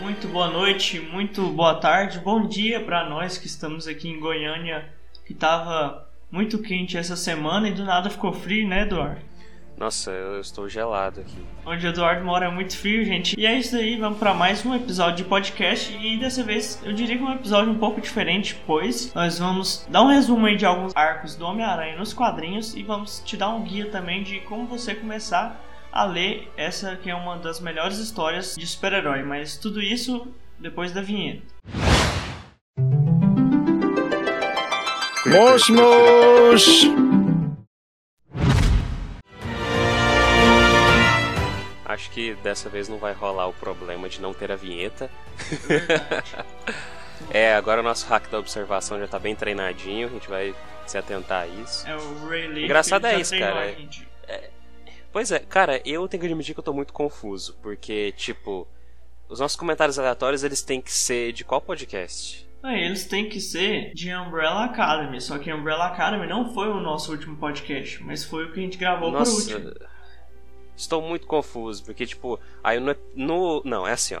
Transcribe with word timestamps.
Muito 0.00 0.28
boa 0.28 0.48
noite, 0.48 1.00
muito 1.00 1.48
boa 1.48 1.74
tarde, 1.74 2.20
bom 2.20 2.46
dia 2.46 2.78
para 2.80 3.08
nós 3.08 3.36
que 3.36 3.48
estamos 3.48 3.88
aqui 3.88 4.08
em 4.08 4.20
Goiânia, 4.20 4.88
que 5.26 5.34
tava 5.34 6.08
muito 6.30 6.60
quente 6.60 6.96
essa 6.96 7.16
semana 7.16 7.68
e 7.68 7.74
do 7.74 7.84
nada 7.84 8.08
ficou 8.08 8.32
frio, 8.32 8.68
né, 8.68 8.82
Eduardo? 8.82 9.20
Nossa, 9.76 10.10
eu 10.10 10.40
estou 10.40 10.68
gelado 10.68 11.20
aqui. 11.20 11.38
Onde 11.66 11.86
o 11.86 11.90
Eduardo 11.90 12.24
mora 12.24 12.46
é 12.46 12.50
muito 12.50 12.76
frio, 12.76 13.04
gente. 13.04 13.38
E 13.38 13.44
é 13.44 13.56
isso 13.56 13.76
aí, 13.76 13.96
vamos 13.96 14.18
para 14.18 14.34
mais 14.34 14.64
um 14.64 14.74
episódio 14.74 15.18
de 15.18 15.24
podcast. 15.24 15.96
E 15.96 16.16
dessa 16.16 16.42
vez 16.42 16.80
eu 16.84 16.92
diria 16.92 17.16
que 17.16 17.22
um 17.22 17.32
episódio 17.32 17.70
um 17.70 17.78
pouco 17.78 18.00
diferente, 18.00 18.56
pois 18.66 19.12
nós 19.14 19.38
vamos 19.38 19.86
dar 19.88 20.02
um 20.02 20.08
resumo 20.08 20.46
aí 20.46 20.56
de 20.56 20.66
alguns 20.66 20.94
arcos 20.96 21.34
do 21.34 21.44
Homem-Aranha 21.44 21.96
nos 21.96 22.12
quadrinhos 22.12 22.74
e 22.76 22.82
vamos 22.82 23.20
te 23.24 23.36
dar 23.36 23.50
um 23.50 23.62
guia 23.62 23.86
também 23.86 24.22
de 24.22 24.40
como 24.40 24.66
você 24.66 24.94
começar 24.94 25.64
a 25.92 26.04
ler 26.04 26.50
essa 26.56 26.96
que 26.96 27.10
é 27.10 27.14
uma 27.14 27.36
das 27.38 27.60
melhores 27.60 27.98
histórias 27.98 28.54
de 28.56 28.66
super-herói. 28.66 29.22
Mas 29.22 29.56
tudo 29.56 29.80
isso 29.80 30.32
depois 30.58 30.92
da 30.92 31.00
vinheta. 31.00 31.42
Mosh! 35.26 35.68
Acho 41.84 42.10
que 42.10 42.34
dessa 42.36 42.68
vez 42.68 42.88
não 42.88 42.98
vai 42.98 43.12
rolar 43.12 43.48
o 43.48 43.52
problema 43.52 44.08
de 44.08 44.20
não 44.20 44.32
ter 44.32 44.52
a 44.52 44.56
vinheta. 44.56 45.10
é, 47.30 47.54
agora 47.54 47.80
o 47.80 47.84
nosso 47.84 48.06
hack 48.06 48.30
da 48.30 48.38
observação 48.38 48.98
já 48.98 49.08
tá 49.08 49.18
bem 49.18 49.34
treinadinho, 49.34 50.06
a 50.06 50.10
gente 50.10 50.28
vai 50.28 50.54
se 50.86 50.96
atentar 50.96 51.42
a 51.42 51.46
isso. 51.46 51.86
É 51.86 51.96
o 51.96 52.28
Ray 52.28 52.46
Lee, 52.46 52.64
Engraçado 52.64 53.06
é 53.06 53.20
isso, 53.20 53.36
cara. 53.38 53.60
a 53.60 53.72
gente. 53.72 54.06
Pois 55.18 55.32
é, 55.32 55.40
cara, 55.40 55.82
eu 55.84 56.06
tenho 56.06 56.20
que 56.20 56.26
admitir 56.28 56.54
que 56.54 56.60
eu 56.60 56.64
tô 56.64 56.72
muito 56.72 56.92
confuso, 56.92 57.58
porque, 57.60 58.12
tipo, 58.12 58.68
os 59.28 59.40
nossos 59.40 59.56
comentários 59.56 59.98
aleatórios 59.98 60.44
eles 60.44 60.62
têm 60.62 60.80
que 60.80 60.92
ser 60.92 61.32
de 61.32 61.42
qual 61.42 61.60
podcast? 61.60 62.48
Ah, 62.62 62.78
eles 62.78 63.04
têm 63.04 63.28
que 63.28 63.40
ser 63.40 63.92
de 63.94 64.14
Umbrella 64.14 64.66
Academy, 64.66 65.20
só 65.20 65.36
que 65.36 65.52
Umbrella 65.52 65.86
Academy 65.86 66.28
não 66.28 66.54
foi 66.54 66.68
o 66.68 66.78
nosso 66.78 67.10
último 67.10 67.36
podcast, 67.36 68.00
mas 68.04 68.22
foi 68.22 68.44
o 68.44 68.52
que 68.52 68.60
a 68.60 68.62
gente 68.62 68.78
gravou 68.78 69.10
por 69.10 69.26
último. 69.26 69.58
Nossa, 69.58 69.90
estou 70.76 71.02
muito 71.02 71.26
confuso, 71.26 71.84
porque, 71.84 72.06
tipo, 72.06 72.38
aí 72.62 72.78
no, 72.78 72.94
no. 73.16 73.60
Não, 73.64 73.88
é 73.88 73.94
assim, 73.94 74.14
ó. 74.14 74.20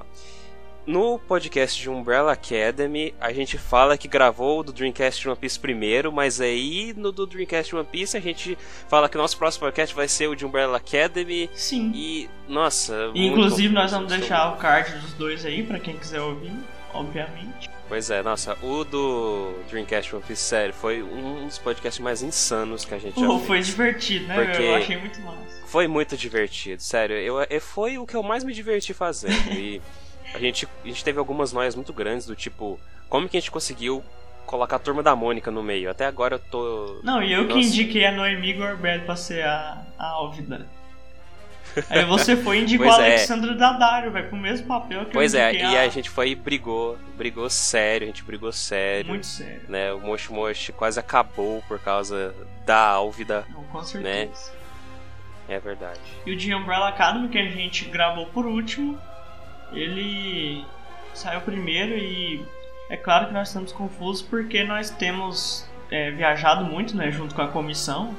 No 0.88 1.18
podcast 1.18 1.78
de 1.78 1.90
Umbrella 1.90 2.32
Academy, 2.32 3.14
a 3.20 3.30
gente 3.30 3.58
fala 3.58 3.98
que 3.98 4.08
gravou 4.08 4.60
o 4.60 4.62
do 4.62 4.72
Dreamcast 4.72 5.28
One 5.28 5.36
Piece 5.36 5.60
primeiro, 5.60 6.10
mas 6.10 6.40
aí 6.40 6.94
no 6.96 7.12
do 7.12 7.26
Dreamcast 7.26 7.76
One 7.76 7.84
Piece 7.84 8.16
a 8.16 8.20
gente 8.20 8.56
fala 8.88 9.06
que 9.06 9.14
o 9.14 9.20
nosso 9.20 9.36
próximo 9.36 9.64
podcast 9.66 9.94
vai 9.94 10.08
ser 10.08 10.28
o 10.28 10.34
de 10.34 10.46
Umbrella 10.46 10.78
Academy. 10.78 11.50
Sim. 11.52 11.92
E, 11.94 12.30
nossa. 12.48 13.10
E, 13.14 13.26
inclusive 13.26 13.68
nós 13.74 13.90
vamos 13.90 14.08
deixar 14.08 14.54
o 14.54 14.56
card 14.56 14.98
dos 15.00 15.12
dois 15.12 15.44
aí 15.44 15.62
pra 15.62 15.78
quem 15.78 15.94
quiser 15.94 16.22
ouvir, 16.22 16.52
obviamente. 16.94 17.68
Pois 17.86 18.08
é, 18.08 18.22
nossa, 18.22 18.56
o 18.62 18.82
do 18.82 19.52
Dreamcast 19.68 20.14
One 20.16 20.24
Piece, 20.26 20.42
sério, 20.42 20.72
foi 20.72 21.02
um 21.02 21.46
dos 21.46 21.58
podcasts 21.58 22.02
mais 22.02 22.22
insanos 22.22 22.86
que 22.86 22.94
a 22.94 22.98
gente 22.98 23.20
já 23.20 23.28
fez. 23.28 23.46
foi 23.46 23.60
divertido, 23.60 24.26
né? 24.26 24.42
Porque- 24.42 24.62
Eu 24.62 24.74
achei 24.76 24.96
muito 24.96 25.20
massa. 25.20 25.58
Foi 25.66 25.86
muito 25.86 26.16
divertido, 26.16 26.80
sério. 26.82 27.14
Eu, 27.16 27.42
eu- 27.42 27.60
foi 27.60 27.98
o 27.98 28.06
que 28.06 28.16
eu 28.16 28.22
mais 28.22 28.42
me 28.42 28.54
diverti 28.54 28.94
fazendo. 28.94 29.52
e 29.52 29.82
a 30.34 30.38
gente, 30.38 30.68
a 30.84 30.86
gente 30.88 31.04
teve 31.04 31.18
algumas 31.18 31.52
noias 31.52 31.74
muito 31.74 31.92
grandes 31.92 32.26
do 32.26 32.36
tipo, 32.36 32.78
como 33.08 33.28
que 33.28 33.36
a 33.36 33.40
gente 33.40 33.50
conseguiu 33.50 34.02
colocar 34.46 34.76
a 34.76 34.78
turma 34.78 35.02
da 35.02 35.14
Mônica 35.14 35.50
no 35.50 35.62
meio? 35.62 35.90
Até 35.90 36.06
agora 36.06 36.36
eu 36.36 36.38
tô. 36.38 37.00
Não, 37.02 37.22
e 37.22 37.32
eu 37.32 37.46
que 37.48 37.54
Nossa. 37.54 37.68
indiquei 37.68 38.04
a 38.06 38.12
Noemi 38.12 38.52
Gorbert 38.54 39.04
pra 39.04 39.16
ser 39.16 39.44
a, 39.44 39.82
a 39.98 40.06
Álvida. 40.06 40.66
Aí 41.90 42.04
você 42.06 42.34
foi 42.36 42.58
e 42.58 42.62
indicou 42.62 42.86
Pois 42.88 42.98
a 42.98 43.02
é. 43.02 43.06
Alexandra 43.12 43.54
Daddario, 43.54 44.10
vai 44.10 44.22
pro 44.22 44.36
mesmo 44.36 44.66
papel 44.66 45.04
que 45.04 45.12
Pois 45.12 45.34
eu 45.34 45.40
é, 45.40 45.50
indiquei 45.52 45.70
e 45.70 45.76
a 45.76 45.88
gente 45.88 46.08
foi 46.10 46.30
e 46.30 46.34
brigou, 46.34 46.98
brigou 47.16 47.48
sério, 47.50 48.04
a 48.04 48.10
gente 48.10 48.22
brigou 48.24 48.50
sério. 48.50 49.06
Muito 49.08 49.26
sério. 49.26 49.62
Né, 49.68 49.92
o 49.92 50.00
Moshi 50.00 50.32
Moshi 50.32 50.72
quase 50.72 50.98
acabou 50.98 51.62
por 51.68 51.78
causa 51.78 52.34
da 52.64 52.78
Álvida. 52.88 53.44
Não, 53.50 53.62
com 53.64 53.78
Né? 53.78 53.84
certeza. 53.84 54.52
É 55.48 55.58
verdade. 55.58 56.00
E 56.26 56.32
o 56.32 56.36
de 56.36 56.54
Umbrella 56.54 56.88
Academy, 56.88 57.28
que 57.28 57.38
a 57.38 57.48
gente 57.48 57.84
gravou 57.86 58.26
por 58.26 58.44
último, 58.46 58.98
ele 59.72 60.64
saiu 61.14 61.40
primeiro 61.40 61.96
e 61.96 62.44
é 62.88 62.96
claro 62.96 63.26
que 63.26 63.32
nós 63.32 63.48
estamos 63.48 63.72
confusos 63.72 64.22
porque 64.22 64.64
nós 64.64 64.90
temos 64.90 65.68
é, 65.90 66.10
viajado 66.10 66.64
muito, 66.64 66.96
né, 66.96 67.10
junto 67.10 67.34
com 67.34 67.42
a 67.42 67.48
comissão, 67.48 68.14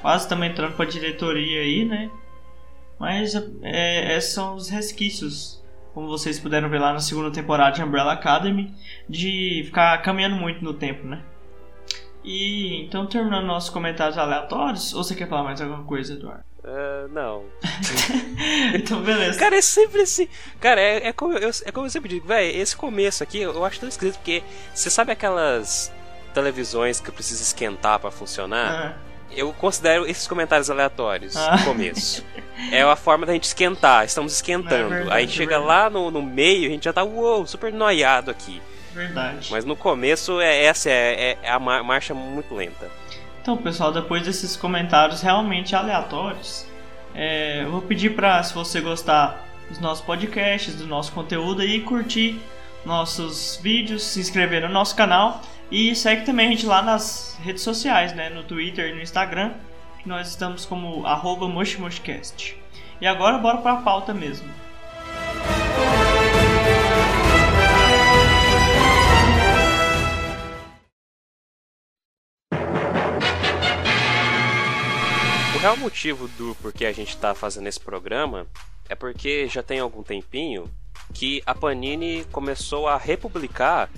quase 0.00 0.24
estamos 0.24 0.46
entrando 0.46 0.74
para 0.74 0.84
a 0.84 0.88
diretoria 0.88 1.60
aí, 1.60 1.84
né? 1.84 2.10
Mas 2.98 3.34
é, 3.62 4.16
esses 4.16 4.34
são 4.34 4.54
os 4.54 4.68
resquícios, 4.68 5.62
como 5.94 6.08
vocês 6.08 6.38
puderam 6.38 6.68
ver 6.68 6.78
lá 6.78 6.92
na 6.92 7.00
segunda 7.00 7.30
temporada 7.30 7.76
de 7.76 7.82
Umbrella 7.82 8.12
Academy, 8.12 8.74
de 9.08 9.62
ficar 9.64 9.96
caminhando 10.02 10.36
muito 10.36 10.62
no 10.62 10.74
tempo, 10.74 11.06
né? 11.06 11.22
E 12.22 12.82
então 12.82 13.06
terminando 13.06 13.46
nossos 13.46 13.70
comentários 13.70 14.18
aleatórios, 14.18 14.92
ou 14.92 15.02
você 15.02 15.14
quer 15.14 15.28
falar 15.28 15.44
mais 15.44 15.60
alguma 15.60 15.84
coisa, 15.84 16.12
Eduardo? 16.12 16.44
Ah, 16.64 17.06
não. 17.10 17.44
então 18.74 19.00
beleza. 19.02 19.38
Cara, 19.38 19.56
é 19.56 19.62
sempre 19.62 20.02
assim. 20.02 20.28
Cara, 20.60 20.80
é, 20.80 21.08
é, 21.08 21.12
como, 21.12 21.36
eu, 21.38 21.50
é 21.64 21.72
como 21.72 21.86
eu 21.86 21.90
sempre 21.90 22.08
digo, 22.08 22.26
velho, 22.26 22.56
esse 22.60 22.76
começo 22.76 23.22
aqui 23.22 23.40
eu 23.40 23.64
acho 23.64 23.80
tão 23.80 23.88
esquisito, 23.88 24.16
porque 24.16 24.42
você 24.74 24.90
sabe 24.90 25.12
aquelas 25.12 25.92
televisões 26.34 27.00
que 27.00 27.10
precisa 27.10 27.42
esquentar 27.42 27.98
pra 27.98 28.10
funcionar? 28.10 28.96
Ah, 28.98 29.10
Eu 29.34 29.52
considero 29.52 30.06
esses 30.06 30.26
comentários 30.26 30.68
aleatórios 30.70 31.36
Ah. 31.36 31.56
no 31.56 31.64
começo. 31.64 32.24
É 32.70 32.82
a 32.82 32.94
forma 32.94 33.24
da 33.24 33.32
gente 33.32 33.44
esquentar, 33.44 34.04
estamos 34.04 34.34
esquentando. 34.34 34.92
É 34.92 34.98
verdade, 34.98 35.16
Aí 35.16 35.24
é 35.24 35.28
chega 35.28 35.58
verdade. 35.58 35.66
lá 35.66 35.88
no, 35.88 36.10
no 36.10 36.20
meio, 36.20 36.66
a 36.68 36.70
gente 36.70 36.84
já 36.84 36.92
tá, 36.92 37.02
uou, 37.02 37.46
super 37.46 37.72
noiado 37.72 38.30
aqui. 38.30 38.60
verdade. 38.92 39.48
Mas 39.50 39.64
no 39.64 39.74
começo, 39.74 40.38
é, 40.42 40.64
essa 40.64 40.90
é, 40.90 41.38
é 41.42 41.50
a 41.50 41.58
ma- 41.58 41.82
marcha 41.82 42.12
muito 42.12 42.54
lenta. 42.54 42.90
Então, 43.50 43.60
pessoal, 43.60 43.90
depois 43.90 44.22
desses 44.22 44.54
comentários 44.54 45.22
realmente 45.22 45.74
aleatórios, 45.74 46.64
é, 47.12 47.64
eu 47.64 47.70
vou 47.72 47.82
pedir 47.82 48.14
pra, 48.14 48.40
se 48.44 48.54
você 48.54 48.80
gostar 48.80 49.44
dos 49.68 49.80
nossos 49.80 50.04
podcasts, 50.04 50.76
do 50.76 50.86
nosso 50.86 51.10
conteúdo 51.10 51.60
aí, 51.60 51.80
curtir 51.80 52.38
nossos 52.86 53.58
vídeos, 53.60 54.04
se 54.04 54.20
inscrever 54.20 54.62
no 54.62 54.68
nosso 54.68 54.94
canal 54.94 55.42
e 55.68 55.96
segue 55.96 56.24
também 56.24 56.46
a 56.46 56.50
gente 56.50 56.64
lá 56.64 56.80
nas 56.80 57.36
redes 57.42 57.64
sociais, 57.64 58.14
né, 58.14 58.30
no 58.30 58.44
Twitter 58.44 58.90
e 58.90 58.94
no 58.94 59.02
Instagram, 59.02 59.54
que 60.00 60.08
nós 60.08 60.28
estamos 60.28 60.64
como 60.64 61.04
arroba. 61.04 61.52
E 63.00 63.06
agora 63.08 63.36
bora 63.36 63.58
pra 63.58 63.78
pauta 63.78 64.14
mesmo. 64.14 64.48
Real 75.60 75.76
motivo 75.76 76.26
do 76.26 76.54
porquê 76.54 76.86
a 76.86 76.92
gente 76.92 77.14
tá 77.18 77.34
fazendo 77.34 77.66
esse 77.66 77.78
programa 77.78 78.46
é 78.88 78.94
porque 78.94 79.46
já 79.46 79.62
tem 79.62 79.78
algum 79.78 80.02
tempinho 80.02 80.70
que 81.12 81.42
a 81.44 81.54
Panini 81.54 82.24
começou 82.32 82.88
a 82.88 82.96
republicar 82.96 83.90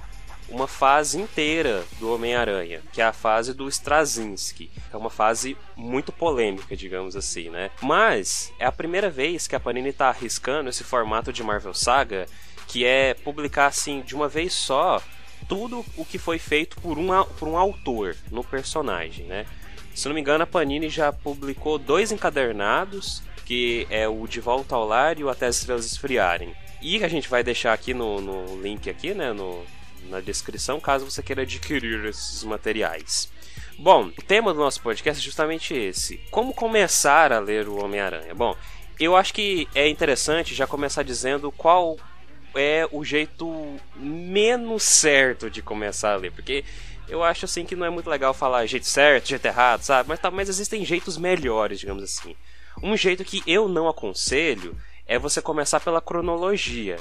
uma 0.49 0.67
fase 0.67 1.21
inteira 1.21 1.85
do 2.01 2.13
Homem-Aranha, 2.13 2.83
que 2.93 3.01
é 3.01 3.05
a 3.05 3.13
fase 3.13 3.55
do 3.55 3.69
Straczynski. 3.69 4.73
É 4.93 4.97
uma 4.97 5.09
fase 5.09 5.57
muito 5.77 6.11
polêmica, 6.11 6.77
digamos 6.77 7.15
assim, 7.15 7.49
né? 7.49 7.71
Mas 7.81 8.53
é 8.59 8.67
a 8.67 8.73
primeira 8.73 9.09
vez 9.09 9.47
que 9.47 9.55
a 9.55 9.61
Panini 9.61 9.93
tá 9.93 10.09
arriscando 10.09 10.69
esse 10.69 10.83
formato 10.83 11.33
de 11.33 11.45
Marvel 11.45 11.75
Saga, 11.75 12.27
que 12.67 12.85
é 12.85 13.15
publicar 13.15 13.67
assim 13.67 14.03
de 14.03 14.17
uma 14.17 14.29
vez 14.29 14.53
só 14.53 15.01
tudo 15.49 15.87
o 15.97 16.05
que 16.05 16.19
foi 16.19 16.41
feito 16.41 16.75
por 16.81 16.99
um, 16.99 17.25
por 17.39 17.47
um 17.47 17.57
autor 17.57 18.17
no 18.33 18.43
personagem, 18.43 19.27
né? 19.27 19.47
Se 19.95 20.09
não 20.09 20.15
me 20.15 20.21
engano, 20.21 20.45
a 20.45 20.47
Panini 20.47 20.89
já 20.89 21.13
publicou 21.13 21.79
dois 21.79 22.13
encadernados, 22.13 23.23
que 23.45 23.87
é 23.91 24.09
o 24.09 24.27
De 24.27 24.41
Volta 24.41 24.75
ao 24.75 24.87
Lar 24.87 25.19
e 25.19 25.25
o 25.25 25.29
Até 25.29 25.47
as 25.47 25.57
Estrelas 25.57 25.85
Esfriarem. 25.85 26.55
E 26.81 27.03
a 27.05 27.09
gente 27.09 27.29
vai 27.29 27.45
deixar 27.45 27.73
aqui 27.73 27.95
no, 27.95 28.21
no 28.21 28.61
link 28.61 28.89
aqui, 28.89 29.15
né, 29.15 29.33
no, 29.33 29.65
na 30.09 30.21
descrição, 30.21 30.81
caso 30.81 31.09
você 31.09 31.23
queira 31.23 31.43
adquirir 31.43 32.05
esses 32.07 32.43
materiais. 32.43 33.31
Bom, 33.79 34.07
o 34.07 34.23
tema 34.23 34.53
do 34.53 34.61
nosso 34.61 34.81
podcast 34.81 35.21
é 35.21 35.25
justamente 35.25 35.75
esse: 35.75 36.19
como 36.31 36.53
começar 36.53 37.33
a 37.33 37.39
ler 37.39 37.69
o 37.69 37.83
Homem-Aranha. 37.83 38.35
Bom, 38.35 38.57
eu 38.99 39.17
acho 39.17 39.33
que 39.33 39.69
é 39.75 39.89
interessante 39.89 40.55
já 40.55 40.67
começar 40.67 41.03
dizendo 41.03 41.51
qual 41.53 41.97
é 42.55 42.87
o 42.91 43.05
jeito 43.05 43.77
menos 43.97 44.83
certo 44.83 45.51
de 45.51 45.63
começar 45.63 46.13
a 46.13 46.17
ler, 46.17 46.33
porque 46.33 46.65
eu 47.09 47.23
acho 47.23 47.45
assim 47.45 47.65
que 47.65 47.77
não 47.77 47.87
é 47.87 47.91
muito 47.91 48.09
legal 48.09 48.33
falar 48.33 48.67
jeito 48.67 48.87
certo, 48.87 49.29
jeito 49.29 49.45
errado, 49.45 49.83
sabe? 49.83 50.09
Mas, 50.09 50.21
mas 50.33 50.49
existem 50.49 50.85
jeitos 50.85 51.17
melhores, 51.17 51.81
digamos 51.81 52.03
assim. 52.03 52.37
Um 52.83 52.97
jeito 52.97 53.25
que 53.25 53.43
eu 53.47 53.69
não 53.69 53.89
aconselho 53.89 54.77
é 55.07 55.19
você 55.19 55.43
começar 55.43 55.81
pela 55.81 56.01
cronologia. 56.01 56.99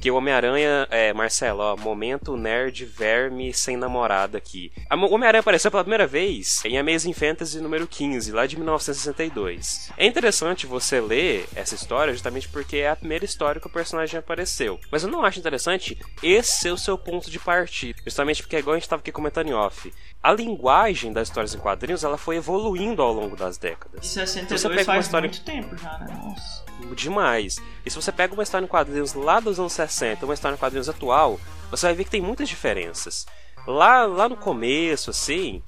Que 0.00 0.10
o 0.10 0.16
Homem-Aranha, 0.16 0.86
é, 0.90 1.12
Marcelo, 1.12 1.60
ó, 1.60 1.76
momento 1.76 2.36
nerd 2.36 2.84
verme 2.84 3.54
sem 3.54 3.76
namorada 3.76 4.36
aqui. 4.36 4.72
O 4.90 5.14
Homem-Aranha 5.14 5.40
apareceu 5.40 5.70
pela 5.70 5.84
primeira 5.84 6.06
vez 6.06 6.64
em 6.64 6.76
Amazing 6.76 7.12
Fantasy 7.12 7.60
número 7.60 7.86
15, 7.86 8.32
lá 8.32 8.46
de 8.46 8.56
1962. 8.56 9.90
É 9.96 10.06
interessante 10.06 10.66
você 10.66 11.00
ler 11.00 11.46
essa 11.54 11.74
história 11.74 12.12
justamente 12.12 12.48
porque 12.48 12.78
é 12.78 12.90
a 12.90 12.96
primeira 12.96 13.24
história 13.24 13.60
que 13.60 13.66
o 13.66 13.70
personagem 13.70 14.18
apareceu. 14.18 14.80
Mas 14.90 15.04
eu 15.04 15.10
não 15.10 15.24
acho 15.24 15.38
interessante 15.38 15.96
esse 16.22 16.60
ser 16.60 16.72
o 16.72 16.78
seu 16.78 16.98
ponto 16.98 17.30
de 17.30 17.38
partida. 17.38 17.98
Justamente 18.04 18.42
porque, 18.42 18.56
igual 18.56 18.74
a 18.74 18.76
gente 18.76 18.84
estava 18.84 19.00
aqui 19.00 19.12
comentando 19.12 19.48
em 19.48 19.54
off, 19.54 19.92
a 20.22 20.32
linguagem 20.32 21.12
das 21.12 21.28
histórias 21.28 21.54
em 21.54 21.58
quadrinhos 21.58 22.04
ela 22.04 22.16
foi 22.16 22.36
evoluindo 22.36 23.02
ao 23.02 23.12
longo 23.12 23.34
das 23.34 23.58
décadas. 23.58 24.04
E 24.04 24.08
62 24.08 24.44
então, 24.44 24.58
você 24.58 24.68
pega 24.68 24.84
faz 24.84 24.96
uma 24.96 25.00
história... 25.00 25.28
muito 25.28 25.44
tempo 25.44 25.76
já, 25.76 25.98
né? 25.98 26.20
Nossa. 26.22 26.62
Demais. 26.94 27.56
E 27.84 27.90
se 27.90 27.96
você 27.96 28.12
pega 28.12 28.32
uma 28.34 28.42
história 28.42 28.64
em 28.64 28.68
quadrinhos 28.68 29.14
lá 29.14 29.40
dos 29.40 29.58
anos 29.58 29.72
60 29.72 30.24
uma 30.24 30.34
história 30.34 30.54
em 30.54 30.58
quadrinhos 30.58 30.88
atual, 30.88 31.40
você 31.70 31.86
vai 31.86 31.94
ver 31.94 32.04
que 32.04 32.10
tem 32.10 32.20
muitas 32.20 32.48
diferenças. 32.48 33.26
Lá, 33.66 34.04
lá 34.04 34.28
no 34.28 34.36
começo, 34.36 35.10
assim, 35.10 35.62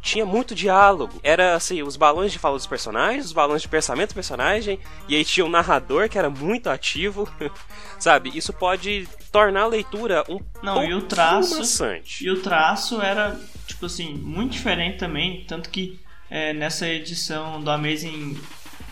tinha 0.00 0.24
muito 0.24 0.54
diálogo. 0.54 1.18
Era 1.22 1.54
assim, 1.54 1.82
os 1.82 1.96
balões 1.96 2.32
de 2.32 2.38
fala 2.38 2.56
dos 2.56 2.66
personagens, 2.66 3.26
os 3.26 3.32
balões 3.32 3.62
de 3.62 3.68
pensamento 3.68 4.10
do 4.10 4.14
personagem, 4.14 4.78
e 5.08 5.16
aí 5.16 5.24
tinha 5.24 5.44
um 5.44 5.50
narrador 5.50 6.08
que 6.08 6.18
era 6.18 6.30
muito 6.30 6.68
ativo. 6.68 7.28
sabe? 7.98 8.30
Isso 8.34 8.52
pode 8.52 9.08
tornar 9.30 9.62
a 9.62 9.66
leitura 9.66 10.24
um 10.28 10.40
Não, 10.62 10.82
e 10.82 10.94
o 10.94 11.02
traço 11.02 11.58
maçante. 11.58 12.24
E 12.24 12.30
o 12.30 12.40
traço 12.40 13.00
era, 13.00 13.38
tipo 13.80 13.86
assim, 13.86 14.12
muito 14.14 14.52
diferente 14.52 14.98
também, 14.98 15.42
tanto 15.48 15.70
que 15.70 15.98
é, 16.28 16.52
nessa 16.52 16.86
edição 16.86 17.62
do 17.62 17.70
Amazing 17.70 18.38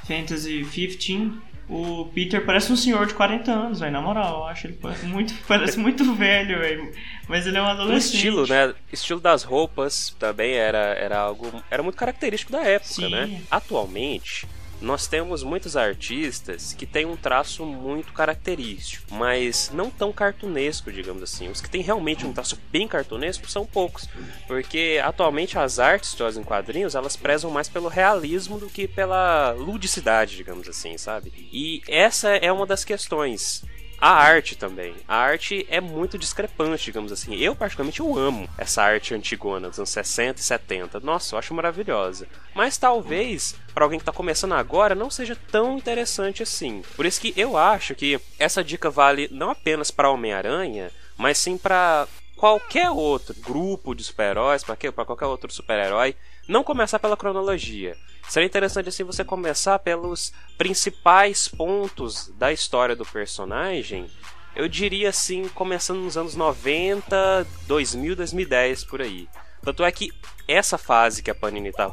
Fantasy 0.06 0.64
15 0.64 1.46
o 1.68 2.06
Peter 2.14 2.46
parece 2.46 2.72
um 2.72 2.76
senhor 2.76 3.04
de 3.04 3.12
40 3.12 3.52
anos, 3.52 3.80
velho. 3.80 3.92
Na 3.92 4.00
moral, 4.00 4.38
eu 4.38 4.44
acho 4.44 4.66
ele 4.66 4.78
muito, 5.02 5.34
parece 5.46 5.78
muito 5.78 6.14
velho, 6.14 6.58
velho. 6.60 6.90
Mas 7.28 7.46
ele 7.46 7.58
é 7.58 7.62
um 7.62 7.66
adolescente. 7.66 8.14
O 8.14 8.16
estilo, 8.16 8.46
né? 8.46 8.74
Estilo 8.90 9.20
das 9.20 9.42
roupas 9.42 10.16
também 10.18 10.54
era, 10.54 10.78
era 10.78 11.18
algo. 11.18 11.62
Era 11.70 11.82
muito 11.82 11.96
característico 11.96 12.50
da 12.50 12.62
época, 12.62 12.94
Sim. 12.94 13.10
né? 13.10 13.42
Atualmente, 13.50 14.48
nós 14.80 15.06
temos 15.06 15.42
muitos 15.42 15.76
artistas 15.76 16.72
que 16.72 16.86
têm 16.86 17.04
um 17.04 17.16
traço 17.16 17.64
muito 17.66 18.12
característico, 18.12 19.14
mas 19.14 19.70
não 19.72 19.90
tão 19.90 20.12
cartunesco, 20.12 20.92
digamos 20.92 21.22
assim. 21.22 21.48
Os 21.48 21.60
que 21.60 21.68
têm 21.68 21.82
realmente 21.82 22.26
um 22.26 22.32
traço 22.32 22.58
bem 22.70 22.86
cartunesco 22.86 23.50
são 23.50 23.66
poucos, 23.66 24.08
porque 24.46 25.00
atualmente 25.02 25.58
as 25.58 25.78
artes 25.78 26.10
histórias 26.10 26.36
em 26.36 26.42
quadrinhos 26.42 26.94
elas 26.94 27.16
prezam 27.16 27.50
mais 27.50 27.68
pelo 27.68 27.88
realismo 27.88 28.58
do 28.58 28.68
que 28.68 28.86
pela 28.86 29.52
ludicidade, 29.52 30.36
digamos 30.36 30.68
assim, 30.68 30.96
sabe? 30.96 31.32
E 31.52 31.82
essa 31.88 32.30
é 32.30 32.52
uma 32.52 32.66
das 32.66 32.84
questões 32.84 33.64
a 34.00 34.10
arte 34.10 34.56
também. 34.56 34.94
A 35.08 35.16
arte 35.16 35.66
é 35.68 35.80
muito 35.80 36.16
discrepante, 36.16 36.84
digamos 36.84 37.10
assim. 37.10 37.34
Eu, 37.34 37.56
particularmente, 37.56 38.00
eu 38.00 38.16
amo 38.16 38.48
essa 38.56 38.82
arte 38.82 39.12
antigona 39.12 39.68
dos 39.68 39.78
anos 39.78 39.90
60 39.90 40.40
e 40.40 40.44
70. 40.44 41.00
Nossa, 41.00 41.34
eu 41.34 41.38
acho 41.38 41.52
maravilhosa. 41.52 42.28
Mas 42.54 42.78
talvez, 42.78 43.56
para 43.74 43.84
alguém 43.84 43.98
que 43.98 44.02
está 44.02 44.12
começando 44.12 44.54
agora, 44.54 44.94
não 44.94 45.10
seja 45.10 45.36
tão 45.50 45.76
interessante 45.76 46.42
assim. 46.42 46.82
Por 46.94 47.06
isso 47.06 47.20
que 47.20 47.34
eu 47.36 47.56
acho 47.56 47.94
que 47.94 48.20
essa 48.38 48.62
dica 48.62 48.88
vale 48.88 49.28
não 49.32 49.50
apenas 49.50 49.90
para 49.90 50.10
Homem-Aranha, 50.10 50.92
mas 51.16 51.38
sim 51.38 51.58
para 51.58 52.06
qualquer 52.36 52.90
outro 52.90 53.34
grupo 53.40 53.96
de 53.96 54.04
super-heróis, 54.04 54.62
para 54.62 54.76
qualquer 55.04 55.26
outro 55.26 55.52
super-herói, 55.52 56.14
não 56.46 56.62
começar 56.62 57.00
pela 57.00 57.16
cronologia. 57.16 57.96
Seria 58.28 58.46
interessante 58.46 58.90
assim 58.90 59.04
você 59.04 59.24
começar 59.24 59.78
pelos 59.78 60.34
principais 60.58 61.48
pontos 61.48 62.28
da 62.36 62.52
história 62.52 62.94
do 62.94 63.06
personagem. 63.06 64.06
Eu 64.54 64.68
diria 64.68 65.08
assim, 65.08 65.48
começando 65.48 66.00
nos 66.00 66.16
anos 66.16 66.34
90, 66.34 67.46
2000, 67.66 68.16
2010 68.16 68.84
por 68.84 69.00
aí. 69.00 69.26
Tanto 69.62 69.82
é 69.82 69.90
que 69.90 70.12
essa 70.46 70.76
fase 70.76 71.22
que 71.22 71.30
a 71.30 71.34
Panini 71.34 71.70
está 71.70 71.88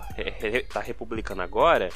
tá 0.73 0.81
republicando 0.81 1.41
agora, 1.41 1.89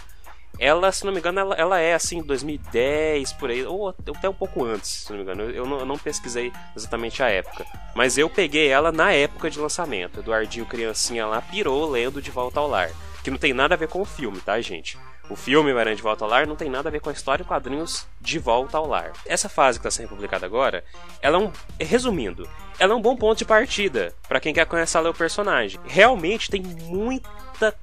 ela, 0.58 0.92
se 0.92 1.06
não 1.06 1.12
me 1.12 1.20
engano, 1.20 1.40
ela, 1.40 1.56
ela 1.56 1.80
é 1.80 1.94
assim 1.94 2.22
2010 2.22 3.34
por 3.34 3.50
aí, 3.50 3.66
ou 3.66 3.90
até 3.90 4.30
um 4.30 4.34
pouco 4.34 4.64
antes, 4.64 4.90
se 4.90 5.10
não 5.10 5.18
me 5.18 5.24
engano. 5.24 5.44
Eu, 5.44 5.66
não, 5.66 5.80
eu 5.80 5.86
não 5.86 5.98
pesquisei 5.98 6.52
exatamente 6.76 7.22
a 7.22 7.30
época, 7.30 7.66
mas 7.94 8.18
eu 8.18 8.30
peguei 8.30 8.70
ela 8.70 8.92
na 8.92 9.12
época 9.12 9.50
de 9.50 9.60
lançamento. 9.60 10.20
Eduardinho 10.20 10.66
criancinha 10.66 11.26
lá 11.26 11.42
pirou 11.42 11.90
lendo 11.90 12.22
De 12.22 12.32
Volta 12.32 12.60
ao 12.60 12.68
Lar, 12.68 12.92
que 13.24 13.32
não 13.32 13.38
tem 13.38 13.54
nada 13.54 13.76
a 13.76 13.78
ver 13.78 13.88
com 13.88 14.02
o 14.02 14.06
filme, 14.06 14.40
tá, 14.40 14.60
gente? 14.62 14.98
O 15.30 15.36
filme 15.36 15.72
Aranha 15.72 15.96
de 15.96 16.02
Volta 16.02 16.26
ao 16.26 16.30
Lar 16.30 16.48
não 16.48 16.56
tem 16.56 16.70
nada 16.70 16.90
a 16.90 16.92
ver 16.92 17.02
com 17.02 17.10
a 17.10 17.14
história 17.14 17.44
e 17.44 17.46
quadrinhos 17.46 18.08
de 18.20 18.40
Volta 18.40 18.78
ao 18.78 18.88
Lar. 18.88 19.12
Essa 19.26 19.48
fase 19.48 19.80
que 19.80 19.88
está 19.88 19.92
sendo 19.92 20.10
publicada 20.10 20.46
agora, 20.46 20.84
ela 21.22 21.38
é 21.38 21.40
um. 21.40 21.52
Resumindo, 21.80 22.50
ela 22.80 22.94
é 22.94 22.96
um 22.96 23.02
bom 23.02 23.16
ponto 23.16 23.38
de 23.38 23.46
partida 23.46 24.14
para 24.28 24.40
quem 24.40 24.54
quer 24.54 24.66
conhecer 24.66 25.00
ler 25.00 25.10
o 25.10 25.14
personagem. 25.14 25.80
Realmente 25.86 26.50
tem 26.50 26.62
muita 26.62 27.76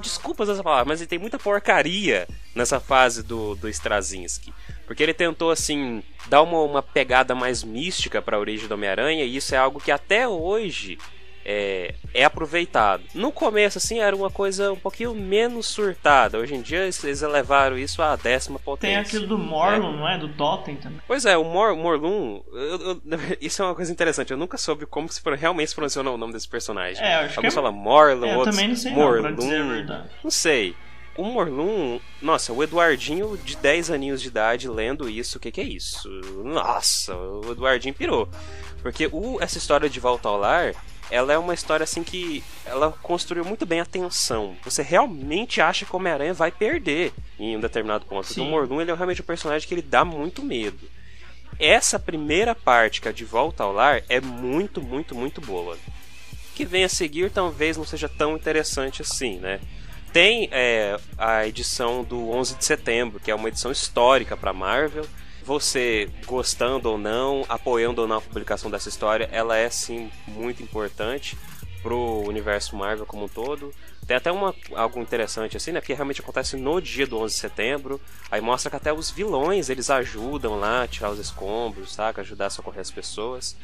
Desculpas 0.00 0.48
essa 0.48 0.62
palavra, 0.62 0.84
mas 0.84 1.00
ele 1.00 1.08
tem 1.08 1.18
muita 1.18 1.38
porcaria 1.38 2.28
nessa 2.54 2.78
fase 2.78 3.22
do, 3.22 3.56
do 3.56 3.68
Straczynski. 3.68 4.54
Porque 4.86 5.02
ele 5.02 5.12
tentou, 5.12 5.50
assim, 5.50 6.02
dar 6.28 6.42
uma, 6.42 6.60
uma 6.60 6.82
pegada 6.82 7.34
mais 7.34 7.64
mística 7.64 8.22
para 8.22 8.36
a 8.36 8.40
origem 8.40 8.68
do 8.68 8.74
Homem-Aranha, 8.74 9.24
e 9.24 9.36
isso 9.36 9.54
é 9.54 9.58
algo 9.58 9.80
que 9.80 9.90
até 9.90 10.28
hoje 10.28 10.96
é, 11.44 11.94
é, 12.14 12.24
aproveitado. 12.24 13.02
No 13.14 13.30
começo, 13.30 13.78
assim, 13.78 13.98
era 14.00 14.16
uma 14.16 14.30
coisa 14.30 14.72
um 14.72 14.76
pouquinho 14.76 15.14
menos 15.14 15.66
surtada. 15.66 16.38
Hoje 16.38 16.54
em 16.54 16.62
dia, 16.62 16.80
eles 16.80 17.22
elevaram 17.22 17.76
isso 17.76 18.00
à 18.00 18.16
décima 18.16 18.58
potência. 18.58 18.94
Tem 18.94 19.04
aquilo 19.04 19.26
do 19.26 19.38
Morlun, 19.38 19.94
é. 19.94 19.96
não 19.96 20.08
é? 20.08 20.18
Do 20.18 20.28
Totem 20.30 20.76
também. 20.76 21.00
Pois 21.06 21.26
é, 21.26 21.36
o 21.36 21.44
Mor 21.44 21.76
Morlun... 21.76 22.40
Eu, 22.52 22.80
eu, 22.80 23.02
isso 23.40 23.62
é 23.62 23.66
uma 23.66 23.74
coisa 23.74 23.92
interessante. 23.92 24.30
Eu 24.30 24.38
nunca 24.38 24.56
soube 24.56 24.86
como 24.86 25.08
se 25.10 25.20
realmente 25.36 25.68
se 25.68 25.74
pronunciona 25.74 26.10
o 26.10 26.16
nome 26.16 26.32
desse 26.32 26.48
personagem. 26.48 27.02
É, 27.04 27.16
acho 27.16 27.38
Alguns 27.38 27.40
que 27.40 27.46
é... 27.46 27.50
falam 27.50 27.72
Morlun, 27.72 28.26
é, 28.26 28.36
outros... 28.36 28.56
também 28.56 28.68
não 28.68 28.76
sei 28.76 28.92
Morlun. 28.92 29.30
Não, 29.30 30.06
não 30.24 30.30
sei. 30.30 30.74
O 31.16 31.22
Morlun, 31.22 32.00
nossa, 32.20 32.52
o 32.52 32.60
Eduardinho 32.60 33.38
de 33.38 33.56
10 33.56 33.92
aninhos 33.92 34.20
de 34.20 34.28
idade 34.28 34.68
lendo 34.68 35.08
isso, 35.08 35.38
o 35.38 35.40
que, 35.40 35.52
que 35.52 35.60
é 35.60 35.64
isso? 35.64 36.08
Nossa, 36.42 37.14
o 37.14 37.52
Eduardinho 37.52 37.94
pirou. 37.94 38.28
Porque 38.82 39.08
o, 39.12 39.38
essa 39.40 39.56
história 39.56 39.88
de 39.88 40.00
Volta 40.00 40.28
ao 40.28 40.36
Lar 40.36 40.74
ela 41.14 41.32
é 41.32 41.38
uma 41.38 41.54
história 41.54 41.84
assim 41.84 42.02
que 42.02 42.42
ela 42.66 42.90
construiu 43.00 43.44
muito 43.44 43.64
bem 43.64 43.78
a 43.78 43.86
tensão. 43.86 44.56
Você 44.64 44.82
realmente 44.82 45.60
acha 45.60 45.84
que 45.84 45.92
o 45.92 45.96
Homem-Aranha 45.96 46.34
vai 46.34 46.50
perder 46.50 47.12
em 47.38 47.56
um 47.56 47.60
determinado 47.60 48.04
ponto. 48.04 48.26
Sim. 48.26 48.34
Porque 48.34 48.40
o 48.40 48.50
Morlun 48.50 48.80
ele 48.80 48.90
é 48.90 48.94
realmente 48.94 49.22
um 49.22 49.24
personagem 49.24 49.68
que 49.68 49.72
ele 49.72 49.82
dá 49.82 50.04
muito 50.04 50.42
medo. 50.42 50.90
Essa 51.56 52.00
primeira 52.00 52.52
parte, 52.52 53.00
que 53.00 53.08
é 53.08 53.12
de 53.12 53.24
volta 53.24 53.62
ao 53.62 53.72
lar, 53.72 54.02
é 54.08 54.20
muito, 54.20 54.82
muito, 54.82 55.14
muito 55.14 55.40
boa. 55.40 55.78
Que 56.52 56.64
vem 56.64 56.82
a 56.82 56.88
seguir 56.88 57.30
talvez 57.30 57.76
não 57.76 57.84
seja 57.84 58.08
tão 58.08 58.34
interessante 58.34 59.00
assim, 59.00 59.36
né? 59.38 59.60
Tem 60.12 60.48
é, 60.50 60.98
a 61.16 61.46
edição 61.46 62.02
do 62.02 62.28
11 62.28 62.56
de 62.56 62.64
setembro, 62.64 63.20
que 63.20 63.30
é 63.30 63.34
uma 63.36 63.48
edição 63.48 63.70
histórica 63.70 64.36
para 64.36 64.52
Marvel 64.52 65.06
você 65.44 66.10
gostando 66.26 66.90
ou 66.90 66.96
não, 66.96 67.44
apoiando 67.48 68.00
ou 68.00 68.08
não 68.08 68.16
a 68.16 68.20
publicação 68.20 68.70
dessa 68.70 68.88
história, 68.88 69.28
ela 69.30 69.56
é 69.56 69.68
sim 69.68 70.10
muito 70.26 70.62
importante 70.62 71.36
pro 71.82 72.22
universo 72.26 72.74
Marvel 72.74 73.04
como 73.04 73.26
um 73.26 73.28
todo. 73.28 73.72
Tem 74.06 74.16
até 74.16 74.32
uma, 74.32 74.54
algo 74.74 75.00
interessante 75.00 75.56
assim, 75.56 75.72
né? 75.72 75.80
Porque 75.80 75.92
realmente 75.92 76.20
acontece 76.20 76.56
no 76.56 76.80
dia 76.80 77.06
do 77.06 77.18
11 77.18 77.34
de 77.34 77.40
setembro. 77.40 78.00
Aí 78.30 78.40
mostra 78.40 78.70
que 78.70 78.76
até 78.76 78.92
os 78.92 79.10
vilões 79.10 79.68
eles 79.68 79.90
ajudam 79.90 80.58
lá 80.58 80.82
a 80.82 80.88
tirar 80.88 81.10
os 81.10 81.18
escombros, 81.18 81.92
saca? 81.92 82.22
Ajudar 82.22 82.46
a 82.46 82.50
socorrer 82.50 82.80
as 82.80 82.90
pessoas. 82.90 83.56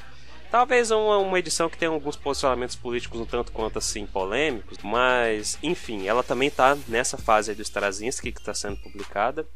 Talvez 0.50 0.90
uma, 0.90 1.18
uma 1.18 1.38
edição 1.38 1.70
que 1.70 1.78
tenha 1.78 1.90
alguns 1.90 2.16
posicionamentos 2.16 2.76
políticos 2.76 3.20
um 3.20 3.24
tanto 3.24 3.52
quanto 3.52 3.78
assim 3.78 4.04
polêmicos, 4.04 4.78
mas 4.82 5.56
enfim, 5.62 6.08
ela 6.08 6.22
também 6.22 6.50
tá 6.50 6.76
nessa 6.88 7.16
fase 7.16 7.54
do 7.54 7.62
Straczynski 7.62 8.32
que 8.32 8.40
está 8.40 8.52
sendo 8.52 8.76
publicada 8.78 9.46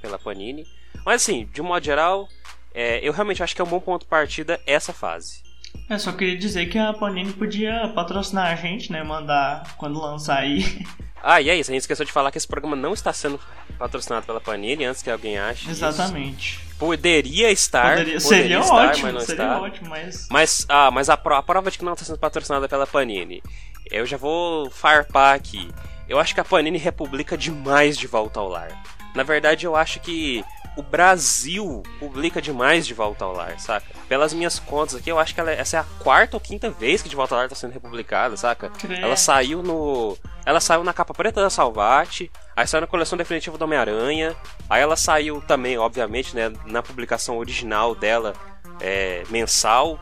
pela 0.00 0.18
Panini. 0.18 0.66
Mas 1.04 1.22
assim, 1.22 1.48
de 1.52 1.60
um 1.60 1.64
modo 1.64 1.84
geral, 1.84 2.28
é, 2.74 3.00
eu 3.06 3.12
realmente 3.12 3.42
acho 3.42 3.54
que 3.54 3.60
é 3.60 3.64
um 3.64 3.68
bom 3.68 3.80
ponto 3.80 4.02
de 4.02 4.08
partida 4.08 4.60
essa 4.66 4.92
fase. 4.92 5.44
É, 5.88 5.98
só 5.98 6.12
queria 6.12 6.36
dizer 6.36 6.66
que 6.66 6.78
a 6.78 6.92
Panini 6.92 7.32
podia 7.32 7.88
patrocinar 7.94 8.52
a 8.52 8.56
gente, 8.56 8.90
né? 8.90 9.02
Mandar 9.02 9.76
quando 9.76 10.00
lançar 10.00 10.38
aí. 10.38 10.64
Ah, 11.28 11.40
e 11.40 11.50
é 11.50 11.56
isso, 11.56 11.72
a 11.72 11.74
gente 11.74 11.80
esqueceu 11.80 12.06
de 12.06 12.12
falar 12.12 12.30
que 12.30 12.38
esse 12.38 12.46
programa 12.46 12.76
não 12.76 12.92
está 12.92 13.12
sendo 13.12 13.40
patrocinado 13.76 14.24
pela 14.24 14.40
Panini 14.40 14.84
antes 14.84 15.02
que 15.02 15.10
alguém 15.10 15.36
ache. 15.36 15.68
Exatamente. 15.68 16.58
Isso. 16.58 16.76
Poderia 16.78 17.50
estar. 17.50 17.96
Poderia, 17.96 18.20
poderia 18.20 18.20
seria 18.20 18.58
estar, 18.60 18.74
ótimo, 18.74 19.02
mas 19.06 19.14
não 19.14 19.20
seria 19.22 19.44
está. 19.44 19.60
ótimo, 19.60 19.88
mas. 19.88 20.28
Mas, 20.30 20.66
ah, 20.68 20.90
mas 20.92 21.10
a, 21.10 21.14
a 21.14 21.42
prova 21.42 21.68
de 21.68 21.78
que 21.78 21.84
não 21.84 21.94
está 21.94 22.04
sendo 22.04 22.18
patrocinada 22.18 22.68
pela 22.68 22.86
Panini. 22.86 23.42
Eu 23.90 24.06
já 24.06 24.16
vou 24.16 24.70
farpar 24.70 25.34
aqui. 25.34 25.68
Eu 26.08 26.20
acho 26.20 26.32
que 26.32 26.40
a 26.40 26.44
Panini 26.44 26.78
republica 26.78 27.36
demais 27.36 27.98
de 27.98 28.06
volta 28.06 28.38
ao 28.38 28.48
lar. 28.48 28.70
Na 29.12 29.24
verdade, 29.24 29.66
eu 29.66 29.74
acho 29.74 29.98
que 29.98 30.44
o 30.76 30.82
Brasil 30.82 31.82
publica 31.98 32.40
demais 32.40 32.86
De 32.86 32.92
Volta 32.92 33.24
ao 33.24 33.32
Lar, 33.32 33.58
saca? 33.58 33.86
Pelas 34.08 34.34
minhas 34.34 34.58
contas 34.58 34.94
aqui, 34.94 35.10
eu 35.10 35.18
acho 35.18 35.34
que 35.34 35.40
ela, 35.40 35.50
é, 35.50 35.58
essa 35.58 35.78
é 35.78 35.80
a 35.80 35.84
quarta 36.00 36.36
ou 36.36 36.40
quinta 36.40 36.70
vez 36.70 37.02
que 37.02 37.08
De 37.08 37.16
Volta 37.16 37.34
ao 37.34 37.40
Lar 37.40 37.48
tá 37.48 37.54
sendo 37.54 37.72
republicada, 37.72 38.36
saca? 38.36 38.70
Ela 39.00 39.16
saiu 39.16 39.62
no. 39.62 40.16
Ela 40.44 40.60
saiu 40.60 40.84
na 40.84 40.92
capa 40.92 41.12
preta 41.12 41.40
da 41.40 41.50
Salvati, 41.50 42.30
aí 42.54 42.66
saiu 42.66 42.82
na 42.82 42.86
coleção 42.86 43.18
definitiva 43.18 43.58
do 43.58 43.64
Homem-Aranha, 43.64 44.36
aí 44.70 44.80
ela 44.80 44.96
saiu 44.96 45.40
também, 45.40 45.76
obviamente, 45.76 46.36
né, 46.36 46.52
na 46.66 46.82
publicação 46.82 47.36
original 47.38 47.96
dela, 47.96 48.32
é, 48.80 49.24
mensal, 49.28 49.98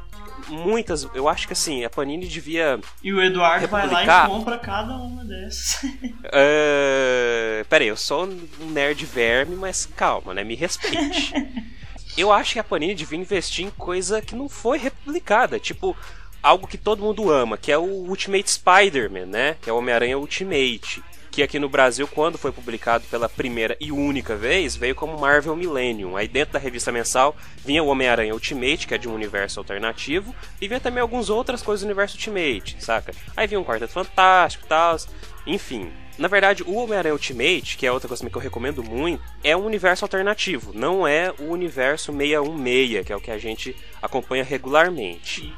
muitas. 0.48 1.08
Eu 1.14 1.28
acho 1.28 1.46
que 1.46 1.52
assim, 1.52 1.84
a 1.84 1.90
Panini 1.90 2.26
devia. 2.26 2.78
E 3.02 3.12
o 3.12 3.22
Eduardo 3.22 3.68
vai 3.68 3.88
lá 3.88 4.02
e 4.02 4.28
compra 4.28 4.58
cada 4.58 4.94
uma 4.96 5.24
dessas. 5.24 5.82
uh, 5.84 7.64
peraí, 7.68 7.88
eu 7.88 7.96
sou 7.96 8.26
um 8.60 8.70
nerd 8.70 9.04
verme, 9.04 9.56
mas 9.56 9.86
calma, 9.86 10.34
né? 10.34 10.44
Me 10.44 10.54
respeite. 10.54 11.32
eu 12.16 12.32
acho 12.32 12.54
que 12.54 12.58
a 12.58 12.64
Panini 12.64 12.94
devia 12.94 13.18
investir 13.18 13.66
em 13.66 13.70
coisa 13.70 14.22
que 14.22 14.34
não 14.34 14.48
foi 14.48 14.78
republicada. 14.78 15.58
Tipo, 15.58 15.96
algo 16.42 16.66
que 16.66 16.78
todo 16.78 17.02
mundo 17.02 17.30
ama, 17.30 17.56
que 17.56 17.72
é 17.72 17.78
o 17.78 17.84
Ultimate 18.08 18.50
Spider-Man, 18.50 19.26
né? 19.26 19.56
Que 19.60 19.70
é 19.70 19.72
o 19.72 19.78
Homem-Aranha 19.78 20.18
Ultimate 20.18 21.02
que 21.34 21.42
aqui 21.42 21.58
no 21.58 21.68
Brasil, 21.68 22.06
quando 22.06 22.38
foi 22.38 22.52
publicado 22.52 23.04
pela 23.10 23.28
primeira 23.28 23.76
e 23.80 23.90
única 23.90 24.36
vez, 24.36 24.76
veio 24.76 24.94
como 24.94 25.18
Marvel 25.18 25.56
Millennium. 25.56 26.16
Aí 26.16 26.28
dentro 26.28 26.52
da 26.52 26.60
revista 26.60 26.92
mensal 26.92 27.36
vinha 27.64 27.82
o 27.82 27.88
Homem-Aranha 27.88 28.32
Ultimate, 28.32 28.86
que 28.86 28.94
é 28.94 28.98
de 28.98 29.08
um 29.08 29.14
universo 29.14 29.58
alternativo, 29.58 30.32
e 30.60 30.68
vinha 30.68 30.78
também 30.78 31.02
algumas 31.02 31.30
outras 31.30 31.60
coisas 31.60 31.82
do 31.82 31.86
universo 31.86 32.16
Ultimate, 32.16 32.76
saca? 32.78 33.12
Aí 33.36 33.48
vinha 33.48 33.58
um 33.58 33.64
Quarteto 33.64 33.92
Fantástico 33.92 34.64
e 34.64 34.68
tal, 34.68 34.96
enfim. 35.44 35.90
Na 36.16 36.28
verdade, 36.28 36.62
o 36.62 36.76
Homem-Aranha 36.76 37.14
Ultimate, 37.14 37.76
que 37.76 37.84
é 37.84 37.90
outra 37.90 38.06
coisa 38.06 38.30
que 38.30 38.36
eu 38.36 38.40
recomendo 38.40 38.84
muito, 38.84 39.20
é 39.42 39.56
um 39.56 39.66
universo 39.66 40.04
alternativo, 40.04 40.70
não 40.72 41.04
é 41.04 41.34
o 41.36 41.50
universo 41.50 42.12
616, 42.12 43.04
que 43.04 43.12
é 43.12 43.16
o 43.16 43.20
que 43.20 43.32
a 43.32 43.38
gente 43.38 43.76
acompanha 44.00 44.44
regularmente. 44.44 45.52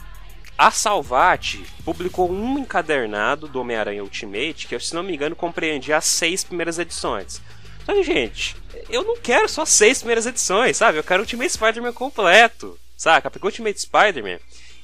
A 0.59 0.71
Salvati 0.71 1.63
publicou 1.85 2.31
um 2.33 2.59
encadernado 2.59 3.47
do 3.47 3.61
Homem-Aranha 3.61 4.03
Ultimate 4.03 4.67
que, 4.67 4.79
se 4.81 4.95
não 4.95 5.03
me 5.03 5.15
engano, 5.15 5.37
compreendia 5.37 5.99
as 5.99 6.07
seis 6.07 6.43
primeiras 6.43 6.79
edições. 6.79 7.43
Então, 7.83 8.03
gente, 8.03 8.57
eu 8.89 9.05
não 9.05 9.19
quero 9.19 9.49
só 9.49 9.67
seis 9.67 9.99
primeiras 9.99 10.25
edições, 10.25 10.79
sabe? 10.79 10.99
Eu 10.99 11.05
quero 11.05 11.21
o 11.21 11.25
Ultimate 11.25 11.53
Spider-Man 11.53 11.93
completo, 11.93 12.79
saca? 12.97 13.31
Porque 13.31 13.47
o 13.47 13.49
Ultimate 13.49 13.81
Spider-Man, 13.81 14.39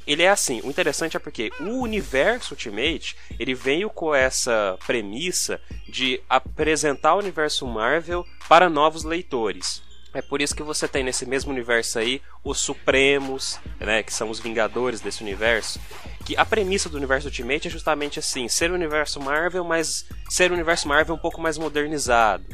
ele 0.07 0.23
é 0.23 0.29
assim, 0.29 0.61
o 0.63 0.69
interessante 0.69 1.17
é 1.17 1.21
porque 1.21 1.51
o 1.59 1.81
universo 1.81 2.53
Ultimate, 2.53 3.17
ele 3.39 3.55
veio 3.55 3.89
com 3.89 4.15
essa 4.15 4.77
premissa 4.87 5.59
de 5.89 6.21
apresentar 6.29 7.15
o 7.15 7.19
universo 7.19 7.67
Marvel 7.67 8.27
para 8.47 8.69
novos 8.69 9.05
leitores. 9.05 9.83
É 10.15 10.21
por 10.21 10.43
isso 10.43 10.55
que 10.55 10.63
você 10.63 10.87
tem 10.87 11.03
nesse 11.03 11.25
mesmo 11.25 11.51
universo 11.51 11.99
aí 11.99 12.21
os 12.45 12.59
Supremos, 12.61 13.59
né, 13.81 14.03
que 14.03 14.13
são 14.13 14.29
os 14.29 14.39
Vingadores 14.39 15.01
desse 15.01 15.23
universo. 15.23 15.81
Que 16.25 16.37
a 16.37 16.45
premissa 16.45 16.89
do 16.89 16.97
universo 16.97 17.29
Ultimate 17.29 17.69
é 17.69 17.71
justamente 17.71 18.19
assim, 18.19 18.47
ser 18.47 18.71
o 18.71 18.75
universo 18.75 19.19
Marvel, 19.21 19.65
mas 19.65 20.07
ser 20.29 20.51
o 20.51 20.55
universo 20.55 20.87
Marvel 20.87 21.15
um 21.15 21.19
pouco 21.19 21.41
mais 21.41 21.57
modernizado. 21.57 22.45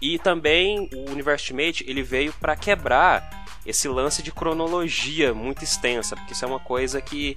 E 0.00 0.18
também 0.18 0.88
o 0.94 1.10
universo 1.10 1.52
Ultimate, 1.52 1.84
ele 1.88 2.02
veio 2.02 2.32
para 2.34 2.54
quebrar 2.54 3.46
esse 3.66 3.88
lance 3.88 4.22
de 4.22 4.32
cronologia 4.32 5.34
muito 5.34 5.64
extensa, 5.64 6.16
porque 6.16 6.32
isso 6.32 6.44
é 6.44 6.48
uma 6.48 6.60
coisa 6.60 7.00
que 7.02 7.36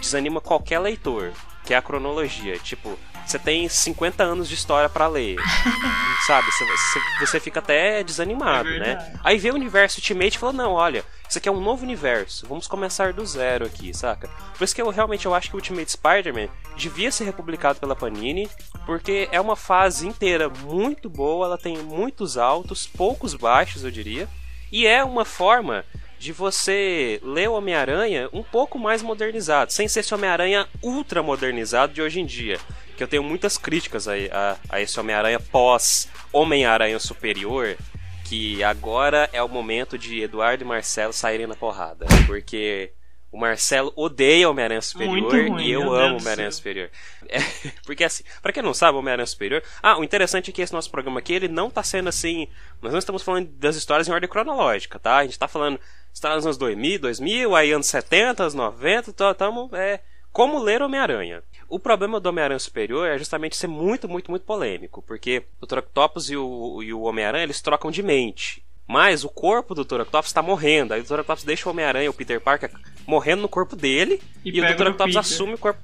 desanima 0.00 0.40
qualquer 0.40 0.80
leitor, 0.80 1.32
que 1.66 1.74
é 1.74 1.76
a 1.76 1.82
cronologia. 1.82 2.56
Tipo, 2.60 2.96
você 3.26 3.38
tem 3.38 3.68
50 3.68 4.22
anos 4.22 4.48
de 4.48 4.54
história 4.54 4.88
para 4.88 5.08
ler. 5.08 5.36
sabe? 6.26 6.46
Você, 6.50 7.00
você, 7.20 7.40
fica 7.40 7.58
até 7.58 8.02
desanimado, 8.02 8.68
é 8.68 8.78
né? 8.78 9.18
Aí 9.22 9.36
vê 9.36 9.50
o 9.50 9.54
universo 9.54 9.98
Ultimate 9.98 10.36
e 10.36 10.38
fala: 10.38 10.52
não, 10.52 10.72
olha, 10.72 11.04
isso 11.28 11.38
aqui 11.38 11.48
é 11.48 11.52
um 11.52 11.60
novo 11.60 11.82
universo. 11.82 12.46
Vamos 12.46 12.66
começar 12.66 13.12
do 13.12 13.26
zero 13.26 13.66
aqui, 13.66 13.92
saca? 13.92 14.28
Por 14.56 14.64
isso 14.64 14.74
que 14.74 14.80
eu 14.80 14.88
realmente 14.90 15.26
eu 15.26 15.34
acho 15.34 15.50
que 15.50 15.56
o 15.56 15.58
Ultimate 15.58 15.90
Spider-Man 15.90 16.48
devia 16.76 17.10
ser 17.10 17.24
republicado 17.24 17.80
pela 17.80 17.96
Panini, 17.96 18.48
porque 18.84 19.28
é 19.32 19.40
uma 19.40 19.56
fase 19.56 20.06
inteira 20.06 20.48
muito 20.48 21.10
boa, 21.10 21.46
ela 21.46 21.58
tem 21.58 21.76
muitos 21.78 22.38
altos, 22.38 22.86
poucos 22.86 23.34
baixos, 23.34 23.84
eu 23.84 23.90
diria. 23.90 24.28
E 24.70 24.86
é 24.86 25.02
uma 25.04 25.24
forma 25.24 25.84
de 26.18 26.32
você 26.32 27.20
ler 27.22 27.48
o 27.48 27.54
Homem-Aranha 27.54 28.28
um 28.32 28.42
pouco 28.42 28.78
mais 28.78 29.02
modernizado, 29.02 29.72
sem 29.72 29.86
ser 29.88 30.00
esse 30.00 30.14
Homem-Aranha 30.14 30.66
ultra 30.82 31.22
modernizado 31.22 31.92
de 31.92 32.02
hoje 32.02 32.20
em 32.20 32.26
dia 32.26 32.58
que 32.96 33.02
eu 33.02 33.08
tenho 33.08 33.22
muitas 33.22 33.58
críticas 33.58 34.08
a, 34.08 34.12
a, 34.14 34.56
a 34.70 34.80
esse 34.80 34.98
Homem-Aranha 34.98 35.38
pós 35.38 36.08
Homem-Aranha 36.32 36.98
Superior, 36.98 37.76
que 38.24 38.64
agora 38.64 39.28
é 39.32 39.42
o 39.42 39.48
momento 39.48 39.98
de 39.98 40.22
Eduardo 40.22 40.64
e 40.64 40.66
Marcelo 40.66 41.12
saírem 41.12 41.46
na 41.46 41.54
porrada. 41.54 42.06
Porque 42.26 42.92
o 43.36 43.38
Marcelo 43.38 43.92
odeia 43.94 44.48
Homem-Aranha 44.48 44.80
Superior 44.80 45.30
ruim, 45.30 45.62
e 45.62 45.70
eu 45.70 45.94
amo 45.94 46.16
Homem-Aranha 46.16 46.50
Superior. 46.50 46.88
É, 47.28 47.38
porque 47.84 48.02
assim, 48.02 48.24
para 48.40 48.50
quem 48.50 48.62
não 48.62 48.72
sabe, 48.72 48.96
Homem-Aranha 48.96 49.26
Superior. 49.26 49.62
Ah, 49.82 49.98
o 49.98 50.02
interessante 50.02 50.50
é 50.50 50.54
que 50.54 50.62
esse 50.62 50.72
nosso 50.72 50.90
programa 50.90 51.18
aqui, 51.18 51.34
ele 51.34 51.46
não 51.46 51.68
tá 51.68 51.82
sendo 51.82 52.08
assim. 52.08 52.48
Nós 52.80 52.92
não 52.92 52.98
estamos 52.98 53.22
falando 53.22 53.48
das 53.50 53.76
histórias 53.76 54.08
em 54.08 54.12
ordem 54.12 54.28
cronológica, 54.28 54.98
tá? 54.98 55.18
A 55.18 55.24
gente 55.24 55.38
tá 55.38 55.46
falando 55.46 55.78
histórias 56.14 56.38
nos 56.38 56.46
anos 56.46 56.56
2000, 56.56 56.98
2000, 56.98 57.54
aí 57.54 57.72
anos 57.72 57.86
70, 57.88 58.42
anos 58.42 58.54
90, 58.54 59.10
estamos. 59.10 59.70
É, 59.74 60.00
como 60.32 60.58
ler 60.58 60.80
Homem-Aranha. 60.80 61.42
O 61.68 61.78
problema 61.78 62.18
do 62.18 62.28
Homem-Aranha 62.30 62.58
Superior 62.58 63.06
é 63.06 63.18
justamente 63.18 63.54
ser 63.54 63.66
muito, 63.66 64.08
muito, 64.08 64.30
muito 64.30 64.46
polêmico, 64.46 65.02
porque 65.02 65.44
o 65.60 65.66
Troctopus 65.66 66.30
e 66.30 66.36
o, 66.36 66.82
e 66.82 66.92
o 66.94 67.02
Homem-Aranha 67.02 67.44
eles 67.44 67.60
trocam 67.60 67.90
de 67.90 68.02
mente. 68.02 68.64
Mas 68.86 69.24
o 69.24 69.28
corpo 69.28 69.74
do 69.74 69.84
Troctopus 69.84 70.30
está 70.30 70.42
morrendo. 70.42 70.94
Aí 70.94 71.00
o 71.00 71.04
Troctopus 71.04 71.44
deixa 71.44 71.68
o 71.68 71.72
Homem-Aranha, 71.72 72.10
o 72.10 72.14
Peter 72.14 72.40
Parker, 72.40 72.70
morrendo 73.06 73.42
no 73.42 73.48
corpo 73.48 73.74
dele. 73.74 74.22
E, 74.44 74.50
e 74.50 74.60
o 74.60 74.76
Troctopus 74.76 75.16
assume 75.16 75.54
o 75.54 75.58
corpo. 75.58 75.80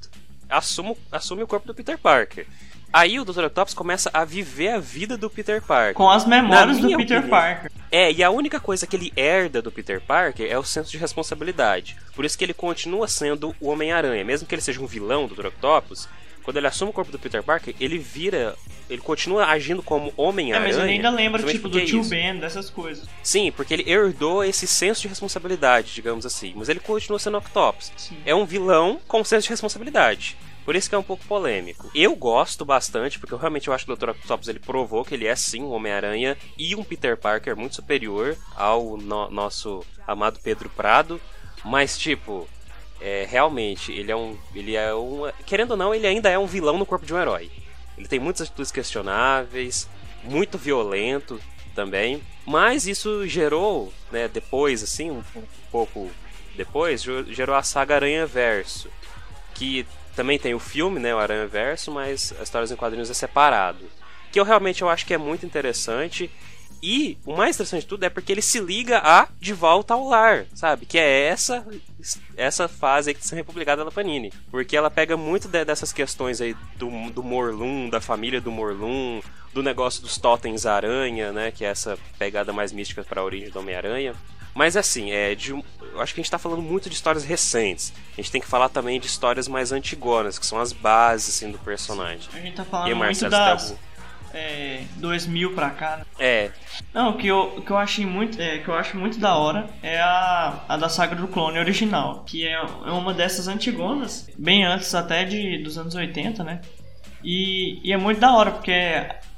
Assume, 0.49 0.97
assume 1.11 1.43
o 1.43 1.47
corpo 1.47 1.67
do 1.67 1.75
Peter 1.75 1.99
Parker. 1.99 2.47
Aí 2.93 3.19
o 3.19 3.25
Dr. 3.25 3.45
Octopus 3.45 3.73
começa 3.73 4.11
a 4.13 4.23
viver 4.23 4.69
a 4.69 4.79
vida 4.79 5.17
do 5.17 5.31
Peter 5.31 5.63
Parker. 5.63 5.95
Com 5.95 6.11
as 6.11 6.27
memórias 6.27 6.77
do 6.77 6.89
Peter 6.89 7.21
opinião. 7.21 7.29
Parker. 7.29 7.73
É, 7.91 8.13
e 8.13 8.23
a 8.23 8.31
única 8.31 8.61
coisa 8.61 8.87
que 8.87 8.95
ele 8.95 9.11
herda 9.17 9.63
do 9.63 9.73
Peter 9.73 9.99
Parker 10.01 10.47
é 10.51 10.59
o 10.59 10.65
senso 10.65 10.91
de 10.91 10.99
responsabilidade. 10.99 11.97
Por 12.15 12.25
isso 12.25 12.37
que 12.37 12.45
ele 12.45 12.53
continua 12.53 13.09
sendo 13.09 13.57
o 13.59 13.69
Homem-Aranha. 13.69 14.23
Mesmo 14.25 14.47
que 14.47 14.55
ele 14.55 14.61
seja 14.61 14.81
um 14.81 14.87
vilão 14.87 15.27
do 15.27 15.35
Dr. 15.35 15.47
Octopus, 15.47 16.07
quando 16.43 16.57
ele 16.57 16.67
assume 16.67 16.91
o 16.91 16.95
corpo 16.95 17.13
do 17.13 17.19
Peter 17.19 17.43
Parker, 17.43 17.75
ele 17.81 17.99
vira. 17.99 18.57
Ele 18.91 19.01
continua 19.01 19.47
agindo 19.47 19.83
como 19.83 20.13
Homem-Aranha. 20.17 20.69
É, 20.69 20.75
mas 20.75 20.83
ele 20.83 20.93
ainda 20.93 21.11
lembra, 21.11 21.43
tipo, 21.43 21.69
do 21.69 21.79
é 21.79 21.85
tio 21.85 22.05
Ben, 22.05 22.39
dessas 22.39 22.69
coisas. 22.69 23.09
Sim, 23.23 23.51
porque 23.53 23.73
ele 23.73 23.91
herdou 23.91 24.45
esse 24.45 24.67
senso 24.67 25.03
de 25.03 25.09
responsabilidade, 25.09 25.95
digamos 25.95 26.27
assim. 26.27 26.53
Mas 26.55 26.69
ele 26.69 26.81
continua 26.81 27.19
sendo 27.19 27.39
Octopus. 27.39 27.93
Sim. 27.97 28.17
É 28.27 28.35
um 28.35 28.45
vilão 28.45 29.01
com 29.07 29.25
senso 29.25 29.45
de 29.45 29.51
responsabilidade. 29.51 30.37
Por 30.65 30.77
isso 30.77 30.89
que 30.89 30.95
é 30.95 30.99
um 30.99 31.03
pouco 31.03 31.25
polêmico. 31.25 31.91
Eu 31.95 32.15
gosto 32.15 32.65
bastante, 32.65 33.19
porque 33.19 33.35
eu 33.35 33.39
realmente 33.39 33.69
eu 33.69 33.75
acho 33.75 33.85
que 33.85 33.93
o 33.93 33.97
Dr. 33.97 34.11
Octopus 34.11 34.49
ele 34.49 34.61
provou 34.61 35.05
que 35.05 35.15
ele 35.15 35.27
é 35.27 35.35
sim 35.35 35.63
um 35.63 35.73
Homem-Aranha 35.73 36.37
e 36.57 36.77
um 36.77 36.85
Peter 36.85 37.17
Parker 37.17 37.57
muito 37.57 37.75
superior 37.75 38.37
ao 38.55 38.97
no 38.97 39.31
nosso 39.31 39.85
amado 40.07 40.39
Pedro 40.43 40.69
Prado. 40.69 41.21
Mas, 41.65 41.99
tipo, 41.99 42.49
é, 43.03 43.27
realmente, 43.29 43.91
ele 43.91 44.13
é 44.13 44.17
um. 44.17 44.39
Ele 44.55 44.77
é 44.77 44.95
um. 44.95 45.31
Querendo 45.45 45.73
ou 45.73 45.77
não, 45.77 45.93
ele 45.93 46.07
ainda 46.07 46.31
é 46.31 46.39
um 46.39 46.47
vilão 46.47 46.79
no 46.79 46.87
corpo 46.87 47.05
de 47.05 47.13
um 47.13 47.19
herói. 47.19 47.51
Ele 47.99 48.07
tem 48.07 48.21
muitas 48.21 48.43
atitudes 48.43 48.71
questionáveis, 48.71 49.89
muito 50.23 50.57
violento 50.57 51.41
também. 51.75 52.23
Mas 52.47 52.87
isso 52.87 53.27
gerou, 53.27 53.93
né, 54.11 54.29
depois, 54.29 54.83
assim, 54.83 55.11
um, 55.11 55.23
um 55.35 55.43
pouco 55.71 56.11
depois, 56.57 57.03
gerou 57.03 57.57
a 57.57 57.63
saga 57.63 57.97
Aranha 57.97 58.25
Verso. 58.25 58.89
Que 59.55 59.85
também 60.15 60.39
tem 60.39 60.55
o 60.55 60.61
filme, 60.61 61.01
né, 61.01 61.13
o 61.13 61.19
Aranha 61.19 61.47
Verso, 61.47 61.91
mas 61.91 62.33
as 62.39 62.45
histórias 62.45 62.71
em 62.71 62.77
quadrinhos 62.77 63.11
é 63.11 63.15
separado. 63.15 63.85
Que 64.31 64.39
eu 64.39 64.45
realmente 64.45 64.83
eu 64.83 64.89
acho 64.89 65.05
que 65.05 65.15
é 65.15 65.19
muito 65.19 65.45
interessante. 65.45 66.31
E 66.83 67.17
o 67.25 67.37
mais 67.37 67.55
interessante 67.55 67.83
de 67.83 67.87
tudo 67.87 68.05
é 68.05 68.11
porque 68.11 68.33
ele 68.33 68.43
se 68.43 68.59
liga 68.59 68.99
a 68.99 69.29
De 69.39 69.53
Volta 69.53 69.95
ao 69.95 70.09
Lar, 70.09 70.47
sabe? 70.53 70.85
Que 70.85 70.99
é 70.99 71.27
essa 71.27 71.65
essa 72.37 72.67
fase 72.67 73.11
aí 73.11 73.15
que 73.15 73.23
está 73.23 73.37
republicada 73.37 73.83
pela 73.83 73.93
Panini. 73.93 74.33
Porque 74.51 74.77
ela 74.77 74.91
pega 74.91 75.17
muito 75.17 75.47
de, 75.47 75.65
dessas 75.65 75.93
questões 75.93 76.41
aí 76.41 76.57
do, 76.77 76.91
do 77.11 77.23
Morlun, 77.23 77.89
da 77.89 78.01
família 78.01 78.41
do 78.41 78.51
Morlun, 78.51 79.21
do 79.55 79.63
negócio 79.63 80.03
dos 80.03 80.19
totens 80.19 80.67
aranha, 80.67 81.31
né? 81.33 81.53
Que 81.53 81.65
é 81.65 81.69
essa 81.69 81.97
pegada 82.19 82.53
mais 82.53 82.73
mística 82.73 83.05
para 83.05 83.21
a 83.21 83.25
origem 83.25 83.51
do 83.51 83.61
Homem-Aranha. 83.61 84.15
Mas 84.55 84.77
assim, 84.77 85.13
é 85.13 85.35
de, 85.35 85.51
eu 85.51 86.01
acho 86.01 86.13
que 86.13 86.21
a 86.21 86.23
gente 86.23 86.27
está 86.27 86.39
falando 86.39 86.61
muito 86.61 86.91
de 86.91 86.95
histórias 86.95 87.25
recentes. 87.25 87.93
A 88.13 88.17
gente 88.17 88.31
tem 88.31 88.41
que 88.41 88.47
falar 88.47 88.69
também 88.69 89.01
de 89.01 89.07
histórias 89.07 89.49
mais 89.49 89.73
antigonas, 89.73 90.39
que 90.39 90.45
são 90.45 90.59
as 90.59 90.73
bases 90.73 91.37
assim, 91.37 91.51
do 91.51 91.59
personagem. 91.59 92.29
A 92.35 92.39
gente 92.39 92.57
tá 92.57 92.65
falando 92.65 92.91
e, 92.91 92.95
Marcelo, 92.95 93.31
muito 93.31 93.47
das 93.47 93.75
é, 94.33 94.83
2000 94.97 95.55
pra 95.55 95.71
cá. 95.71 95.99
Né? 95.99 96.05
É. 96.19 96.51
Não, 96.93 97.11
o 97.11 97.17
que 97.17 97.27
eu, 97.27 97.63
que 97.65 97.71
eu 97.71 97.77
achei 97.77 98.07
muito, 98.07 98.41
é, 98.41 98.59
que 98.59 98.69
eu 98.69 98.75
acho 98.75 98.97
muito 98.97 99.19
da 99.19 99.37
hora 99.37 99.69
é 99.83 100.01
a, 100.01 100.65
a 100.69 100.77
da 100.77 100.89
saga 100.89 101.15
do 101.15 101.29
clone 101.29 101.59
original, 101.59 102.25
que 102.27 102.47
é, 102.47 102.53
é 102.53 102.91
uma 102.91 103.13
dessas 103.13 103.49
antigonas, 103.49 104.29
bem 104.39 104.65
antes 104.65 104.95
até 104.95 105.25
de 105.25 105.59
dos 105.59 105.79
anos 105.79 105.95
80, 105.95 106.43
né? 106.45 106.61
E, 107.23 107.81
e 107.85 107.93
é 107.93 107.97
muito 107.97 108.21
da 108.21 108.33
hora 108.33 108.51
porque 108.51 108.73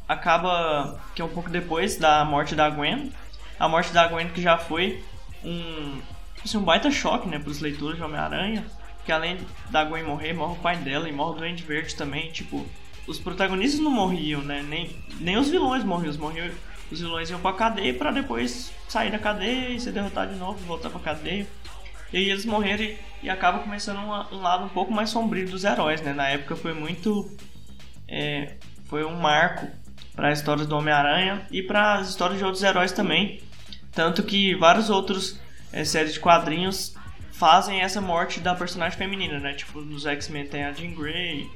acaba 0.09 0.99
que 1.15 1.23
é 1.23 1.25
um 1.25 1.29
pouco 1.29 1.51
depois 1.51 1.97
da 1.97 2.25
morte 2.25 2.55
da 2.55 2.69
Gwen 2.69 3.11
a 3.59 3.69
morte 3.69 3.93
da 3.93 4.07
Gwen 4.07 4.29
que 4.29 4.43
já 4.43 4.59
foi 4.59 5.03
um, 5.45 6.01
assim, 6.45 6.59
um 6.59 6.63
baita 6.63 6.91
choque, 6.91 7.29
né, 7.29 7.39
pros 7.39 7.61
leitores 7.61 7.97
de 7.97 8.03
Homem-Aranha, 8.03 8.65
que 9.05 9.13
além 9.13 9.39
da 9.71 9.85
Gwen 9.85 10.05
morrer, 10.05 10.33
morre 10.33 10.55
o 10.55 10.63
pai 10.63 10.77
dela 10.77 11.09
e 11.09 11.13
morre 11.13 11.33
o 11.33 11.39
Duende 11.39 11.63
Verde 11.63 11.95
também, 11.95 12.31
tipo, 12.31 12.67
os 13.07 13.19
protagonistas 13.19 13.81
não 13.81 13.91
morriam, 13.91 14.43
né, 14.43 14.63
nem, 14.63 14.91
nem 15.21 15.37
os 15.37 15.51
vilões 15.51 15.85
morriam, 15.85 16.11
os, 16.11 16.17
morriam, 16.17 16.51
os 16.91 17.01
vilões 17.01 17.31
iam 17.31 17.41
pra 17.41 17.53
cadeia 17.53 17.95
para 17.95 18.11
depois 18.11 18.73
sair 18.89 19.11
da 19.11 19.19
cadeia 19.19 19.71
e 19.71 19.81
ser 19.81 19.93
derrotado 19.93 20.33
de 20.33 20.39
novo, 20.39 20.59
voltar 20.67 20.91
pra 20.91 21.01
cadeia. 21.01 21.47
E 22.13 22.17
aí 22.17 22.31
eles 22.31 22.45
morreram 22.45 22.85
e, 22.85 22.97
e 23.25 23.31
acaba 23.31 23.59
começando 23.59 23.99
um, 23.99 24.37
um, 24.37 24.41
lado 24.41 24.65
um 24.65 24.69
pouco 24.69 24.93
mais 24.93 25.11
sombrio 25.11 25.49
dos 25.49 25.65
heróis, 25.65 26.01
né? 26.01 26.13
Na 26.13 26.29
época 26.29 26.55
foi 26.55 26.73
muito. 26.73 27.29
É, 28.07 28.55
foi 28.85 29.05
um 29.05 29.17
marco 29.17 29.67
para 30.15 30.31
as 30.31 30.39
histórias 30.39 30.67
do 30.67 30.77
Homem-Aranha 30.77 31.45
e 31.51 31.61
para 31.63 31.95
as 31.95 32.11
histórias 32.11 32.39
de 32.39 32.45
outros 32.45 32.63
heróis 32.63 32.93
também. 32.93 33.43
Tanto 33.91 34.23
que 34.23 34.55
vários 34.55 34.91
outros 34.91 35.41
é, 35.73 35.85
séries 35.85 36.15
de 36.15 36.21
quadrinhos 36.21 36.95
fazem 37.33 37.81
essa 37.81 38.01
morte 38.01 38.39
da 38.39 38.55
personagem 38.55 38.97
feminina, 38.97 39.41
né? 39.41 39.55
Tipo, 39.55 39.81
nos 39.81 40.07
X-Men 40.07 40.47
tem 40.47 40.65
a 40.65 40.73
Jean 40.73 40.95
Grey 40.95 41.51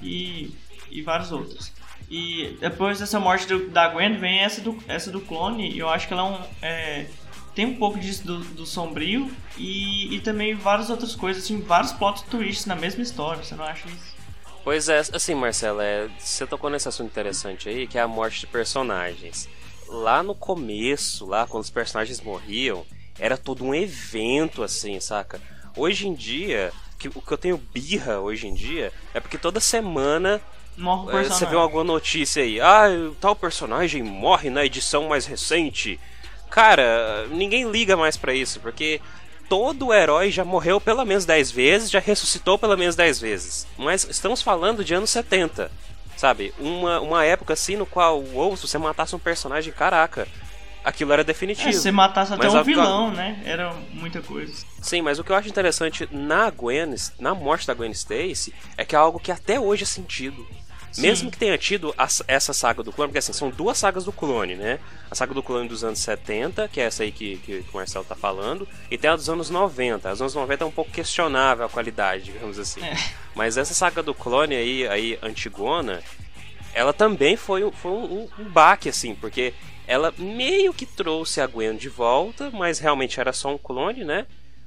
e, 0.00 0.54
e 0.90 1.02
vários 1.02 1.32
outros. 1.32 1.72
E 2.10 2.56
depois 2.60 2.98
dessa 2.98 3.20
morte 3.20 3.46
do, 3.46 3.68
da 3.68 3.88
Gwen 3.88 4.16
vem 4.16 4.40
essa 4.40 4.60
do, 4.60 4.76
essa 4.88 5.10
do 5.10 5.20
clone, 5.20 5.70
e 5.70 5.78
eu 5.78 5.88
acho 5.88 6.08
que 6.08 6.12
ela 6.12 6.22
é 6.22 6.24
um, 6.24 6.40
é, 6.60 7.06
tem 7.54 7.66
um 7.66 7.76
pouco 7.76 7.98
disso 7.98 8.26
do, 8.26 8.38
do 8.38 8.66
sombrio 8.66 9.30
e, 9.56 10.16
e 10.16 10.20
também 10.20 10.54
várias 10.54 10.90
outras 10.90 11.14
coisas, 11.14 11.44
assim, 11.44 11.60
vários 11.60 11.92
plot 11.92 12.24
twists 12.24 12.66
na 12.66 12.74
mesma 12.74 13.02
história, 13.02 13.42
você 13.42 13.54
não 13.54 13.64
acha 13.64 13.88
isso? 13.88 14.20
Pois 14.64 14.88
é, 14.88 14.98
assim, 14.98 15.34
Marcelo, 15.34 15.80
é, 15.80 16.08
você 16.18 16.46
tocou 16.46 16.68
nesse 16.68 16.88
assunto 16.88 17.08
interessante 17.08 17.68
aí, 17.68 17.86
que 17.86 17.96
é 17.96 18.02
a 18.02 18.08
morte 18.08 18.40
de 18.40 18.46
personagens. 18.46 19.48
Lá 19.88 20.22
no 20.22 20.34
começo, 20.34 21.26
lá 21.26 21.46
quando 21.46 21.64
os 21.64 21.70
personagens 21.70 22.20
morriam, 22.20 22.84
era 23.18 23.36
todo 23.36 23.64
um 23.64 23.74
evento, 23.74 24.62
assim, 24.62 24.98
saca? 25.00 25.40
Hoje 25.76 26.08
em 26.08 26.14
dia, 26.14 26.72
que, 26.98 27.08
o 27.08 27.22
que 27.22 27.32
eu 27.32 27.38
tenho 27.38 27.56
birra 27.56 28.20
hoje 28.20 28.46
em 28.46 28.54
dia 28.54 28.92
é 29.14 29.20
porque 29.20 29.38
toda 29.38 29.58
semana 29.58 30.40
morre 30.76 31.20
é, 31.20 31.24
você 31.24 31.46
vê 31.46 31.56
alguma 31.56 31.84
notícia 31.84 32.42
aí, 32.42 32.60
ah, 32.60 32.88
tal 33.20 33.36
personagem 33.36 34.02
morre 34.02 34.50
na 34.50 34.64
edição 34.64 35.08
mais 35.08 35.26
recente. 35.26 35.98
Cara, 36.50 37.26
ninguém 37.30 37.70
liga 37.70 37.96
mais 37.96 38.16
para 38.16 38.34
isso, 38.34 38.58
porque 38.60 39.00
todo 39.48 39.92
herói 39.92 40.30
já 40.30 40.44
morreu 40.44 40.80
pelo 40.80 41.04
menos 41.04 41.24
10 41.24 41.50
vezes, 41.50 41.90
já 41.90 42.00
ressuscitou 42.00 42.58
pelo 42.58 42.76
menos 42.76 42.96
10 42.96 43.20
vezes. 43.20 43.66
Mas 43.76 44.06
estamos 44.08 44.42
falando 44.42 44.84
de 44.84 44.94
anos 44.94 45.10
70, 45.10 45.70
sabe? 46.16 46.52
Uma, 46.58 47.00
uma 47.00 47.24
época 47.24 47.52
assim 47.52 47.76
no 47.76 47.86
qual, 47.86 48.22
ou 48.34 48.56
se 48.56 48.66
você 48.66 48.78
matasse 48.78 49.14
um 49.14 49.18
personagem, 49.18 49.72
caraca, 49.72 50.26
aquilo 50.84 51.12
era 51.12 51.24
definitivo. 51.24 51.68
É, 51.68 51.72
se 51.72 51.80
você 51.80 51.90
matasse 51.90 52.32
até 52.32 52.44
mas 52.44 52.54
um 52.54 52.62
vilão, 52.62 53.10
né? 53.10 53.40
Era 53.44 53.74
muita 53.92 54.20
coisa. 54.20 54.64
Sim, 54.80 55.02
mas 55.02 55.18
o 55.18 55.24
que 55.24 55.32
eu 55.32 55.36
acho 55.36 55.48
interessante 55.48 56.08
na 56.10 56.50
Gwen, 56.50 56.94
na 57.18 57.34
morte 57.34 57.66
da 57.66 57.74
Gwen 57.74 57.90
Stacy, 57.90 58.54
é 58.76 58.84
que 58.84 58.94
é 58.94 58.98
algo 58.98 59.18
que 59.18 59.30
até 59.32 59.58
hoje 59.58 59.82
é 59.84 59.86
sentido. 59.86 60.46
Sim. 60.92 61.02
Mesmo 61.02 61.30
que 61.30 61.38
tenha 61.38 61.56
tido 61.56 61.94
essa 62.26 62.52
saga 62.52 62.82
do 62.82 62.92
clone, 62.92 63.08
porque 63.08 63.18
assim, 63.18 63.32
são 63.32 63.48
duas 63.48 63.78
sagas 63.78 64.04
do 64.04 64.12
clone, 64.12 64.56
né? 64.56 64.80
A 65.08 65.14
saga 65.14 65.32
do 65.32 65.42
clone 65.42 65.68
dos 65.68 65.84
anos 65.84 66.00
70, 66.00 66.68
que 66.68 66.80
é 66.80 66.84
essa 66.84 67.04
aí 67.04 67.12
que, 67.12 67.36
que, 67.38 67.62
que 67.62 67.70
o 67.72 67.76
Marcelo 67.76 68.04
tá 68.04 68.16
falando, 68.16 68.66
e 68.90 68.98
tem 68.98 69.08
a 69.08 69.14
dos 69.14 69.28
anos 69.28 69.50
90. 69.50 70.10
As 70.10 70.20
anos 70.20 70.34
90 70.34 70.64
é 70.64 70.66
um 70.66 70.70
pouco 70.72 70.90
questionável 70.90 71.64
a 71.64 71.68
qualidade, 71.68 72.24
digamos 72.24 72.58
assim. 72.58 72.82
É. 72.82 72.96
Mas 73.36 73.56
essa 73.56 73.72
saga 73.72 74.02
do 74.02 74.12
clone 74.12 74.56
aí, 74.56 74.88
aí 74.88 75.18
antigona, 75.22 76.02
ela 76.74 76.92
também 76.92 77.36
foi, 77.36 77.70
foi 77.70 77.92
um, 77.92 78.04
um, 78.04 78.28
um 78.40 78.44
baque, 78.44 78.88
assim, 78.88 79.14
porque 79.14 79.54
ela 79.90 80.14
meio 80.16 80.72
que 80.72 80.86
trouxe 80.86 81.40
a 81.40 81.48
Gwen 81.48 81.74
de 81.74 81.88
volta, 81.88 82.48
mas 82.52 82.78
realmente 82.78 83.18
era 83.18 83.32
só 83.32 83.52
um 83.52 83.58
clone, 83.58 84.04
né? 84.04 84.24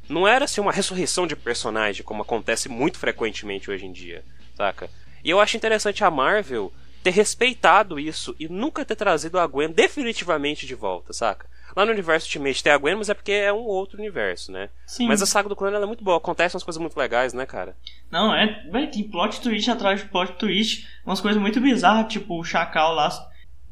Não 0.10 0.28
era 0.28 0.44
assim 0.44 0.60
uma 0.60 0.74
ressurreição 0.74 1.26
de 1.26 1.34
personagem, 1.34 2.04
como 2.04 2.22
acontece 2.22 2.68
muito 2.68 3.00
frequentemente 3.00 3.72
hoje 3.72 3.86
em 3.86 3.94
dia, 3.94 4.22
saca? 4.54 4.90
E 5.24 5.30
eu 5.30 5.40
acho 5.40 5.56
interessante 5.56 6.04
a 6.04 6.12
Marvel 6.12 6.74
ter 7.02 7.12
respeitado 7.12 7.98
isso 7.98 8.36
e 8.38 8.50
nunca 8.50 8.84
ter 8.84 8.98
trazido 8.98 9.40
a 9.40 9.48
Gwen 9.48 9.72
definitivamente 9.72 10.66
de 10.66 10.76
volta, 10.76 11.14
saca? 11.14 11.48
Lá 11.74 11.86
no 11.86 11.94
universo 11.94 12.28
Ultimate 12.28 12.62
tem 12.62 12.74
a 12.74 12.78
Gwen, 12.78 12.96
mas 12.96 13.10
é 13.10 13.14
porque 13.14 13.32
é 13.32 13.54
um 13.54 13.64
outro 13.64 13.98
universo, 13.98 14.52
né? 14.52 14.70
Sim. 14.86 15.08
Mas 15.08 15.22
a 15.22 15.26
saga 15.26 15.48
do 15.48 15.56
clone 15.56 15.78
é 15.78 15.86
muito 15.86 16.04
boa, 16.04 16.18
acontecem 16.18 16.58
umas 16.58 16.64
coisas 16.64 16.82
muito 16.82 16.98
legais, 17.00 17.32
né, 17.32 17.46
cara? 17.46 17.78
Não, 18.12 18.36
é. 18.36 18.62
Tem 18.92 19.04
plot 19.10 19.40
twist 19.40 19.72
atrás 19.72 20.02
de 20.02 20.10
plot 20.10 20.34
twist, 20.34 20.86
umas 21.06 21.22
coisas 21.22 21.42
muito 21.42 21.62
bizarras, 21.62 22.12
tipo 22.12 22.38
o 22.38 22.44
Chacal 22.44 22.94
lá. 22.94 23.32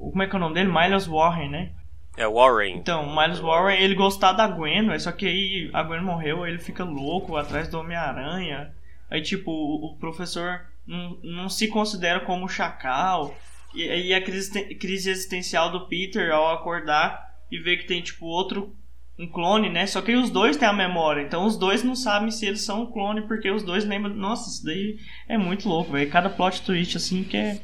Como 0.10 0.24
é 0.24 0.27
que 0.27 0.36
é 0.36 0.38
o 0.38 0.39
nome 0.39 0.55
dele? 0.55 0.72
Miles 0.72 1.05
Warren, 1.05 1.50
né? 1.50 1.72
É 2.17 2.27
Warren. 2.27 2.77
Então, 2.77 3.15
Miles 3.15 3.39
Warren, 3.39 3.79
ele 3.79 3.96
gostava 3.96 4.38
da 4.38 4.47
Gwen, 4.47 4.97
só 4.99 5.12
que 5.12 5.26
aí 5.26 5.69
a 5.73 5.84
Gwen 5.84 6.02
morreu, 6.02 6.45
ele 6.45 6.60
fica 6.60 6.84
louco 6.84 7.38
atrás 7.38 7.67
do 7.67 7.80
Homem-Aranha. 7.80 8.73
Aí, 9.10 9.21
tipo, 9.21 9.52
o, 9.52 9.86
o 9.86 9.97
professor 9.97 10.62
não, 10.86 11.17
não 11.23 11.49
se 11.49 11.67
considera 11.67 12.19
como 12.19 12.49
chacal. 12.49 13.36
E, 13.73 13.84
e 13.84 14.13
a 14.13 14.21
crise, 14.21 14.76
crise 14.76 15.10
existencial 15.10 15.71
do 15.71 15.88
Peter 15.88 16.32
ao 16.32 16.52
acordar 16.52 17.32
e 17.49 17.60
ver 17.60 17.78
que 17.78 17.88
tem 17.88 18.02
tipo 18.02 18.26
outro 18.26 18.76
um 19.19 19.28
clone, 19.28 19.69
né? 19.69 19.86
Só 19.86 20.02
que 20.02 20.15
os 20.15 20.30
dois 20.30 20.58
têm 20.58 20.67
a 20.67 20.73
memória, 20.73 21.21
então 21.21 21.45
os 21.45 21.56
dois 21.56 21.84
não 21.84 21.95
sabem 21.95 22.32
se 22.32 22.45
eles 22.45 22.62
são 22.62 22.84
um 22.84 22.91
clone 22.91 23.21
porque 23.28 23.52
os 23.52 23.62
dois 23.62 23.86
lembram. 23.86 24.15
Nossa, 24.15 24.49
isso 24.49 24.65
daí 24.65 24.97
é 25.28 25.38
muito 25.38 25.69
louco, 25.69 25.91
velho. 25.91 26.10
Cada 26.10 26.30
plot 26.30 26.62
twist 26.63 26.97
assim 26.97 27.23
que 27.23 27.38
é, 27.38 27.62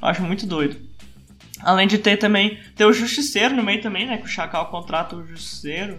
eu 0.00 0.08
acho 0.08 0.22
muito 0.22 0.46
doido. 0.46 0.89
Além 1.62 1.86
de 1.86 1.98
ter 1.98 2.16
também 2.16 2.58
ter 2.74 2.84
o 2.84 2.92
Justiceiro 2.92 3.54
no 3.54 3.62
meio 3.62 3.82
também, 3.82 4.06
né? 4.06 4.18
Que 4.18 4.24
o 4.24 4.28
Chacal 4.28 4.66
contrata 4.70 5.16
o 5.16 5.26
Justiceiro. 5.26 5.98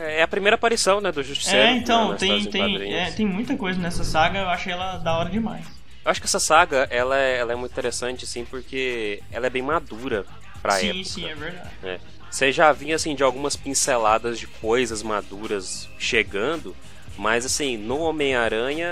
É 0.00 0.22
a 0.22 0.28
primeira 0.28 0.56
aparição, 0.56 1.00
né, 1.00 1.10
do 1.10 1.22
Justiceiro. 1.22 1.66
É, 1.66 1.72
então, 1.72 2.16
tem, 2.16 2.44
tem, 2.44 2.92
é, 2.92 3.10
tem 3.10 3.24
muita 3.24 3.56
coisa 3.56 3.80
nessa 3.80 4.04
saga, 4.04 4.40
eu 4.40 4.48
achei 4.48 4.72
ela 4.72 4.98
da 4.98 5.16
hora 5.16 5.30
demais. 5.30 5.64
Eu 6.04 6.10
acho 6.10 6.20
que 6.20 6.26
essa 6.26 6.40
saga, 6.40 6.86
ela 6.90 7.16
é, 7.18 7.38
ela 7.38 7.52
é 7.52 7.56
muito 7.56 7.72
interessante, 7.72 8.24
assim, 8.24 8.44
porque 8.44 9.22
ela 9.30 9.46
é 9.46 9.50
bem 9.50 9.62
madura 9.62 10.26
pra 10.60 10.72
sim, 10.72 10.88
época. 10.88 11.04
Sim, 11.04 11.10
sim, 11.10 11.28
é 11.28 11.34
verdade. 11.34 11.70
É. 11.82 12.00
Você 12.30 12.52
já 12.52 12.72
vinha, 12.72 12.96
assim, 12.96 13.14
de 13.14 13.22
algumas 13.22 13.56
pinceladas 13.56 14.38
de 14.38 14.46
coisas 14.46 15.02
maduras 15.02 15.88
chegando, 15.98 16.76
mas, 17.16 17.46
assim, 17.46 17.76
no 17.76 17.98
Homem-Aranha 18.00 18.88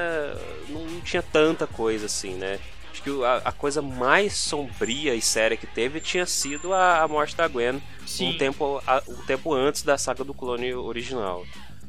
não 0.68 1.00
tinha 1.02 1.22
tanta 1.22 1.66
coisa, 1.66 2.06
assim, 2.06 2.34
né? 2.34 2.58
Acho 2.96 3.02
que 3.02 3.24
a, 3.24 3.42
a, 3.44 3.52
coisa 3.52 3.82
mais 3.82 4.32
sombria 4.32 5.14
e 5.14 5.20
séria 5.20 5.54
que 5.54 5.66
teve 5.66 6.00
tinha 6.00 6.24
sido 6.24 6.72
a, 6.72 7.02
a 7.02 7.08
morte 7.08 7.36
da 7.36 7.46
Gwen 7.46 7.82
um 8.20 8.38
tempo, 8.38 8.82
a, 8.86 9.02
um 9.06 9.26
tempo 9.26 9.52
antes 9.52 9.82
da 9.82 9.98
saga 9.98 10.24
do 10.24 10.32
clone 10.32 10.72
original. 10.72 11.44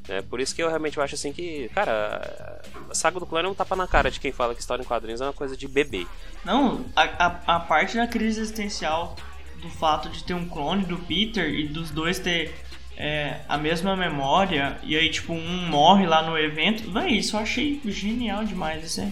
É 0.10 0.22
por 0.22 0.42
isso 0.42 0.54
que 0.54 0.62
eu 0.62 0.68
realmente 0.68 1.00
acho 1.00 1.16
assim 1.16 1.32
que, 1.32 1.70
cara, 1.74 2.62
a 2.90 2.94
saga 2.94 3.22
do 3.22 3.26
clone 3.26 3.48
é 3.48 3.50
um 3.50 3.54
tapa 3.54 3.76
na 3.76 3.88
cara 3.88 4.12
de 4.12 4.20
quem 4.20 4.34
fala 4.34 4.54
que 4.54 4.60
história 4.60 4.82
em 4.82 4.86
quadrinhos 4.86 5.22
é 5.22 5.26
uma 5.26 5.34
coisa 5.34 5.56
de 5.56 5.66
bebê. 5.66 6.06
Não, 6.44 6.86
a, 6.94 7.04
a, 7.04 7.56
a 7.56 7.60
parte 7.62 7.96
da 7.96 8.06
crise 8.06 8.42
existencial 8.42 9.16
do 9.62 9.70
fato 9.70 10.10
de 10.10 10.26
ter 10.26 10.34
um 10.34 10.48
clone 10.48 10.84
do 10.84 10.98
Peter 10.98 11.48
e 11.50 11.70
dos 11.70 11.90
dois 11.90 12.20
ter 12.20 12.54
é, 12.98 13.40
a 13.48 13.58
mesma 13.58 13.96
memória 13.96 14.78
e 14.84 14.98
aí 14.98 15.10
tipo 15.10 15.32
um 15.32 15.68
morre 15.70 16.06
lá 16.06 16.22
no 16.22 16.38
evento, 16.38 16.92
véi, 16.92 17.14
isso 17.14 17.38
eu 17.38 17.40
achei 17.40 17.82
genial 17.86 18.44
demais, 18.44 18.84
isso 18.84 19.02
é, 19.02 19.12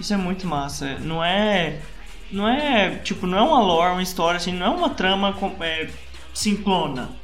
isso 0.00 0.12
é 0.12 0.16
muito 0.16 0.46
massa. 0.46 0.98
Não 0.98 1.22
é 1.22 1.80
não 2.32 2.48
é 2.48 2.96
tipo 2.96 3.26
não 3.26 3.38
é 3.38 3.42
uma 3.42 3.60
lore, 3.60 3.92
uma 3.92 4.02
história 4.02 4.38
assim, 4.38 4.52
não 4.52 4.66
é 4.66 4.70
uma 4.70 4.90
trama 4.90 5.36
é, 5.60 5.88
simplona 6.34 7.20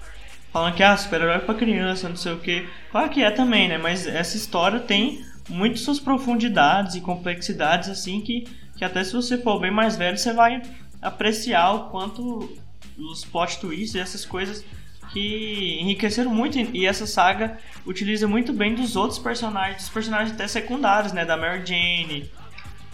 falando 0.57 0.75
que 0.75 0.83
ah, 0.83 0.97
super-herói 0.97 1.41
pra 1.41 1.55
criança, 1.55 2.09
não 2.09 2.17
sei 2.17 2.33
o 2.33 2.39
que. 2.39 2.67
Claro 2.91 3.11
que 3.11 3.23
é 3.23 3.31
também, 3.31 3.69
né? 3.69 3.77
Mas 3.77 4.07
essa 4.07 4.39
história 4.39 4.81
tem 4.81 5.23
muito 5.51 5.79
suas 5.79 6.01
profundidades 6.01 6.95
e 6.95 7.03
complexidades, 7.03 7.91
assim, 7.91 8.23
que, 8.23 8.49
que 8.75 8.83
até 8.83 9.05
se 9.05 9.13
você 9.13 9.37
for 9.37 9.61
bem 9.61 9.71
mais 9.71 9.97
velho, 9.97 10.17
você 10.17 10.33
vai 10.33 10.63
apreciar 11.03 11.73
o 11.73 11.91
quanto 11.91 12.57
os 12.97 13.23
plot 13.23 13.59
twists 13.61 13.95
e 13.95 13.99
essas 13.99 14.25
coisas 14.25 14.65
que 15.13 15.79
enriqueceram 15.79 16.35
muito. 16.35 16.59
E 16.59 16.87
essa 16.87 17.07
saga 17.07 17.59
utiliza 17.85 18.27
muito 18.27 18.55
bem 18.55 18.75
dos 18.75 18.97
outros 18.97 19.19
personagens, 19.19 19.83
dos 19.83 19.91
personagens 19.91 20.33
até 20.33 20.49
secundários, 20.49 21.13
né? 21.13 21.27
Da 21.27 21.37
Mary 21.37 21.67
Jane, 21.67 22.31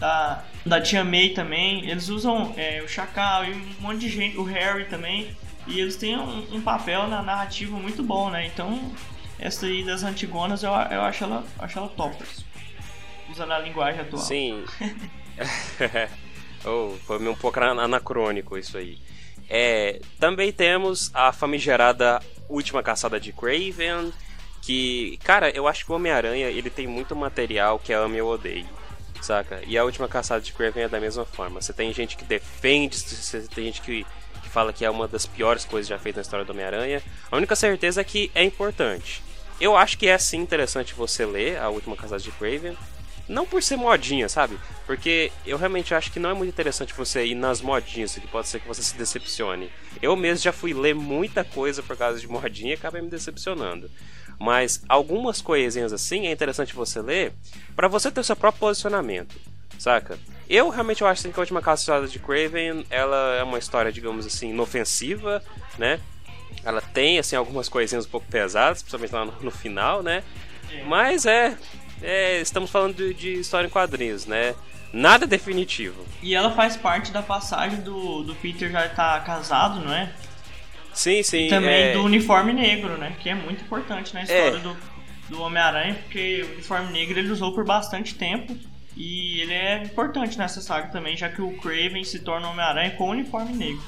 da, 0.03 0.43
da 0.65 0.81
Tia 0.81 1.01
May 1.01 1.29
também. 1.29 1.89
Eles 1.89 2.09
usam 2.09 2.53
é, 2.57 2.81
o 2.83 2.89
Chacal 2.89 3.45
e 3.45 3.53
um 3.53 3.75
monte 3.79 3.99
de 3.99 4.09
gente, 4.09 4.37
o 4.37 4.43
Harry 4.43 4.85
também. 4.85 5.35
E 5.65 5.79
eles 5.79 5.95
têm 5.95 6.17
um, 6.17 6.55
um, 6.55 6.61
papel 6.61 7.07
na 7.07 7.23
narrativa 7.23 7.77
muito 7.77 8.03
bom, 8.03 8.29
né? 8.29 8.45
Então, 8.45 8.91
essa 9.39 9.65
aí 9.65 9.81
das 9.81 10.03
Antigonas 10.03 10.61
eu, 10.61 10.71
eu 10.71 11.01
acho 11.01 11.23
ela, 11.23 11.45
acho 11.57 11.79
ela 11.79 11.87
toppers. 11.87 12.43
Usando 13.31 13.53
a 13.53 13.59
linguagem 13.59 14.01
atual. 14.01 14.21
Sim. 14.21 14.65
oh, 16.65 16.97
foi 17.05 17.25
um 17.25 17.35
pouco 17.35 17.61
anacrônico 17.61 18.57
isso 18.57 18.77
aí. 18.77 18.97
É, 19.49 20.01
também 20.19 20.51
temos 20.51 21.11
a 21.13 21.31
famigerada 21.31 22.19
Última 22.49 22.83
Caçada 22.83 23.21
de 23.21 23.31
Craven, 23.31 24.11
que, 24.61 25.17
cara, 25.23 25.49
eu 25.49 25.65
acho 25.65 25.85
que 25.85 25.91
o 25.93 25.95
Homem-Aranha 25.95 26.49
ele 26.49 26.69
tem 26.69 26.87
muito 26.87 27.15
material 27.15 27.79
que 27.79 27.93
é 27.93 27.95
ame 27.95 28.21
ou 28.21 28.31
odeio, 28.33 28.67
saca? 29.23 29.61
E 29.65 29.77
a 29.77 29.83
Última 29.83 30.07
Caçada 30.07 30.41
de 30.41 30.53
Craven 30.53 30.83
é 30.83 30.89
da 30.89 30.99
mesma 30.99 31.25
forma. 31.25 31.61
Você 31.61 31.73
tem 31.73 31.93
gente 31.93 32.15
que 32.17 32.25
defende, 32.25 32.97
você 32.97 33.41
tem 33.41 33.65
gente 33.65 33.81
que 33.81 34.05
fala 34.49 34.71
que 34.71 34.85
é 34.85 34.89
uma 34.89 35.07
das 35.07 35.25
piores 35.25 35.65
coisas 35.65 35.87
já 35.87 35.97
feitas 35.97 36.17
na 36.17 36.21
história 36.21 36.45
do 36.45 36.51
Homem-Aranha. 36.51 37.01
A 37.31 37.37
única 37.37 37.55
certeza 37.55 38.01
é 38.01 38.03
que 38.03 38.29
é 38.35 38.43
importante. 38.43 39.23
Eu 39.59 39.75
acho 39.75 39.97
que 39.97 40.07
é 40.07 40.17
sim 40.17 40.37
interessante 40.37 40.93
você 40.93 41.25
ler 41.25 41.57
A 41.57 41.69
Última 41.69 41.95
Casada 41.95 42.21
de 42.21 42.31
Craven. 42.31 42.77
Não 43.27 43.45
por 43.45 43.63
ser 43.63 43.77
modinha, 43.77 44.27
sabe? 44.27 44.59
Porque 44.85 45.31
eu 45.45 45.57
realmente 45.57 45.95
acho 45.95 46.11
que 46.11 46.19
não 46.19 46.29
é 46.29 46.33
muito 46.33 46.49
interessante 46.49 46.93
você 46.93 47.25
ir 47.25 47.35
nas 47.35 47.61
modinhas, 47.61 48.13
que 48.15 48.27
pode 48.27 48.49
ser 48.49 48.59
que 48.59 48.67
você 48.67 48.83
se 48.83 48.97
decepcione. 48.97 49.71
Eu 50.01 50.15
mesmo 50.15 50.43
já 50.43 50.51
fui 50.51 50.73
ler 50.73 50.93
muita 50.93 51.43
coisa 51.43 51.81
por 51.81 51.95
causa 51.95 52.19
de 52.19 52.27
modinha 52.27 52.71
e 52.71 52.73
acabei 52.73 53.01
me 53.01 53.09
decepcionando. 53.09 53.89
Mas 54.43 54.83
algumas 54.89 55.41
coisinhas 55.41 55.93
assim 55.93 56.27
é 56.27 56.31
interessante 56.33 56.75
você 56.75 57.01
ler 57.01 57.31
para 57.77 57.87
você 57.87 58.11
ter 58.11 58.19
o 58.19 58.23
seu 58.25 58.35
próprio 58.35 58.59
posicionamento, 58.59 59.33
saca? 59.79 60.19
Eu 60.49 60.67
realmente 60.67 61.01
acho 61.01 61.21
assim, 61.21 61.31
que 61.31 61.39
a 61.39 61.43
última 61.43 61.61
caçada 61.61 62.09
de 62.09 62.19
Craven, 62.19 62.85
ela 62.89 63.35
é 63.35 63.43
uma 63.43 63.57
história, 63.57 63.89
digamos 63.89 64.25
assim, 64.25 64.49
inofensiva, 64.49 65.41
né? 65.77 65.97
Ela 66.61 66.81
tem 66.81 67.19
assim 67.19 67.37
algumas 67.37 67.69
coisinhas 67.69 68.05
um 68.05 68.09
pouco 68.09 68.27
pesadas, 68.29 68.83
principalmente 68.83 69.13
lá 69.13 69.23
no, 69.23 69.31
no 69.43 69.49
final, 69.49 70.03
né? 70.03 70.21
Mas 70.87 71.25
é, 71.25 71.57
é, 72.01 72.41
estamos 72.41 72.69
falando 72.69 72.97
de, 72.97 73.13
de, 73.13 73.39
história 73.39 73.67
em 73.67 73.71
quadrinhos, 73.71 74.25
né? 74.25 74.55
Nada 74.91 75.25
definitivo. 75.25 76.05
E 76.21 76.35
ela 76.35 76.51
faz 76.51 76.75
parte 76.75 77.13
da 77.13 77.23
passagem 77.23 77.79
do, 77.79 78.23
do 78.23 78.35
Peter 78.35 78.69
já 78.69 78.87
estar 78.87 79.19
tá 79.19 79.21
casado, 79.21 79.79
não 79.79 79.93
é? 79.93 80.11
Sim, 80.93 81.23
sim. 81.23 81.47
E 81.47 81.49
também 81.49 81.89
é... 81.89 81.93
do 81.93 82.03
uniforme 82.03 82.53
negro, 82.53 82.97
né? 82.97 83.15
Que 83.19 83.29
é 83.29 83.35
muito 83.35 83.63
importante 83.63 84.13
na 84.13 84.23
história 84.23 84.57
é. 84.57 84.59
do, 84.59 84.77
do 85.29 85.41
Homem-Aranha, 85.41 85.95
porque 85.95 86.43
o 86.43 86.53
uniforme 86.53 86.91
negro 86.91 87.19
ele 87.19 87.31
usou 87.31 87.53
por 87.53 87.65
bastante 87.65 88.15
tempo. 88.15 88.55
E 88.95 89.41
ele 89.41 89.53
é 89.53 89.83
importante 89.83 90.37
nessa 90.37 90.61
saga 90.61 90.89
também, 90.89 91.17
já 91.17 91.27
que 91.27 91.41
o 91.41 91.57
Craven 91.57 92.03
se 92.03 92.19
torna 92.19 92.49
Homem-Aranha 92.49 92.91
com 92.91 93.05
o 93.05 93.11
uniforme 93.11 93.51
negro. 93.53 93.81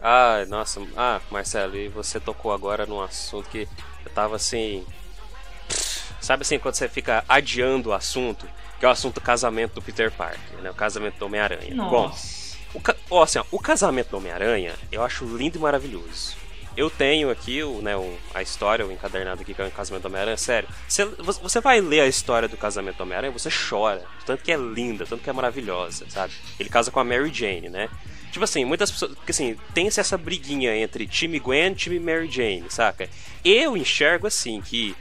Ah, 0.00 0.44
nossa. 0.48 0.80
Ah, 0.96 1.20
Marcelo, 1.30 1.76
e 1.76 1.88
você 1.88 2.20
tocou 2.20 2.52
agora 2.52 2.86
num 2.86 3.00
assunto 3.00 3.48
que 3.48 3.66
eu 4.04 4.12
tava 4.12 4.36
assim. 4.36 4.84
Sabe 6.20 6.42
assim, 6.42 6.58
quando 6.58 6.74
você 6.74 6.88
fica 6.88 7.24
adiando 7.28 7.90
o 7.90 7.92
assunto, 7.92 8.46
que 8.78 8.84
é 8.84 8.88
o 8.88 8.90
assunto 8.90 9.14
do 9.14 9.20
casamento 9.20 9.74
do 9.74 9.82
Peter 9.82 10.10
Parker, 10.10 10.58
né? 10.62 10.70
O 10.70 10.74
casamento 10.74 11.18
do 11.18 11.26
Homem-Aranha. 11.26 11.74
Bom, 11.74 12.14
o, 12.74 12.82
ó, 13.10 13.22
assim, 13.22 13.38
ó, 13.38 13.44
o 13.50 13.58
casamento 13.58 14.10
do 14.10 14.16
Homem-Aranha 14.16 14.74
eu 14.90 15.02
acho 15.02 15.24
lindo 15.24 15.58
e 15.58 15.60
maravilhoso. 15.60 16.36
Eu 16.76 16.90
tenho 16.90 17.30
aqui 17.30 17.62
o, 17.62 17.80
né, 17.80 17.96
o, 17.96 18.16
a 18.34 18.42
história, 18.42 18.84
o 18.84 18.90
encadernado 18.90 19.42
aqui 19.42 19.54
que 19.54 19.62
é 19.62 19.64
o 19.64 19.70
casamento 19.70 20.02
do 20.02 20.08
Homem-Aranha. 20.08 20.36
Sério, 20.36 20.68
você, 20.88 21.04
você 21.04 21.60
vai 21.60 21.80
ler 21.80 22.00
a 22.00 22.08
história 22.08 22.48
do 22.48 22.56
casamento 22.56 22.96
do 22.96 23.02
Homem-Aranha, 23.04 23.32
você 23.32 23.48
chora. 23.48 24.02
Tanto 24.26 24.42
que 24.42 24.50
é 24.50 24.56
linda, 24.56 25.06
tanto 25.06 25.22
que 25.22 25.30
é 25.30 25.32
maravilhosa, 25.32 26.04
sabe? 26.08 26.32
Ele 26.58 26.68
casa 26.68 26.90
com 26.90 26.98
a 26.98 27.04
Mary 27.04 27.32
Jane, 27.32 27.68
né? 27.68 27.88
Tipo 28.32 28.42
assim, 28.42 28.64
muitas 28.64 28.90
pessoas. 28.90 29.14
Porque 29.14 29.30
assim, 29.30 29.56
tem-se 29.72 30.00
essa 30.00 30.18
briguinha 30.18 30.76
entre 30.76 31.06
time 31.06 31.38
Gwen 31.38 31.70
e 31.70 31.74
time 31.76 32.00
Mary 32.00 32.28
Jane, 32.28 32.64
saca? 32.68 33.08
Eu 33.44 33.76
enxergo 33.76 34.26
assim 34.26 34.60
que 34.60 34.96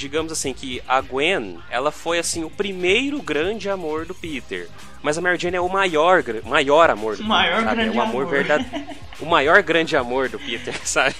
digamos 0.00 0.32
assim, 0.32 0.54
que 0.54 0.82
a 0.88 0.98
Gwen, 1.02 1.58
ela 1.70 1.92
foi 1.92 2.18
assim 2.18 2.42
o 2.42 2.50
primeiro 2.50 3.20
grande 3.20 3.68
amor 3.68 4.06
do 4.06 4.14
Peter. 4.14 4.66
Mas 5.02 5.18
a 5.18 5.20
Mary 5.20 5.38
Jane 5.38 5.56
é 5.56 5.60
o 5.60 5.68
maior, 5.68 6.24
maior 6.42 6.88
amor 6.88 7.16
do 7.16 7.24
maior 7.24 7.58
Peter, 7.58 7.68
sabe? 7.68 7.82
É 7.82 7.86
o 7.86 8.00
amor, 8.00 8.22
amor. 8.22 8.26
verdadeiro. 8.26 8.86
o 9.20 9.26
maior 9.26 9.62
grande 9.62 9.96
amor 9.96 10.30
do 10.30 10.38
Peter, 10.38 10.74
sabe? 10.86 11.14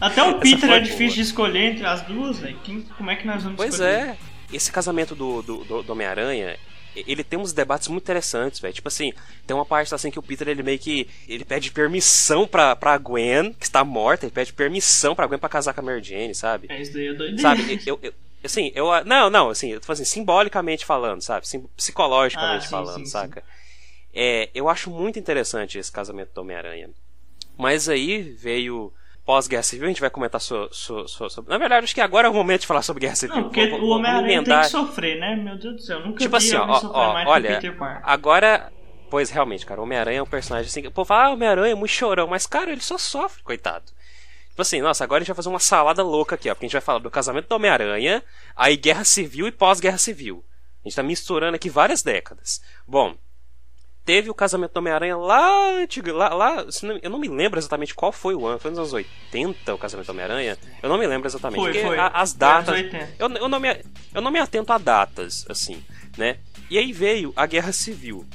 Até 0.00 0.22
o 0.22 0.38
Peter 0.38 0.70
é 0.70 0.78
difícil 0.78 1.06
boa. 1.06 1.14
de 1.14 1.20
escolher 1.20 1.72
entre 1.72 1.84
as 1.84 2.02
duas, 2.02 2.38
velho. 2.38 2.56
Como 2.96 3.10
é 3.10 3.16
que 3.16 3.26
nós 3.26 3.42
vamos 3.42 3.56
pois 3.56 3.74
escolher? 3.74 4.06
Pois 4.06 4.08
é. 4.08 4.16
Esse 4.52 4.70
casamento 4.70 5.14
do, 5.14 5.42
do, 5.42 5.64
do, 5.64 5.82
do 5.82 5.92
Homem-Aranha, 5.92 6.56
ele 6.94 7.24
tem 7.24 7.38
uns 7.38 7.52
debates 7.52 7.88
muito 7.88 8.02
interessantes, 8.02 8.60
velho. 8.60 8.74
Tipo 8.74 8.88
assim, 8.88 9.12
tem 9.46 9.54
uma 9.54 9.64
parte 9.64 9.94
assim 9.94 10.10
que 10.10 10.18
o 10.18 10.22
Peter 10.22 10.48
ele 10.48 10.62
meio 10.62 10.78
que 10.78 11.08
ele 11.28 11.44
pede 11.44 11.70
permissão 11.70 12.46
pra, 12.46 12.76
pra 12.76 12.98
Gwen, 12.98 13.52
que 13.52 13.64
está 13.64 13.84
morta, 13.84 14.26
ele 14.26 14.32
pede 14.32 14.52
permissão 14.52 15.14
pra 15.14 15.26
Gwen 15.26 15.38
pra 15.38 15.48
casar 15.48 15.74
com 15.74 15.80
a 15.80 15.84
Mary 15.84 16.02
Jane, 16.02 16.34
sabe? 16.34 16.66
É 16.70 16.80
isso 16.80 16.92
daí, 16.92 17.08
é 17.08 17.12
doideira. 17.14 17.42
Sabe, 17.42 17.82
eu, 17.86 17.98
eu, 18.02 18.12
Assim, 18.44 18.72
eu. 18.74 18.88
Não, 19.04 19.30
não, 19.30 19.50
assim, 19.50 19.70
eu 19.70 19.80
tô 19.80 19.92
assim, 19.92 20.04
simbolicamente 20.04 20.84
falando, 20.84 21.20
sabe? 21.22 21.46
Sim, 21.46 21.64
psicologicamente 21.76 22.64
ah, 22.64 22.66
sim, 22.66 22.70
falando, 22.70 23.04
sim, 23.04 23.10
saca? 23.10 23.42
É, 24.12 24.50
eu 24.54 24.68
acho 24.68 24.90
muito 24.90 25.18
interessante 25.18 25.78
esse 25.78 25.92
casamento 25.92 26.32
do 26.34 26.40
Homem-Aranha. 26.40 26.90
Mas 27.56 27.88
aí 27.88 28.20
veio 28.22 28.92
pós-Guerra 29.24 29.62
Civil, 29.62 29.86
a 29.86 29.88
gente 29.88 30.00
vai 30.00 30.10
comentar 30.10 30.40
sobre. 30.40 30.74
So, 30.74 31.06
so, 31.06 31.28
so, 31.28 31.44
na 31.46 31.58
verdade, 31.58 31.84
acho 31.84 31.94
que 31.94 32.00
agora 32.00 32.28
é 32.28 32.30
o 32.30 32.34
momento 32.34 32.62
de 32.62 32.66
falar 32.66 32.82
sobre 32.82 33.00
Guerra 33.00 33.16
Civil. 33.16 33.36
Não, 33.36 33.42
porque 33.44 33.66
vou, 33.68 33.80
vou, 33.80 33.88
o 33.88 33.92
Homem-Aranha 33.92 34.44
tem 34.44 34.60
que 34.60 34.68
sofrer, 34.68 35.18
né? 35.18 35.36
Meu 35.36 35.58
Deus 35.58 35.76
do 35.76 35.82
céu, 35.82 36.00
nunca 36.00 36.18
tipo 36.18 36.38
vi 36.38 36.46
assim, 36.46 36.56
ó, 36.56 36.80
ó, 36.92 37.24
olha. 37.26 37.60
Agora, 38.02 38.72
pois 39.10 39.30
realmente, 39.30 39.64
cara, 39.66 39.80
o 39.80 39.84
Homem-Aranha 39.84 40.18
é 40.18 40.22
um 40.22 40.26
personagem 40.26 40.68
assim. 40.68 40.86
O 40.86 40.90
povo 40.90 41.06
fala, 41.06 41.26
ah, 41.26 41.30
Homem-Aranha 41.30 41.72
é 41.72 41.76
muito 41.76 41.90
chorão, 41.90 42.26
mas, 42.26 42.46
cara, 42.46 42.72
ele 42.72 42.80
só 42.80 42.98
sofre, 42.98 43.42
coitado. 43.42 43.84
Tipo 44.50 44.60
assim, 44.60 44.82
nossa, 44.82 45.02
agora 45.02 45.18
a 45.18 45.20
gente 45.22 45.28
vai 45.28 45.36
fazer 45.36 45.48
uma 45.48 45.58
salada 45.58 46.02
louca 46.02 46.34
aqui, 46.34 46.50
ó. 46.50 46.54
Porque 46.54 46.66
a 46.66 46.68
gente 46.68 46.74
vai 46.74 46.82
falar 46.82 46.98
do 46.98 47.10
casamento 47.10 47.48
do 47.48 47.54
Homem-Aranha, 47.54 48.22
aí 48.54 48.76
Guerra 48.76 49.04
Civil 49.04 49.46
e 49.46 49.52
pós-Guerra 49.52 49.98
Civil. 49.98 50.44
A 50.84 50.88
gente 50.88 50.96
tá 50.96 51.02
misturando 51.02 51.54
aqui 51.54 51.70
várias 51.70 52.02
décadas. 52.02 52.60
Bom, 52.86 53.14
teve 54.04 54.30
o 54.30 54.34
casamento 54.34 54.72
do 54.72 54.78
Homem-Aranha 54.78 55.16
lá 55.16 55.70
antigo, 55.80 56.12
lá, 56.12 56.34
lá 56.34 56.66
eu 57.02 57.10
não 57.10 57.18
me 57.18 57.28
lembro 57.28 57.58
exatamente 57.58 57.94
qual 57.94 58.12
foi 58.12 58.34
o 58.34 58.46
ano, 58.46 58.58
foi 58.58 58.70
nos 58.70 58.78
anos 58.78 58.92
80 58.92 59.74
o 59.74 59.78
casamento 59.78 60.06
do 60.06 60.10
Homem-Aranha? 60.10 60.58
Eu 60.82 60.88
não 60.88 60.98
me 60.98 61.06
lembro 61.06 61.28
exatamente. 61.28 61.60
Foi, 61.60 61.74
foi. 61.74 61.98
A, 61.98 62.08
as 62.08 62.32
datas. 62.32 62.76
Eu, 63.18 63.30
eu, 63.30 63.48
não 63.48 63.60
me, 63.60 63.80
eu 64.14 64.20
não 64.20 64.30
me 64.30 64.38
atento 64.38 64.72
a 64.72 64.78
datas, 64.78 65.44
assim, 65.48 65.82
né? 66.16 66.38
E 66.68 66.78
aí 66.78 66.92
veio 66.92 67.32
a 67.36 67.46
Guerra 67.46 67.72
Civil. 67.72 68.26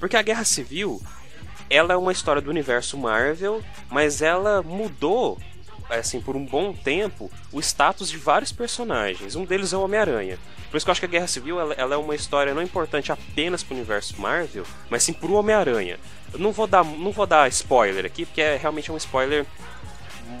Porque 0.00 0.16
a 0.16 0.22
Guerra 0.22 0.44
Civil, 0.44 1.00
ela 1.70 1.94
é 1.94 1.96
uma 1.96 2.10
história 2.10 2.42
do 2.42 2.50
universo 2.50 2.98
Marvel, 2.98 3.62
mas 3.90 4.22
ela 4.22 4.62
mudou 4.62 5.38
assim, 5.98 6.20
por 6.20 6.36
um 6.36 6.44
bom 6.44 6.72
tempo, 6.72 7.30
o 7.52 7.60
status 7.60 8.08
de 8.08 8.16
vários 8.16 8.52
personagens. 8.52 9.36
Um 9.36 9.44
deles 9.44 9.72
é 9.72 9.76
o 9.76 9.82
Homem-Aranha. 9.82 10.38
Por 10.70 10.76
isso 10.76 10.86
que 10.86 10.90
eu 10.90 10.92
acho 10.92 11.00
que 11.00 11.06
a 11.06 11.10
Guerra 11.10 11.26
Civil 11.26 11.60
ela, 11.60 11.74
ela 11.74 11.94
é 11.94 11.98
uma 11.98 12.14
história 12.14 12.54
não 12.54 12.62
importante 12.62 13.12
apenas 13.12 13.62
para 13.62 13.74
o 13.74 13.76
universo 13.76 14.18
Marvel, 14.20 14.64
mas 14.88 15.02
sim 15.02 15.12
para 15.12 15.28
o 15.28 15.34
Homem-Aranha. 15.34 15.98
Não 16.38 16.50
vou 16.50 16.66
dar, 16.66 16.82
não 16.82 17.12
vou 17.12 17.26
dar 17.26 17.46
spoiler 17.48 18.06
aqui, 18.06 18.24
porque 18.24 18.40
é 18.40 18.56
realmente 18.56 18.90
um 18.90 18.96
spoiler 18.96 19.44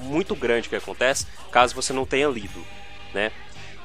muito 0.04 0.34
grande 0.34 0.68
que 0.68 0.76
acontece, 0.76 1.26
caso 1.50 1.74
você 1.74 1.92
não 1.92 2.06
tenha 2.06 2.28
lido, 2.28 2.64
né? 3.12 3.30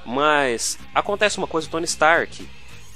Mas 0.05 0.79
acontece 0.95 1.37
uma 1.37 1.47
coisa, 1.47 1.67
o 1.67 1.69
Tony 1.69 1.85
Stark, 1.85 2.47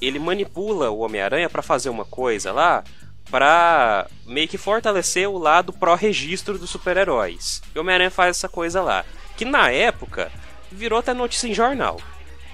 ele 0.02 0.18
manipula 0.18 0.90
o 0.90 1.00
Homem-Aranha 1.00 1.50
para 1.50 1.62
fazer 1.62 1.90
uma 1.90 2.06
coisa 2.06 2.54
lá 2.54 2.84
para 3.30 4.08
meio 4.26 4.48
que 4.48 4.58
fortalecer 4.58 5.30
o 5.30 5.38
lado 5.38 5.72
pró-registro 5.72 6.58
dos 6.58 6.70
super-heróis. 6.70 7.62
E 7.74 7.78
o 7.78 7.82
Homem-Aranha 7.82 8.12
faz 8.12 8.38
essa 8.38 8.50
coisa 8.50 8.82
lá. 8.82 9.06
Que 9.38 9.46
na 9.46 9.70
época 9.70 10.32
virou 10.72 11.00
até 11.00 11.14
notícia 11.14 11.48
em 11.48 11.54
jornal. 11.54 12.00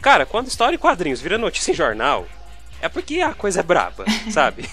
Cara, 0.01 0.25
quando 0.25 0.47
história 0.47 0.75
e 0.75 0.79
quadrinhos 0.79 1.21
vira 1.21 1.37
notícia 1.37 1.71
em 1.71 1.75
jornal, 1.75 2.27
é 2.81 2.87
porque 2.87 3.21
a 3.21 3.33
coisa 3.33 3.59
é 3.59 3.63
braba, 3.63 4.05
sabe? 4.31 4.69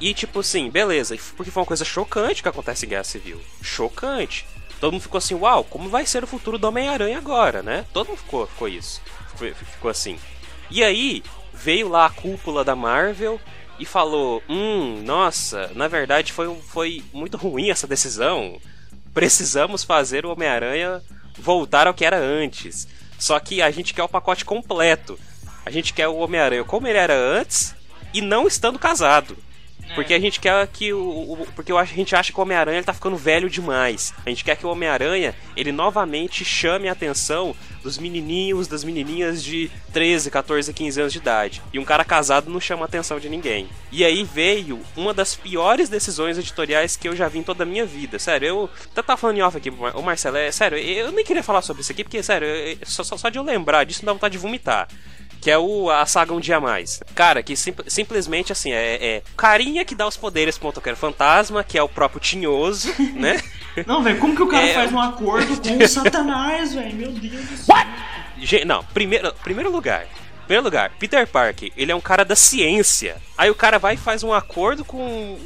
E 0.00 0.14
tipo 0.14 0.40
assim, 0.40 0.70
beleza, 0.70 1.16
porque 1.36 1.50
foi 1.50 1.60
uma 1.60 1.66
coisa 1.66 1.84
chocante 1.84 2.42
que 2.42 2.48
acontece 2.48 2.86
em 2.86 2.88
Guerra 2.88 3.04
Civil. 3.04 3.40
Chocante. 3.62 4.46
Todo 4.80 4.92
mundo 4.92 5.02
ficou 5.02 5.18
assim, 5.18 5.34
uau, 5.34 5.62
como 5.62 5.88
vai 5.88 6.04
ser 6.06 6.24
o 6.24 6.26
futuro 6.26 6.58
do 6.58 6.66
Homem-Aranha 6.66 7.18
agora, 7.18 7.62
né? 7.62 7.86
Todo 7.92 8.08
mundo 8.08 8.18
ficou, 8.18 8.46
ficou 8.48 8.68
isso. 8.68 9.00
Ficou, 9.28 9.54
ficou 9.54 9.90
assim. 9.90 10.18
E 10.68 10.82
aí, 10.82 11.22
veio 11.52 11.88
lá 11.88 12.06
a 12.06 12.10
cúpula 12.10 12.64
da 12.64 12.74
Marvel 12.74 13.40
e 13.78 13.84
falou: 13.84 14.42
Hum, 14.48 15.02
nossa, 15.04 15.70
na 15.74 15.88
verdade 15.88 16.32
foi, 16.32 16.54
foi 16.68 17.02
muito 17.12 17.36
ruim 17.38 17.70
essa 17.70 17.86
decisão. 17.86 18.60
Precisamos 19.14 19.84
fazer 19.84 20.24
o 20.24 20.32
Homem-Aranha 20.32 21.02
voltar 21.38 21.86
ao 21.86 21.94
que 21.94 22.04
era 22.04 22.18
antes. 22.18 22.88
Só 23.18 23.38
que 23.38 23.62
a 23.62 23.70
gente 23.70 23.94
quer 23.94 24.02
o 24.02 24.08
pacote 24.08 24.44
completo. 24.44 25.18
A 25.64 25.70
gente 25.70 25.92
quer 25.92 26.08
o 26.08 26.16
Homem-Aranha 26.16 26.64
como 26.64 26.88
ele 26.88 26.98
era 26.98 27.14
antes 27.14 27.74
e 28.12 28.20
não 28.20 28.46
estando 28.46 28.78
casado. 28.78 29.36
Porque 29.94 30.14
a 30.14 30.18
gente 30.18 30.40
quer 30.40 30.66
que 30.68 30.92
o. 30.92 31.32
o 31.32 31.46
porque 31.54 31.72
a 31.72 31.84
gente 31.84 32.16
acha 32.16 32.32
que 32.32 32.38
o 32.38 32.42
Homem-Aranha 32.42 32.80
está 32.80 32.92
ficando 32.92 33.16
velho 33.16 33.50
demais. 33.50 34.14
A 34.24 34.28
gente 34.30 34.44
quer 34.44 34.56
que 34.56 34.64
o 34.64 34.70
Homem-Aranha 34.70 35.34
ele 35.56 35.72
novamente 35.72 36.44
chame 36.44 36.88
a 36.88 36.92
atenção 36.92 37.54
dos 37.82 37.98
menininhos, 37.98 38.68
das 38.68 38.84
menininhas 38.84 39.42
de 39.42 39.70
13, 39.92 40.30
14, 40.30 40.72
15 40.72 41.00
anos 41.00 41.12
de 41.12 41.18
idade. 41.18 41.62
E 41.72 41.78
um 41.78 41.84
cara 41.84 42.04
casado 42.04 42.50
não 42.50 42.60
chama 42.60 42.82
a 42.82 42.86
atenção 42.86 43.18
de 43.18 43.28
ninguém. 43.28 43.68
E 43.90 44.04
aí 44.04 44.24
veio 44.24 44.80
uma 44.96 45.12
das 45.12 45.34
piores 45.34 45.88
decisões 45.88 46.38
editoriais 46.38 46.96
que 46.96 47.08
eu 47.08 47.16
já 47.16 47.28
vi 47.28 47.40
em 47.40 47.42
toda 47.42 47.64
a 47.64 47.66
minha 47.66 47.84
vida. 47.84 48.18
Sério, 48.18 48.46
eu 48.46 48.70
até 48.90 49.02
tava 49.02 49.16
falando 49.16 49.38
em 49.38 49.42
off 49.42 49.56
aqui, 49.56 49.70
o 49.70 50.02
Marcelo, 50.02 50.36
é 50.36 50.50
sério, 50.50 50.78
eu 50.78 51.12
nem 51.12 51.24
queria 51.24 51.42
falar 51.42 51.62
sobre 51.62 51.82
isso 51.82 51.92
aqui, 51.92 52.04
porque, 52.04 52.22
sério, 52.22 52.46
só, 52.84 53.02
só, 53.02 53.16
só 53.16 53.28
de 53.28 53.38
eu 53.38 53.42
lembrar 53.42 53.84
disso 53.84 54.04
dá 54.04 54.12
vontade 54.12 54.32
de 54.32 54.38
vomitar 54.38 54.88
que 55.42 55.50
é 55.50 55.58
o, 55.58 55.90
a 55.90 56.06
saga 56.06 56.32
Um 56.32 56.38
Dia 56.40 56.60
Mais. 56.60 57.00
Cara, 57.16 57.42
que 57.42 57.56
sim, 57.56 57.74
simplesmente 57.88 58.52
assim, 58.52 58.72
é, 58.72 58.94
é 59.16 59.22
carinha 59.36 59.84
que 59.84 59.94
dá 59.94 60.06
os 60.06 60.16
poderes 60.16 60.56
pro 60.56 60.68
Motoqueiro 60.68 60.96
Fantasma, 60.96 61.64
que 61.64 61.76
é 61.76 61.82
o 61.82 61.88
próprio 61.88 62.20
Tinhoso, 62.20 62.94
né? 63.14 63.42
Não, 63.84 64.02
velho, 64.02 64.18
como 64.20 64.36
que 64.36 64.42
o 64.42 64.46
cara 64.46 64.64
é... 64.64 64.72
faz 64.74 64.92
um 64.92 65.00
acordo 65.00 65.60
com 65.60 65.76
o 65.84 65.88
Satanás, 65.88 66.74
velho? 66.74 66.94
Meu 66.94 67.10
Deus 67.10 67.44
do 67.44 67.56
céu. 67.56 68.64
Não, 68.66 68.84
primeiro, 68.84 69.34
primeiro 69.42 69.70
lugar. 69.72 70.06
primeiro 70.46 70.62
lugar, 70.64 70.90
Peter 70.98 71.26
Parker, 71.26 71.72
ele 71.76 71.90
é 71.90 71.94
um 71.94 72.00
cara 72.00 72.24
da 72.24 72.36
ciência. 72.36 73.16
Aí 73.36 73.50
o 73.50 73.54
cara 73.54 73.78
vai 73.78 73.94
e 73.94 73.98
faz 73.98 74.22
um 74.22 74.32
acordo 74.32 74.84
com 74.84 74.98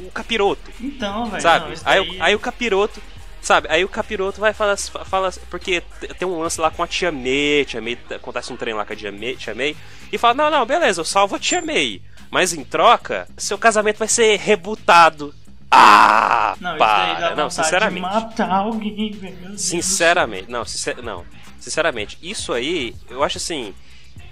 o 0.05 0.11
capiroto. 0.13 0.69
Então, 0.79 1.25
velho. 1.25 1.41
Sabe? 1.41 1.65
não, 1.75 1.81
aí, 1.85 2.07
daí- 2.07 2.21
aí 2.21 2.35
o 2.35 2.39
capiroto. 2.39 3.01
Sabe? 3.47 3.69
Aí 3.71 3.85
o 3.85 3.87
capiroto 3.87 4.41
vai 4.41 4.51
falar. 4.51 4.75
fala 4.75 5.31
porque 5.49 5.81
tem 6.19 6.27
um 6.27 6.37
lance 6.37 6.59
lá 6.59 6.69
com 6.69 6.83
a 6.83 6.87
tia 6.87 7.13
May. 7.13 7.63
Tia 7.65 7.81
May 7.81 7.97
acontece 8.13 8.51
um 8.51 8.57
trem 8.57 8.73
lá 8.73 8.83
com 8.83 8.91
a 8.91 8.95
tia 8.95 9.09
May, 9.09 9.37
tia 9.37 9.55
May 9.55 9.73
e 10.11 10.17
fala: 10.17 10.33
Não, 10.33 10.51
não, 10.51 10.65
beleza, 10.65 10.99
eu 10.99 11.05
salvo 11.05 11.37
a 11.37 11.39
tia 11.39 11.61
May. 11.61 12.01
Mas 12.29 12.51
em 12.51 12.65
troca, 12.65 13.25
seu 13.37 13.57
casamento 13.57 13.99
vai 13.99 14.07
ser 14.09 14.37
rebutado. 14.37 15.33
Ah! 15.71 16.57
Não, 16.59 16.77
para! 16.77 17.35
Não, 17.37 17.49
sinceramente. 17.49 18.01
matar 18.01 18.51
alguém, 18.51 19.13
velho. 19.13 19.57
Sinceramente, 19.57 20.51
não, 20.51 20.65
sincer, 20.65 21.01
não, 21.01 21.23
sinceramente, 21.57 22.17
isso 22.21 22.51
aí, 22.51 22.93
eu 23.09 23.23
acho 23.23 23.37
assim, 23.37 23.73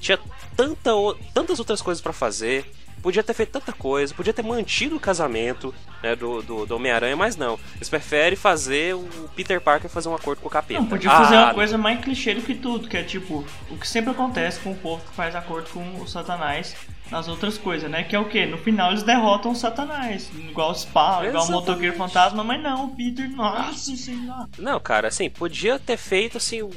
tinha 0.02 0.20
tanta, 0.58 0.92
tantas 1.34 1.58
outras 1.58 1.82
coisas 1.82 2.02
pra 2.02 2.12
fazer, 2.12 2.70
podia 3.06 3.22
ter 3.22 3.36
feito 3.36 3.52
tanta 3.52 3.72
coisa, 3.72 4.16
podia 4.16 4.34
ter 4.34 4.42
mantido 4.42 4.96
o 4.96 5.00
casamento 5.00 5.72
né, 6.02 6.16
do, 6.16 6.42
do, 6.42 6.66
do 6.66 6.76
Homem-Aranha, 6.76 7.16
mas 7.16 7.36
não. 7.36 7.60
Eles 7.76 7.88
preferem 7.88 8.36
fazer 8.36 8.96
o 8.96 9.30
Peter 9.36 9.62
Parker 9.62 9.88
fazer 9.88 10.10
um 10.10 10.16
acordo 10.16 10.42
com 10.42 10.48
o 10.48 10.50
capeta. 10.50 10.80
Não, 10.80 10.88
podia 10.88 11.12
fazer 11.12 11.36
Ah, 11.36 11.44
uma 11.44 11.54
coisa 11.54 11.78
mais 11.78 12.04
clichê 12.04 12.34
do 12.34 12.42
que 12.42 12.56
tudo, 12.56 12.88
que 12.88 12.98
é 12.98 13.04
tipo, 13.04 13.46
o 13.70 13.78
que 13.78 13.88
sempre 13.88 14.10
acontece 14.10 14.60
com 14.60 14.72
o 14.72 14.76
povo 14.76 15.04
que 15.08 15.14
faz 15.14 15.36
acordo 15.36 15.70
com 15.70 16.02
o 16.02 16.08
Satanás 16.08 16.76
nas 17.12 17.28
outras 17.28 17.60
coisas, 17.60 17.92
né? 17.92 18.04
Que 18.04 18.16
é 18.16 18.20
o 18.20 18.26
quê? 18.26 18.48
No 18.48 18.58
final 18.58 18.90
eles 18.90 19.04
derrotam 19.04 19.52
o 19.52 19.56
Satanás. 19.56 20.32
Igual 20.34 20.72
o 20.72 20.74
Spawn, 20.74 21.26
igual 21.26 21.46
o. 21.46 21.52
Motoqueiro 21.52 21.96
Fantasma, 21.96 22.44
mas 22.44 22.64
não, 22.64 22.86
o 22.86 22.96
Peter, 22.96 23.30
nossa, 23.30 23.96
sei 23.96 24.18
lá. 24.26 24.48
Não, 24.58 24.80
cara, 24.80 25.10
assim, 25.10 25.30
podia 25.30 25.78
ter 25.78 25.98
feito 25.98 26.38
assim 26.38 26.68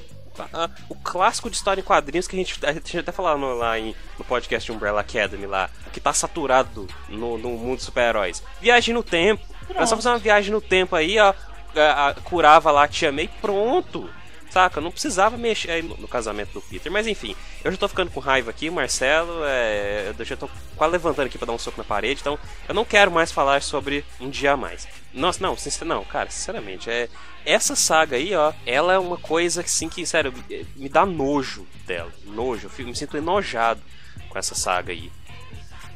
a- 0.53 0.71
o 0.89 0.95
clássico 0.95 1.49
de 1.51 1.57
história 1.57 1.81
em 1.81 1.85
quadrinhos 1.85 2.27
que 2.29 2.37
a 2.37 2.39
gente, 2.39 2.67
a 2.67 2.73
gente 2.73 2.99
até 2.99 3.13
falou 3.13 3.37
no, 3.39 3.55
lá 3.55 3.79
em, 3.79 3.95
no 4.19 4.25
podcast 4.25 4.71
Umbrella 4.71 5.01
Academy 5.01 5.47
lá, 5.47 5.71
que 5.93 6.01
tá 6.01 6.13
saturado 6.13 6.87
no, 7.09 7.39
no 7.39 7.51
mundo 7.51 7.81
super-heróis. 7.81 8.43
Viagem 8.61 8.95
no 8.95 9.03
tempo. 9.03 9.45
Era 9.69 9.87
só 9.87 9.97
fazer 9.97 10.09
uma 10.09 10.19
viagem 10.19 10.51
no 10.53 10.61
tempo 10.61 10.97
aí, 10.97 11.19
ó. 11.19 11.35
a- 11.77 12.09
a- 12.09 12.15
curava 12.15 12.71
lá 12.71 12.85
a 12.85 12.89
tia 12.89 13.13
May, 13.13 13.29
pronto. 13.41 14.09
Saca? 14.51 14.81
Não 14.81 14.91
precisava 14.91 15.37
mexer 15.37 15.71
aí 15.71 15.83
no, 15.83 16.09
casamento 16.09 16.53
do 16.53 16.61
Peter. 16.63 16.91
Mas 16.91 17.07
enfim, 17.07 17.37
eu 17.63 17.71
já 17.71 17.77
tô 17.77 17.89
ficando 17.89 18.11
com 18.11 18.21
raiva 18.21 18.51
aqui, 18.51 18.71
Marcelo. 18.71 19.45
É, 19.45 20.13
eu 20.19 20.25
já 20.25 20.37
tô 20.37 20.49
quase 20.77 20.93
levantando 20.93 21.27
aqui 21.27 21.37
pra 21.37 21.47
dar 21.47 21.53
um 21.53 21.59
soco 21.59 21.79
na 21.79 21.85
parede. 21.85 22.21
Então 22.21 22.39
eu 22.69 22.75
não 22.75 22.85
quero 22.85 23.11
mais 23.11 23.31
falar 23.31 23.63
sobre 23.63 24.05
um 24.21 24.31
dia 24.31 24.53
a 24.53 24.57
mais. 24.57 24.89
Nossa, 25.13 25.43
não, 25.43 25.57
sincer, 25.57 25.85
não, 25.85 26.05
cara, 26.05 26.31
sinceramente, 26.31 26.91
é. 26.91 27.09
Essa 27.45 27.75
saga 27.75 28.17
aí, 28.17 28.35
ó, 28.35 28.53
ela 28.67 28.93
é 28.93 28.99
uma 28.99 29.17
coisa 29.17 29.63
que, 29.63 29.69
assim, 29.71 29.89
que, 29.89 30.05
sério, 30.05 30.35
me 30.77 30.89
dá 30.89 31.07
nojo 31.07 31.67
dela. 31.87 32.13
Nojo, 32.27 32.67
eu 32.67 32.71
fico- 32.71 32.89
me 32.89 32.95
sinto 32.97 33.17
enojado 33.17 33.81
com 34.29 34.39
essa 34.39 34.55
saga 34.55 34.93
aí. 34.93 35.11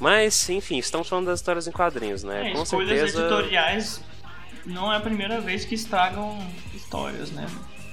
Mas, 0.01 0.49
enfim, 0.49 0.79
estamos 0.79 1.09
falando 1.09 1.27
das 1.27 1.41
histórias 1.41 1.67
em 1.67 1.73
quadrinhos, 1.73 2.25
né? 2.25 2.51
É, 2.51 2.55
com 2.55 2.65
certeza. 2.65 3.21
editoriais 3.21 4.01
não 4.65 4.93
é 4.93 4.97
a 4.97 5.01
primeira 5.01 5.41
vez 5.41 5.65
que 5.65 5.75
estragam 5.75 6.39
histórias, 6.75 7.31
né? 7.31 7.47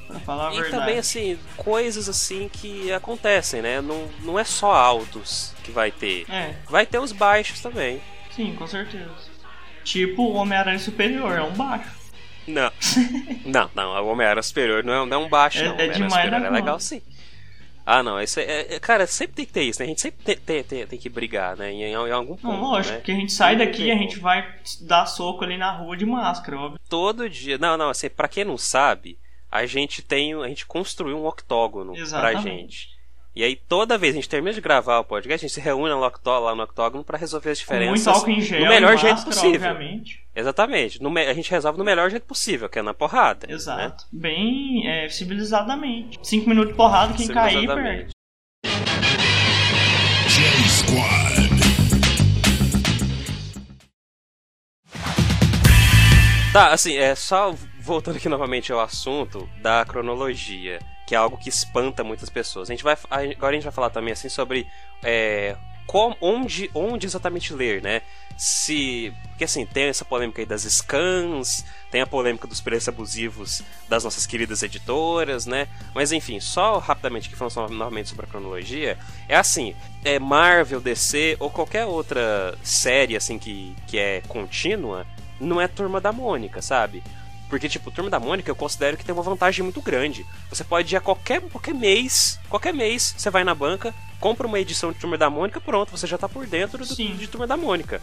Pra 0.10 0.20
falar 0.22 0.50
a 0.50 0.54
E 0.54 0.62
verdade. 0.62 0.72
também, 0.76 0.98
assim, 0.98 1.38
coisas 1.56 2.10
assim 2.10 2.50
que 2.52 2.92
acontecem, 2.92 3.62
né? 3.62 3.80
Não, 3.80 4.10
não 4.24 4.40
é 4.40 4.44
só 4.44 4.72
altos 4.72 5.54
que 5.64 5.72
vai 5.72 5.92
ter. 5.92 6.26
É, 6.30 6.56
Vai 6.68 6.86
ter 6.86 6.98
os 7.00 7.12
baixos 7.12 7.60
também. 7.62 8.02
sim, 8.36 8.56
com 8.56 8.66
certeza. 8.66 9.10
Tipo 9.84 10.24
o 10.24 10.34
Homem-Aranha 10.34 10.80
Superior, 10.80 11.32
é 11.38 11.42
um 11.44 11.54
baixo. 11.54 11.92
Não. 12.48 12.72
não, 13.46 13.70
não, 13.76 14.04
o 14.04 14.08
Homem-Aranha 14.12 14.42
Superior 14.42 14.84
não 14.84 14.94
é, 14.94 15.06
não 15.06 15.22
é 15.22 15.26
um 15.26 15.30
baixo, 15.30 15.60
É- 15.60 15.62
não. 15.64 15.70
é 15.70 15.74
Homem-Aranha 15.74 15.94
demais 16.08 16.26
Superior 16.26 16.46
é 16.46 16.50
legal 16.50 16.80
sim. 16.80 17.02
Ah, 17.86 18.04
não, 18.04 18.22
isso 18.22 18.40
é, 18.40 18.76
é- 18.76 18.80
Cara, 18.80 19.08
sempre 19.08 19.36
tem 19.38 19.46
que 19.46 19.54
ter 19.54 19.64
isso, 19.64 19.80
né? 19.80 19.86
A 19.86 19.90
gente 19.90 20.02
sempre 20.02 20.24
tem, 20.24 20.36
tem, 20.38 20.64
tem, 20.64 20.86
tem 20.88 21.00
que 21.00 21.10
brigar, 21.10 21.56
né? 21.58 21.72
Em, 21.72 21.82
em 21.84 21.96
algum 21.96 22.36
ponto. 22.36 22.48
Não, 22.54 22.62
lógico, 22.62 22.94
né? 22.94 23.00
porque 23.00 23.12
a 23.12 23.16
gente 23.16 23.32
sai 23.32 23.56
Não 23.56 23.66
daqui 23.66 23.84
e 23.86 23.92
a 23.92 23.96
gente 23.96 24.20
vai 24.20 24.48
dar 24.82 25.06
soco 25.08 25.44
ali 25.44 25.58
na 25.58 25.72
rua 25.72 25.96
de 25.98 26.06
máscara, 26.06 26.58
óbvio. 26.60 26.80
Todo 26.88 27.28
dia. 27.30 27.58
Não, 27.58 27.78
não, 27.78 27.90
assim, 27.90 28.10
pra 28.10 28.28
quem 28.28 28.44
não 28.46 28.58
sabe, 28.60 29.18
a 29.52 29.66
gente 29.66 30.02
tem. 30.02 30.34
A 30.34 30.48
gente 30.48 30.66
construiu 30.66 31.18
um 31.18 31.26
octógono 31.26 31.94
pra 31.94 32.02
Exatamente. 32.02 32.44
gente. 32.44 33.00
E 33.36 33.44
aí, 33.44 33.56
toda 33.56 33.98
vez 33.98 34.14
a 34.14 34.16
gente 34.18 34.28
termina 34.28 34.54
de 34.54 34.60
gravar 34.60 35.00
o 35.00 35.04
podcast, 35.04 35.46
a 35.46 35.48
gente 35.48 35.54
se 35.56 35.62
reúne 35.62 35.90
no 35.94 36.04
octó- 36.06 36.40
lá 36.40 36.54
no 36.56 36.64
octógono 36.64 37.04
pra 37.04 37.18
resolver 37.18 37.52
as 37.52 37.64
Com 37.64 37.74
muito 37.74 37.84
diferenças 37.86 38.08
álcool 38.08 38.32
em 38.32 38.42
gel, 38.42 38.60
no 38.62 38.68
melhor 38.70 38.94
e 38.96 38.98
jeito 38.98 39.16
máscara, 39.16 39.36
possível. 39.36 39.70
obviamente. 39.72 40.24
Exatamente. 40.36 41.02
No 41.02 41.10
me- 41.10 41.26
a 41.28 41.34
gente 41.34 41.50
resolve 41.50 41.78
no 41.78 41.86
melhor 41.86 42.10
jeito 42.10 42.26
possível, 42.26 42.68
que 42.68 42.80
é 42.80 42.82
na 42.82 42.94
porrada. 42.94 43.48
Né? 43.48 43.54
Exato. 43.54 44.04
Bem 44.12 44.86
é, 44.88 45.08
civilizadamente. 45.10 46.20
Cinco 46.24 46.50
minutos 46.50 46.72
de 46.72 46.78
porrada, 46.78 47.14
quem 47.14 47.28
cair, 47.28 47.68
perde. 47.68 48.10
J 50.28 51.39
Tá, 56.52 56.70
assim, 56.74 56.96
é 56.98 57.14
só 57.14 57.56
voltando 57.80 58.16
aqui 58.18 58.28
novamente 58.28 58.72
ao 58.72 58.80
assunto 58.80 59.48
da 59.62 59.86
cronologia, 59.86 60.80
que 61.06 61.14
é 61.14 61.18
algo 61.18 61.38
que 61.38 61.48
espanta 61.48 62.04
muitas 62.04 62.30
pessoas. 62.30 62.70
A 62.70 62.74
gente 62.74 62.84
vai, 62.84 62.98
agora 63.10 63.52
a 63.52 63.54
gente 63.54 63.64
vai 63.64 63.72
falar 63.72 63.92
também 63.92 64.14
assim 64.14 64.30
sobre 64.30 64.68
é, 65.04 65.56
qual- 65.86 66.18
onde, 66.20 66.70
onde 66.74 67.06
exatamente 67.06 67.54
ler, 67.54 67.84
né? 67.84 68.02
Se, 68.36 69.14
porque 69.28 69.44
assim 69.44 69.64
tem 69.66 69.86
essa 69.86 70.04
polêmica 70.06 70.42
aí 70.42 70.46
das 70.46 70.64
scans, 70.64 71.64
tem 71.92 72.02
a 72.02 72.08
polêmica 72.08 72.48
dos 72.48 72.62
preços 72.62 72.88
abusivos 72.88 73.62
das 73.88 74.04
nossas 74.04 74.26
queridas 74.26 74.64
editoras, 74.64 75.46
né? 75.46 75.68
Mas 75.94 76.12
enfim, 76.12 76.40
só 76.40 76.80
rapidamente 76.80 77.30
que 77.30 77.36
falando 77.36 77.74
novamente 77.76 78.10
sobre 78.10 78.26
a 78.26 78.30
cronologia, 78.30 78.98
é 79.28 79.36
assim, 79.36 79.76
é 80.04 80.18
Marvel, 80.18 80.80
DC 80.82 81.38
ou 81.40 81.52
qualquer 81.52 81.86
outra 81.86 82.58
série 82.64 83.16
assim 83.16 83.38
que, 83.38 83.76
que 83.86 84.00
é 84.00 84.22
contínua, 84.28 85.06
não 85.40 85.60
é 85.62 85.68
Turma 85.68 86.00
da 86.02 86.12
Mônica, 86.12 86.62
sabe? 86.62 87.04
Porque, 87.50 87.68
tipo, 87.68 87.90
Turma 87.90 88.10
da 88.12 88.20
Mônica 88.20 88.50
eu 88.50 88.56
considero 88.56 88.96
que 88.96 89.04
tem 89.04 89.14
uma 89.14 89.24
vantagem 89.24 89.64
muito 89.64 89.82
grande. 89.82 90.26
Você 90.50 90.64
pode 90.64 90.94
ir 90.94 90.98
a 90.98 91.02
qualquer, 91.02 91.42
qualquer 91.42 91.74
mês, 91.74 92.40
qualquer 92.48 92.74
mês, 92.74 93.16
você 93.18 93.30
vai 93.32 93.44
na 93.44 93.56
banca, 93.56 93.94
compra 94.20 94.46
uma 94.46 94.60
edição 94.60 94.92
de 94.92 95.00
Turma 95.00 95.18
da 95.18 95.30
Mônica, 95.30 95.60
pronto, 95.60 95.90
você 95.92 96.06
já 96.06 96.18
tá 96.18 96.30
por 96.30 96.46
dentro 96.46 96.86
do, 96.86 96.96
de 96.96 97.28
Turma 97.28 97.48
da 97.48 97.58
Mônica. 97.58 98.02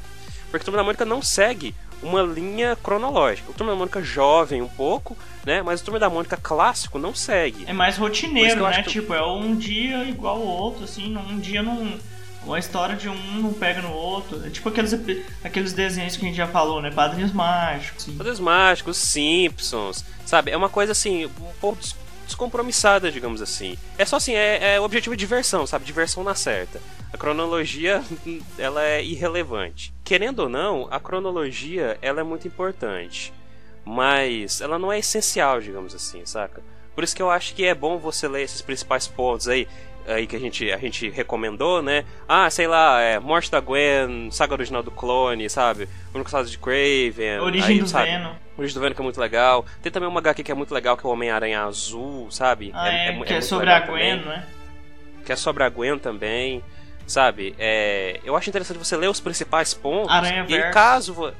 Porque 0.50 0.64
Turma 0.64 0.78
da 0.78 0.84
Mônica 0.84 1.04
não 1.04 1.22
segue 1.22 1.74
uma 2.02 2.22
linha 2.22 2.76
cronológica. 2.76 3.50
O 3.50 3.54
Turma 3.54 3.72
da 3.72 3.78
Mônica 3.78 4.02
jovem 4.02 4.62
um 4.62 4.68
pouco, 4.68 5.16
né? 5.44 5.62
Mas 5.62 5.80
o 5.80 5.84
Turma 5.84 5.98
da 6.00 6.10
Mônica 6.10 6.36
clássico 6.36 6.98
não 6.98 7.14
segue. 7.14 7.64
É 7.68 7.72
mais 7.72 7.96
rotineiro, 7.96 8.54
né? 8.78 8.82
que- 8.82 8.90
Tipo, 8.90 9.14
é 9.14 9.24
um 9.26 9.54
dia 9.56 10.04
igual 10.04 10.38
o 10.38 10.46
outro, 10.46 10.84
assim, 10.84 11.16
um 11.16 11.38
dia 11.38 11.62
não. 11.62 11.94
Uma 12.46 12.58
história 12.60 12.94
de 12.94 13.08
um 13.08 13.40
não 13.40 13.52
pega 13.52 13.82
no 13.82 13.92
outro. 13.92 14.46
É 14.46 14.50
tipo 14.50 14.68
aqueles, 14.68 14.94
aqueles 15.42 15.72
desenhos 15.72 16.16
que 16.16 16.24
a 16.24 16.28
gente 16.28 16.36
já 16.36 16.46
falou, 16.46 16.80
né? 16.80 16.90
Padrinhos 16.92 17.32
mágicos. 17.32 18.04
Assim. 18.04 18.16
Poderes 18.16 18.38
Mágicos, 18.38 18.96
Simpsons, 18.96 20.04
sabe? 20.24 20.52
É 20.52 20.56
uma 20.56 20.68
coisa 20.68 20.92
assim, 20.92 21.26
um 21.26 21.30
pouco 21.60 21.80
des- 21.80 21.96
descompromissada, 22.24 23.10
digamos 23.10 23.42
assim. 23.42 23.76
É 23.98 24.04
só 24.04 24.16
assim, 24.16 24.34
é, 24.34 24.74
é 24.74 24.80
o 24.80 24.84
objetivo 24.84 25.14
é 25.14 25.16
diversão, 25.16 25.66
sabe? 25.66 25.84
Diversão 25.84 26.22
na 26.22 26.34
certa. 26.36 26.80
A 27.12 27.18
cronologia, 27.18 28.02
ela 28.58 28.82
é 28.82 29.02
irrelevante. 29.02 29.92
Querendo 30.04 30.40
ou 30.40 30.48
não, 30.48 30.86
a 30.90 31.00
cronologia, 31.00 31.98
ela 32.00 32.20
é 32.20 32.24
muito 32.24 32.46
importante. 32.46 33.32
Mas 33.84 34.60
ela 34.60 34.78
não 34.78 34.92
é 34.92 34.98
essencial, 34.98 35.60
digamos 35.60 35.94
assim, 35.94 36.24
saca? 36.24 36.62
Por 36.94 37.04
isso 37.04 37.14
que 37.14 37.22
eu 37.22 37.30
acho 37.30 37.54
que 37.54 37.64
é 37.64 37.74
bom 37.74 37.98
você 37.98 38.26
ler 38.26 38.42
esses 38.42 38.62
principais 38.62 39.06
pontos 39.06 39.48
aí, 39.48 39.68
aí 40.06 40.26
que 40.26 40.36
a 40.36 40.38
gente, 40.38 40.70
a 40.72 40.76
gente 40.78 41.08
recomendou, 41.10 41.82
né? 41.82 42.04
Ah, 42.28 42.48
sei 42.50 42.66
lá, 42.66 43.00
é, 43.00 43.18
Morte 43.18 43.50
da 43.50 43.60
Gwen, 43.60 44.30
Saga 44.30 44.54
Original 44.54 44.82
do 44.82 44.90
Clone, 44.90 45.48
sabe? 45.50 45.84
O 46.12 46.14
Único 46.16 46.28
Estado 46.28 46.48
de 46.48 46.58
Craven. 46.58 47.40
Origem 47.40 47.76
aí, 47.76 47.80
do 47.80 47.88
sabe? 47.88 48.10
Venom. 48.10 48.32
Origem 48.56 48.74
do 48.74 48.80
Venom 48.80 48.94
que 48.94 49.00
é 49.00 49.04
muito 49.04 49.20
legal. 49.20 49.64
Tem 49.82 49.90
também 49.92 50.08
uma 50.08 50.20
HQ 50.20 50.42
que 50.42 50.52
é 50.52 50.54
muito 50.54 50.72
legal, 50.72 50.96
que 50.96 51.04
é 51.06 51.08
o 51.08 51.12
Homem-Aranha 51.12 51.62
Azul, 51.64 52.30
sabe? 52.30 52.70
Ah, 52.74 52.88
é, 52.88 53.12
mu- 53.12 53.24
que 53.24 53.32
é 53.32 53.36
muito 53.36 53.46
sobre 53.46 53.70
a 53.70 53.80
Gwen, 53.80 54.18
também. 54.20 54.26
né? 54.38 54.46
Que 55.24 55.32
é 55.32 55.36
sobre 55.36 55.62
a 55.64 55.68
Gwen 55.68 55.98
também, 55.98 56.62
sabe? 57.06 57.54
É, 57.58 58.20
eu 58.24 58.36
acho 58.36 58.48
interessante 58.48 58.78
você 58.78 58.96
ler 58.96 59.08
os 59.10 59.20
principais 59.20 59.74
pontos. 59.74 60.10
Aranha 60.10 60.46
E 60.48 60.54
aí, 60.54 60.60
Verso. 60.60 60.72
caso... 60.72 61.14
vo- 61.14 61.32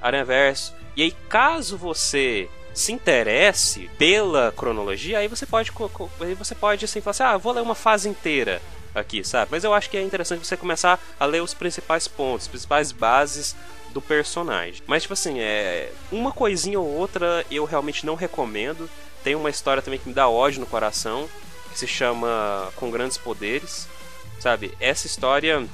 Aranha 0.00 0.24
Verso. 0.24 0.74
E 0.96 1.02
aí, 1.02 1.10
caso 1.28 1.76
você 1.76 2.48
se 2.74 2.92
interesse 2.92 3.88
pela 3.96 4.52
cronologia, 4.52 5.18
aí 5.18 5.28
você 5.28 5.46
pode, 5.46 5.70
aí 6.20 6.34
você 6.34 6.54
pode 6.54 6.84
assim, 6.84 7.00
falar 7.00 7.12
assim, 7.12 7.22
ah, 7.22 7.36
vou 7.36 7.52
ler 7.52 7.62
uma 7.62 7.74
fase 7.74 8.08
inteira 8.08 8.60
aqui, 8.94 9.24
sabe? 9.24 9.48
Mas 9.52 9.64
eu 9.64 9.72
acho 9.72 9.88
que 9.88 9.96
é 9.96 10.02
interessante 10.02 10.44
você 10.44 10.56
começar 10.56 11.00
a 11.18 11.24
ler 11.24 11.42
os 11.42 11.54
principais 11.54 12.06
pontos, 12.06 12.48
principais 12.48 12.92
bases 12.92 13.56
do 13.92 14.02
personagem. 14.02 14.82
Mas, 14.86 15.02
tipo 15.02 15.14
assim, 15.14 15.38
é. 15.38 15.90
Uma 16.10 16.32
coisinha 16.32 16.78
ou 16.78 16.86
outra 16.86 17.46
eu 17.50 17.64
realmente 17.64 18.04
não 18.04 18.14
recomendo. 18.14 18.90
Tem 19.22 19.34
uma 19.34 19.48
história 19.48 19.80
também 19.80 19.98
que 19.98 20.08
me 20.08 20.14
dá 20.14 20.28
ódio 20.28 20.60
no 20.60 20.66
coração, 20.66 21.28
que 21.72 21.78
se 21.78 21.86
chama 21.86 22.70
Com 22.76 22.90
Grandes 22.90 23.16
Poderes. 23.16 23.88
Sabe? 24.40 24.74
Essa 24.80 25.06
história 25.06 25.66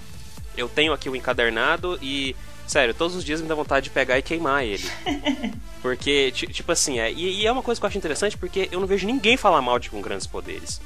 eu 0.57 0.69
tenho 0.69 0.93
aqui 0.93 1.09
o 1.09 1.17
encadernado 1.17 1.99
e. 2.01 2.37
Sério, 2.71 2.95
todos 2.95 3.17
os 3.17 3.25
dias 3.25 3.41
me 3.41 3.49
dá 3.49 3.55
vontade 3.57 3.83
de 3.83 3.91
pegar 3.91 4.17
e 4.17 4.23
queimar 4.23 4.63
ele. 4.63 4.89
Porque, 5.83 6.31
ti- 6.31 6.47
tipo 6.47 6.71
assim, 6.71 7.01
é, 7.01 7.11
e, 7.11 7.41
e 7.41 7.45
é 7.45 7.51
uma 7.51 7.65
coisa 7.65 7.81
que 7.81 7.85
eu 7.85 7.89
acho 7.89 7.99
interessante 7.99 8.39
porque 8.39 8.69
eu 8.71 8.79
não 8.79 8.87
vejo 8.87 9.09
ninguém 9.09 9.37
falar 9.37 9.61
mal 9.61 9.77
de 9.81 9.91
Com 9.91 10.01
Grandes 10.01 10.29
Poderes. 10.29 10.81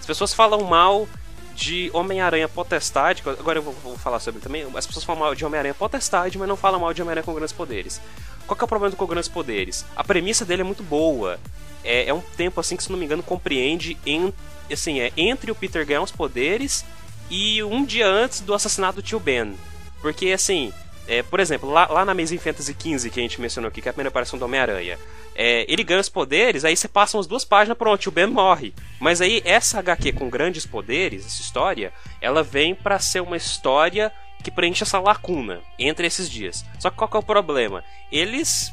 As 0.00 0.06
pessoas 0.06 0.32
falam 0.32 0.62
mal 0.62 1.06
de 1.54 1.90
Homem-Aranha 1.92 2.48
Potestade, 2.48 3.22
agora 3.26 3.58
eu 3.58 3.62
vou, 3.62 3.74
vou, 3.74 3.98
falar 3.98 4.20
sobre 4.20 4.40
também, 4.40 4.66
as 4.74 4.86
pessoas 4.86 5.04
falam 5.04 5.20
mal 5.20 5.34
de 5.34 5.44
Homem-Aranha 5.44 5.74
Potestade, 5.74 6.38
mas 6.38 6.48
não 6.48 6.56
falam 6.56 6.80
mal 6.80 6.94
de 6.94 7.02
Homem-Aranha 7.02 7.24
com 7.24 7.34
grandes 7.34 7.52
poderes. 7.52 8.00
Qual 8.46 8.56
que 8.56 8.64
é 8.64 8.66
o 8.66 8.68
problema 8.68 8.90
do 8.90 8.96
com 8.96 9.04
grandes 9.04 9.28
poderes? 9.28 9.84
A 9.94 10.02
premissa 10.02 10.46
dele 10.46 10.62
é 10.62 10.64
muito 10.64 10.82
boa. 10.82 11.38
É, 11.84 12.08
é 12.08 12.14
um 12.14 12.22
tempo 12.38 12.58
assim 12.58 12.74
que, 12.74 12.84
se 12.84 12.90
não 12.90 12.98
me 12.98 13.04
engano, 13.04 13.22
compreende 13.22 13.98
em, 14.06 14.32
assim, 14.72 15.00
é, 15.00 15.12
entre 15.14 15.50
o 15.50 15.54
Peter 15.54 15.84
ganhar 15.84 16.00
os 16.00 16.10
poderes 16.10 16.86
e 17.28 17.62
um 17.64 17.84
dia 17.84 18.06
antes 18.06 18.40
do 18.40 18.54
assassinato 18.54 18.96
do 18.96 19.02
tio 19.02 19.20
Ben. 19.20 19.54
Porque, 20.00 20.30
assim, 20.30 20.72
é, 21.08 21.22
por 21.22 21.40
exemplo, 21.40 21.70
lá, 21.70 21.86
lá 21.86 22.04
na 22.04 22.12
Amazing 22.12 22.38
Fantasy 22.38 22.76
XV, 22.78 23.10
que 23.10 23.18
a 23.18 23.22
gente 23.22 23.40
mencionou 23.40 23.68
aqui, 23.68 23.80
que 23.80 23.88
é 23.88 23.90
a 23.90 23.92
primeira 23.94 24.10
aparição 24.10 24.38
do 24.38 24.44
Homem-Aranha, 24.44 24.98
é, 25.34 25.64
ele 25.66 25.82
ganha 25.82 26.00
os 26.00 26.08
poderes, 26.08 26.64
aí 26.64 26.76
você 26.76 26.86
passa 26.86 27.16
umas 27.16 27.26
duas 27.26 27.44
páginas, 27.44 27.78
pronto, 27.78 28.06
o 28.06 28.10
Ben 28.10 28.26
morre. 28.26 28.74
Mas 29.00 29.22
aí, 29.22 29.40
essa 29.44 29.78
HQ 29.78 30.12
com 30.12 30.28
grandes 30.28 30.66
poderes, 30.66 31.24
essa 31.24 31.40
história, 31.40 31.92
ela 32.20 32.42
vem 32.42 32.74
para 32.74 32.98
ser 32.98 33.20
uma 33.20 33.36
história 33.36 34.12
que 34.42 34.50
preenche 34.50 34.82
essa 34.82 35.00
lacuna 35.00 35.62
entre 35.78 36.06
esses 36.06 36.28
dias. 36.28 36.64
Só 36.78 36.90
que 36.90 36.96
qual 36.96 37.08
que 37.08 37.16
é 37.16 37.20
o 37.20 37.22
problema? 37.22 37.82
Eles. 38.12 38.72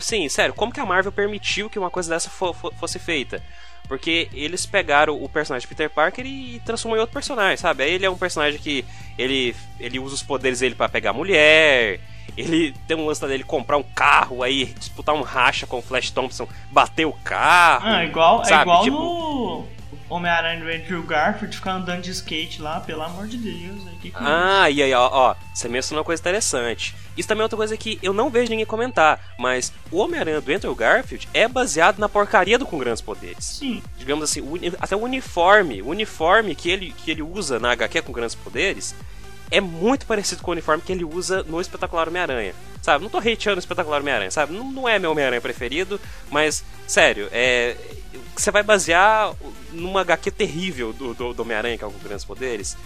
Sim, 0.00 0.28
sério, 0.28 0.54
como 0.54 0.72
que 0.72 0.80
a 0.80 0.86
Marvel 0.86 1.12
permitiu 1.12 1.70
que 1.70 1.78
uma 1.78 1.90
coisa 1.90 2.10
dessa 2.10 2.30
fosse 2.30 2.98
feita? 2.98 3.42
Porque 3.88 4.28
eles 4.32 4.64
pegaram 4.64 5.22
o 5.22 5.28
personagem 5.28 5.68
Peter 5.68 5.90
Parker 5.90 6.24
e 6.24 6.60
transformou 6.64 6.96
em 6.96 7.00
outro 7.00 7.12
personagem, 7.12 7.56
sabe? 7.56 7.82
Aí 7.84 7.92
ele 7.92 8.06
é 8.06 8.10
um 8.10 8.16
personagem 8.16 8.58
que 8.58 8.84
ele, 9.18 9.54
ele 9.78 9.98
usa 9.98 10.14
os 10.14 10.22
poderes 10.22 10.60
dele 10.60 10.74
para 10.74 10.88
pegar 10.88 11.12
mulher. 11.12 12.00
Ele 12.36 12.74
tem 12.86 12.96
um 12.96 13.06
lance 13.06 13.26
dele 13.26 13.44
comprar 13.44 13.76
um 13.76 13.82
carro, 13.82 14.42
aí 14.42 14.66
disputar 14.78 15.14
um 15.14 15.22
racha 15.22 15.66
com 15.66 15.78
o 15.78 15.82
Flash 15.82 16.10
Thompson, 16.10 16.48
bater 16.70 17.04
o 17.04 17.12
carro. 17.12 17.86
Ah, 17.86 18.04
igual, 18.04 18.42
é 18.42 18.44
sabe? 18.46 18.58
é 18.58 18.62
igual 18.62 18.84
tipo, 18.84 18.96
no 18.96 19.68
Homem-Aranha 20.08 20.60
do 20.60 20.70
Andrew 20.70 21.02
Garfield 21.02 21.54
ficar 21.54 21.72
andando 21.72 22.02
de 22.02 22.10
skate 22.10 22.62
lá, 22.62 22.80
pelo 22.80 23.02
amor 23.02 23.26
de 23.26 23.36
Deus. 23.36 23.86
Aí, 23.86 23.96
que 24.00 24.10
que 24.10 24.16
é 24.16 24.20
ah, 24.20 24.70
e 24.70 24.82
aí, 24.82 24.94
ó, 24.94 25.08
ó, 25.12 25.34
você 25.52 25.68
mencionou 25.68 26.00
uma 26.00 26.04
coisa 26.04 26.20
interessante. 26.22 26.94
Isso 27.16 27.28
também 27.28 27.42
é 27.42 27.44
outra 27.44 27.56
coisa 27.56 27.76
que 27.76 27.98
eu 28.02 28.12
não 28.12 28.30
vejo 28.30 28.50
ninguém 28.50 28.66
comentar, 28.66 29.34
mas 29.38 29.72
o 29.90 29.98
Homem-Aranha 29.98 30.40
do 30.40 30.52
Andrew 30.52 30.74
Garfield 30.74 31.28
é 31.34 31.46
baseado 31.46 31.98
na 31.98 32.08
porcaria 32.08 32.58
do 32.58 32.66
Com 32.66 32.78
Grandes 32.78 33.02
Poderes. 33.02 33.44
Sim. 33.44 33.82
Digamos 33.98 34.24
assim, 34.24 34.40
o, 34.40 34.58
até 34.80 34.96
o 34.96 35.00
uniforme, 35.00 35.82
o 35.82 35.88
uniforme 35.88 36.54
que 36.54 36.70
ele, 36.70 36.92
que 36.92 37.10
ele 37.10 37.22
usa 37.22 37.58
na 37.58 37.72
HQ 37.72 38.02
com 38.02 38.12
Grandes 38.12 38.34
Poderes 38.34 38.94
é 39.50 39.60
muito 39.60 40.06
parecido 40.06 40.42
com 40.42 40.50
o 40.50 40.52
uniforme 40.52 40.82
que 40.82 40.92
ele 40.92 41.04
usa 41.04 41.42
no 41.42 41.60
Espetacular 41.60 42.08
Homem-Aranha. 42.08 42.54
Sabe? 42.80 43.04
Não 43.04 43.10
tô 43.10 43.18
hateando 43.18 43.56
o 43.56 43.58
Espetacular 43.58 44.00
Homem-Aranha, 44.00 44.30
sabe? 44.30 44.54
Não, 44.54 44.72
não 44.72 44.88
é 44.88 44.98
meu 44.98 45.12
Homem-Aranha 45.12 45.40
preferido, 45.40 46.00
mas, 46.30 46.64
sério, 46.86 47.28
é 47.30 47.76
você 48.34 48.50
vai 48.50 48.62
basear 48.62 49.34
numa 49.72 50.00
HQ 50.00 50.30
terrível 50.30 50.92
do, 50.92 51.14
do, 51.14 51.34
do 51.34 51.42
Homem-Aranha, 51.42 51.76
que 51.76 51.84
é 51.84 51.86
o 51.86 51.90
Grandes 51.90 52.24
Poderes, 52.24 52.76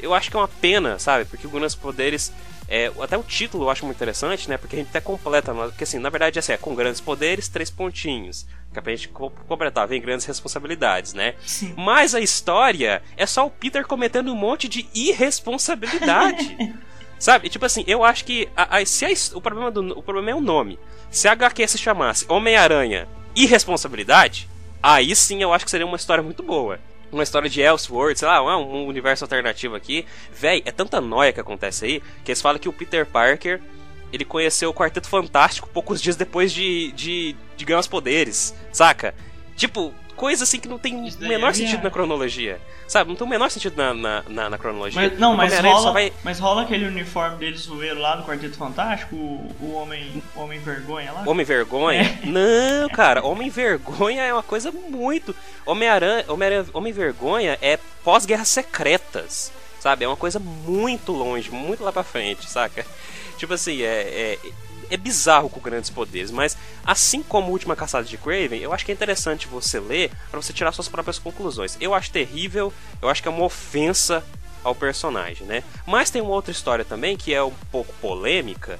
eu 0.00 0.12
acho 0.14 0.30
que 0.30 0.36
é 0.36 0.40
uma 0.40 0.48
pena, 0.48 0.98
sabe? 0.98 1.24
Porque 1.24 1.46
o 1.46 1.50
Grandes 1.50 1.74
Poderes. 1.74 2.32
É, 2.68 2.90
até 3.00 3.16
o 3.16 3.22
título 3.22 3.64
eu 3.64 3.70
acho 3.70 3.84
muito 3.84 3.96
interessante, 3.96 4.48
né? 4.48 4.56
Porque 4.56 4.76
a 4.76 4.78
gente 4.78 4.88
até 4.88 5.00
completa, 5.00 5.54
porque 5.54 5.84
assim, 5.84 5.98
na 5.98 6.10
verdade 6.10 6.38
assim, 6.38 6.52
é 6.52 6.56
com 6.56 6.74
grandes 6.74 7.00
poderes, 7.00 7.48
três 7.48 7.70
pontinhos. 7.70 8.46
Que 8.72 8.78
é 8.78 8.82
pra 8.82 8.94
gente 8.94 9.08
completar, 9.08 9.86
vem 9.86 10.00
grandes 10.00 10.26
responsabilidades, 10.26 11.14
né? 11.14 11.34
Sim. 11.46 11.74
Mas 11.76 12.14
a 12.14 12.20
história 12.20 13.02
é 13.16 13.24
só 13.24 13.46
o 13.46 13.50
Peter 13.50 13.86
cometendo 13.86 14.32
um 14.32 14.36
monte 14.36 14.68
de 14.68 14.88
irresponsabilidade. 14.94 16.56
sabe? 17.18 17.48
Tipo 17.48 17.64
assim, 17.64 17.84
eu 17.86 18.04
acho 18.04 18.24
que 18.24 18.48
a, 18.56 18.78
a, 18.78 18.86
se 18.86 19.04
a, 19.04 19.08
o, 19.34 19.40
problema 19.40 19.70
do, 19.70 19.98
o 19.98 20.02
problema 20.02 20.30
é 20.30 20.34
o 20.34 20.40
nome. 20.40 20.78
Se 21.10 21.28
a 21.28 21.32
HQ 21.32 21.68
se 21.68 21.78
chamasse 21.78 22.26
Homem-Aranha 22.28 23.08
Irresponsabilidade, 23.34 24.48
aí 24.82 25.14
sim 25.14 25.42
eu 25.42 25.52
acho 25.52 25.64
que 25.64 25.70
seria 25.70 25.86
uma 25.86 25.96
história 25.96 26.22
muito 26.22 26.42
boa. 26.42 26.80
Uma 27.16 27.22
história 27.22 27.48
de 27.48 27.62
Elseworlds, 27.62 28.18
sei 28.18 28.28
lá, 28.28 28.58
um 28.58 28.86
universo 28.86 29.24
alternativo 29.24 29.74
aqui. 29.74 30.04
Véi, 30.30 30.62
é 30.66 30.70
tanta 30.70 31.00
noia 31.00 31.32
que 31.32 31.40
acontece 31.40 31.86
aí 31.86 32.02
que 32.22 32.30
eles 32.30 32.42
falam 32.42 32.58
que 32.58 32.68
o 32.68 32.72
Peter 32.74 33.06
Parker 33.06 33.58
ele 34.12 34.22
conheceu 34.22 34.68
o 34.68 34.74
Quarteto 34.74 35.08
Fantástico 35.08 35.66
poucos 35.72 36.02
dias 36.02 36.14
depois 36.14 36.52
de, 36.52 36.92
de, 36.92 37.34
de 37.56 37.64
ganhar 37.64 37.80
os 37.80 37.86
poderes, 37.86 38.54
saca? 38.70 39.14
Tipo, 39.56 39.94
coisa 40.16 40.44
assim 40.44 40.58
que 40.58 40.66
não 40.66 40.78
tem 40.78 40.94
o 40.96 41.28
menor 41.28 41.50
é 41.50 41.54
sentido 41.54 41.82
na 41.82 41.90
cronologia. 41.90 42.60
Sabe? 42.88 43.10
Não 43.10 43.16
tem 43.16 43.26
o 43.26 43.30
menor 43.30 43.50
sentido 43.50 43.76
na, 43.76 43.92
na, 43.92 44.22
na, 44.28 44.50
na 44.50 44.58
cronologia. 44.58 45.00
Mas, 45.00 45.18
não, 45.18 45.36
mas 45.36 45.58
rola, 45.58 45.92
vai... 45.92 46.12
mas 46.24 46.38
rola 46.38 46.62
aquele 46.62 46.86
uniforme 46.86 47.36
deles 47.36 47.60
zoeiro 47.60 48.00
lá 48.00 48.16
no 48.16 48.24
Quarteto 48.24 48.56
Fantástico, 48.56 49.14
o, 49.14 49.54
o 49.60 49.74
Homem, 49.74 50.22
o 50.34 50.40
Homem 50.40 50.58
Vergonha 50.58 51.12
lá? 51.12 51.24
Homem 51.26 51.44
Vergonha? 51.44 52.02
É. 52.02 52.26
Não, 52.26 52.88
cara, 52.88 53.24
Homem 53.24 53.50
Vergonha 53.50 54.22
é 54.22 54.32
uma 54.32 54.42
coisa 54.42 54.72
muito. 54.72 55.34
Homem-Aranha, 55.64 56.24
Homem, 56.28 56.48
Homem 56.72 56.92
Vergonha 56.92 57.58
é 57.60 57.78
pós-guerras 58.02 58.48
secretas. 58.48 59.52
Sabe? 59.78 60.04
É 60.04 60.08
uma 60.08 60.16
coisa 60.16 60.38
muito 60.40 61.12
longe, 61.12 61.50
muito 61.50 61.84
lá 61.84 61.92
pra 61.92 62.02
frente, 62.02 62.48
saca? 62.50 62.84
Tipo 63.36 63.54
assim, 63.54 63.82
é, 63.82 63.86
é 63.86 64.38
é 64.90 64.96
bizarro 64.96 65.48
com 65.48 65.60
grandes 65.60 65.90
poderes, 65.90 66.30
mas 66.30 66.56
assim 66.84 67.22
como 67.22 67.48
a 67.48 67.50
última 67.50 67.76
caçada 67.76 68.04
de 68.04 68.16
Craven, 68.16 68.60
eu 68.60 68.72
acho 68.72 68.84
que 68.84 68.92
é 68.92 68.94
interessante 68.94 69.46
você 69.46 69.80
ler 69.80 70.10
para 70.30 70.40
você 70.40 70.52
tirar 70.52 70.72
suas 70.72 70.88
próprias 70.88 71.18
conclusões. 71.18 71.76
Eu 71.80 71.94
acho 71.94 72.10
terrível, 72.10 72.72
eu 73.00 73.08
acho 73.08 73.22
que 73.22 73.28
é 73.28 73.30
uma 73.30 73.44
ofensa 73.44 74.24
ao 74.62 74.74
personagem, 74.74 75.46
né? 75.46 75.62
Mas 75.86 76.10
tem 76.10 76.22
uma 76.22 76.32
outra 76.32 76.52
história 76.52 76.84
também 76.84 77.16
que 77.16 77.32
é 77.32 77.42
um 77.42 77.54
pouco 77.70 77.92
polêmica, 78.00 78.78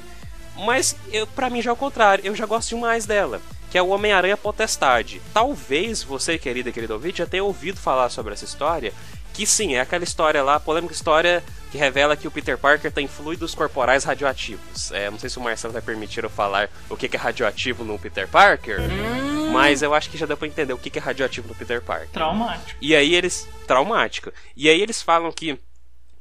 mas 0.56 0.96
para 1.34 1.50
mim 1.50 1.62
já 1.62 1.70
é 1.70 1.72
o 1.72 1.76
contrário, 1.76 2.24
eu 2.24 2.34
já 2.34 2.46
gosto 2.46 2.70
demais 2.70 3.06
dela. 3.06 3.40
Que 3.68 3.76
é 3.76 3.82
o 3.82 3.88
Homem-Aranha 3.88 4.36
Potestade. 4.36 5.20
Talvez 5.34 6.02
você, 6.02 6.38
querida 6.38 6.70
e 6.70 6.72
querido 6.72 6.94
ouvinte, 6.94 7.18
já 7.18 7.26
tenha 7.26 7.42
ouvido 7.42 7.78
falar 7.78 8.08
sobre 8.10 8.32
essa 8.32 8.44
história. 8.44 8.92
Que 9.34 9.44
sim, 9.44 9.74
é 9.74 9.80
aquela 9.80 10.04
história 10.04 10.42
lá, 10.42 10.58
polêmica 10.60 10.94
história 10.94 11.42
que 11.70 11.78
revela 11.78 12.16
que 12.16 12.28
o 12.28 12.30
Peter 12.30 12.56
Parker 12.56 12.90
tem 12.90 13.08
fluidos 13.08 13.54
corporais 13.54 14.04
radioativos. 14.04 14.92
É, 14.92 15.10
não 15.10 15.18
sei 15.18 15.28
se 15.28 15.38
o 15.38 15.42
Marcelo 15.42 15.72
vai 15.72 15.82
permitir 15.82 16.24
eu 16.24 16.30
falar 16.30 16.70
o 16.88 16.96
que 16.96 17.14
é 17.14 17.18
radioativo 17.18 17.84
no 17.84 17.98
Peter 17.98 18.28
Parker, 18.28 18.80
hum. 18.80 19.50
mas 19.52 19.82
eu 19.82 19.94
acho 19.94 20.10
que 20.10 20.18
já 20.18 20.26
deu 20.26 20.36
pra 20.36 20.46
entender 20.46 20.72
o 20.72 20.78
que 20.78 20.96
é 20.96 21.02
radioativo 21.02 21.48
no 21.48 21.54
Peter 21.54 21.82
Parker. 21.82 22.08
Traumático. 22.08 22.78
E 22.80 22.94
aí 22.94 23.14
eles. 23.14 23.48
Traumático. 23.66 24.32
E 24.56 24.68
aí 24.68 24.80
eles 24.80 25.02
falam 25.02 25.32
que, 25.32 25.58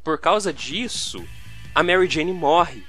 por 0.04 0.18
causa 0.18 0.52
disso, 0.52 1.24
a 1.74 1.84
Mary 1.84 2.10
Jane 2.10 2.34
morre. 2.34 2.84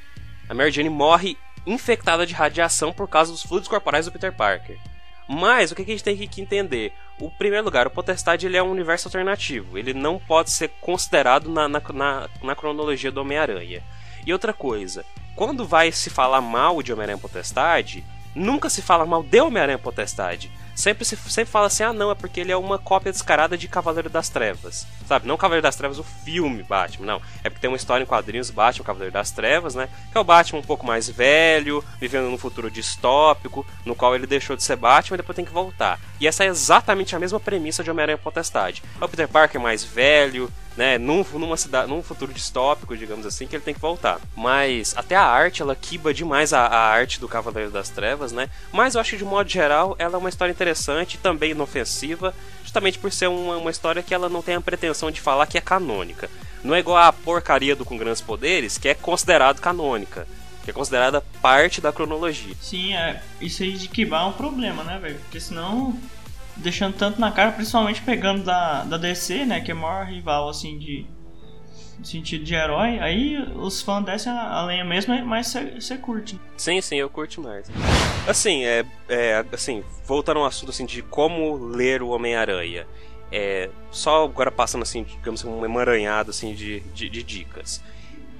A 0.48 0.54
Mary 0.54 0.70
Jane 0.70 0.90
morre 0.90 1.36
infectada 1.66 2.24
de 2.24 2.32
radiação 2.32 2.92
por 2.92 3.08
causa 3.08 3.32
dos 3.32 3.42
fluidos 3.42 3.68
corporais 3.68 4.06
do 4.06 4.12
Peter 4.12 4.32
Parker. 4.32 4.78
Mas 5.28 5.72
o 5.72 5.74
que 5.74 5.82
a 5.82 5.86
gente 5.86 6.04
tem 6.04 6.16
que 6.16 6.40
entender? 6.40 6.92
O 7.20 7.30
primeiro 7.30 7.64
lugar, 7.64 7.86
o 7.86 7.90
Potestade 7.90 8.46
ele 8.46 8.56
é 8.56 8.62
um 8.62 8.70
universo 8.70 9.08
alternativo. 9.08 9.76
Ele 9.76 9.92
não 9.92 10.18
pode 10.18 10.50
ser 10.50 10.68
considerado 10.80 11.50
na, 11.50 11.68
na, 11.68 11.80
na, 11.92 12.28
na 12.42 12.54
cronologia 12.54 13.10
do 13.10 13.20
Homem-Aranha. 13.20 13.82
E 14.24 14.32
outra 14.32 14.52
coisa, 14.52 15.04
quando 15.34 15.66
vai 15.66 15.90
se 15.90 16.10
falar 16.10 16.40
mal 16.40 16.82
de 16.82 16.92
Homem-Aranha 16.92 17.18
Potestade, 17.18 18.04
nunca 18.34 18.70
se 18.70 18.82
fala 18.82 19.06
mal 19.06 19.22
de 19.22 19.40
Homem-Aranha 19.40 19.78
Potestade. 19.78 20.50
Sempre 20.76 21.06
se 21.06 21.16
sempre 21.16 21.50
fala 21.50 21.68
assim: 21.68 21.82
ah, 21.82 21.92
não, 21.92 22.10
é 22.10 22.14
porque 22.14 22.38
ele 22.38 22.52
é 22.52 22.56
uma 22.56 22.78
cópia 22.78 23.10
descarada 23.10 23.56
de 23.56 23.66
Cavaleiro 23.66 24.10
das 24.10 24.28
Trevas. 24.28 24.86
Sabe? 25.08 25.26
Não 25.26 25.38
Cavaleiro 25.38 25.62
das 25.62 25.74
Trevas, 25.74 25.98
o 25.98 26.04
filme 26.04 26.62
Batman, 26.62 27.06
não. 27.06 27.22
É 27.42 27.48
porque 27.48 27.62
tem 27.62 27.70
uma 27.70 27.78
história 27.78 28.04
em 28.04 28.06
quadrinhos 28.06 28.50
Batman, 28.50 28.84
Cavaleiro 28.84 29.12
das 29.12 29.30
Trevas, 29.30 29.74
né? 29.74 29.88
Que 30.12 30.18
é 30.18 30.20
o 30.20 30.24
Batman 30.24 30.58
um 30.58 30.62
pouco 30.62 30.86
mais 30.86 31.08
velho, 31.08 31.82
vivendo 31.98 32.28
num 32.28 32.36
futuro 32.36 32.70
distópico, 32.70 33.66
no 33.86 33.94
qual 33.94 34.14
ele 34.14 34.26
deixou 34.26 34.54
de 34.54 34.62
ser 34.62 34.76
Batman 34.76 35.14
e 35.14 35.18
depois 35.18 35.34
tem 35.34 35.46
que 35.46 35.52
voltar. 35.52 35.98
E 36.20 36.28
essa 36.28 36.44
é 36.44 36.48
exatamente 36.48 37.16
a 37.16 37.18
mesma 37.18 37.40
premissa 37.40 37.82
de 37.82 37.90
Homem-Aranha 37.90 38.18
Potestade. 38.18 38.82
É 39.00 39.04
o 39.04 39.08
Peter 39.08 39.28
Parker 39.28 39.60
mais 39.60 39.82
velho, 39.82 40.52
né, 40.76 40.98
num, 40.98 41.24
numa 41.34 41.56
cidade, 41.56 41.88
num 41.88 42.02
futuro 42.02 42.32
distópico, 42.32 42.96
digamos 42.96 43.24
assim, 43.24 43.46
que 43.46 43.56
ele 43.56 43.64
tem 43.64 43.74
que 43.74 43.80
voltar. 43.80 44.20
Mas 44.36 44.94
até 44.96 45.16
a 45.16 45.24
arte, 45.24 45.62
ela 45.62 45.74
quiba 45.74 46.12
demais 46.12 46.52
a, 46.52 46.66
a, 46.66 46.88
arte 46.88 47.18
do 47.18 47.28
Cavaleiro 47.28 47.70
das 47.70 47.88
Trevas, 47.88 48.30
né? 48.32 48.50
Mas 48.72 48.94
eu 48.94 49.00
acho 49.00 49.12
que 49.12 49.16
de 49.16 49.24
modo 49.24 49.48
geral 49.48 49.96
ela 49.98 50.14
é 50.14 50.18
uma 50.18 50.28
história 50.28 50.52
interessante, 50.52 51.18
também 51.18 51.52
inofensiva, 51.52 52.34
justamente 52.62 52.98
por 52.98 53.10
ser 53.10 53.28
uma, 53.28 53.56
uma 53.56 53.70
história 53.70 54.02
que 54.02 54.14
ela 54.14 54.28
não 54.28 54.42
tem 54.42 54.54
a 54.54 54.60
pretensão 54.60 55.10
de 55.10 55.20
falar 55.20 55.46
que 55.46 55.56
é 55.56 55.62
canônica. 55.62 56.28
Não 56.62 56.74
é 56.74 56.80
igual 56.80 56.98
a 56.98 57.12
porcaria 57.12 57.76
do 57.76 57.84
Com 57.84 57.96
Grandes 57.96 58.20
Poderes, 58.20 58.76
que 58.76 58.88
é 58.88 58.94
considerado 58.94 59.60
canônica. 59.60 60.26
Que 60.64 60.70
é 60.70 60.74
considerada 60.74 61.20
parte 61.40 61.80
da 61.80 61.92
cronologia. 61.92 62.52
Sim, 62.60 62.92
é, 62.92 63.22
isso 63.40 63.62
aí 63.62 63.74
de 63.74 63.86
quibar 63.86 64.24
é 64.24 64.26
um 64.26 64.32
problema, 64.32 64.82
né, 64.82 64.98
velho? 64.98 65.16
Porque 65.20 65.38
senão 65.38 65.96
deixando 66.56 66.96
tanto 66.96 67.20
na 67.20 67.30
cara, 67.30 67.52
principalmente 67.52 68.00
pegando 68.02 68.44
da, 68.44 68.84
da 68.84 68.96
DC, 68.96 69.44
né, 69.44 69.60
que 69.60 69.70
é 69.70 69.74
o 69.74 69.78
maior 69.78 70.06
rival 70.06 70.48
assim 70.48 70.78
de, 70.78 71.06
sentido 72.04 72.44
de 72.44 72.54
herói, 72.54 72.98
aí 72.98 73.36
os 73.56 73.80
fãs 73.82 74.04
descem 74.04 74.32
a, 74.32 74.62
lenha 74.64 74.84
mesmo, 74.84 75.14
mas 75.24 75.54
você 75.74 75.96
curte. 75.96 76.38
Sim, 76.56 76.80
sim, 76.80 76.96
eu 76.96 77.08
curto 77.08 77.40
mais. 77.40 77.66
Assim, 78.26 78.64
é, 78.64 78.84
é 79.08 79.44
assim, 79.52 79.82
voltando 80.04 80.40
ao 80.40 80.46
assunto 80.46 80.70
assim 80.70 80.84
de 80.84 81.02
como 81.02 81.56
ler 81.56 82.02
o 82.02 82.08
Homem-Aranha. 82.08 82.86
É, 83.30 83.70
só 83.90 84.24
agora 84.24 84.52
passando 84.52 84.82
assim, 84.82 85.02
digamos 85.02 85.44
um 85.44 85.64
emaranhado 85.64 86.30
assim 86.30 86.54
de, 86.54 86.80
de, 86.80 87.08
de 87.08 87.22
dicas. 87.22 87.82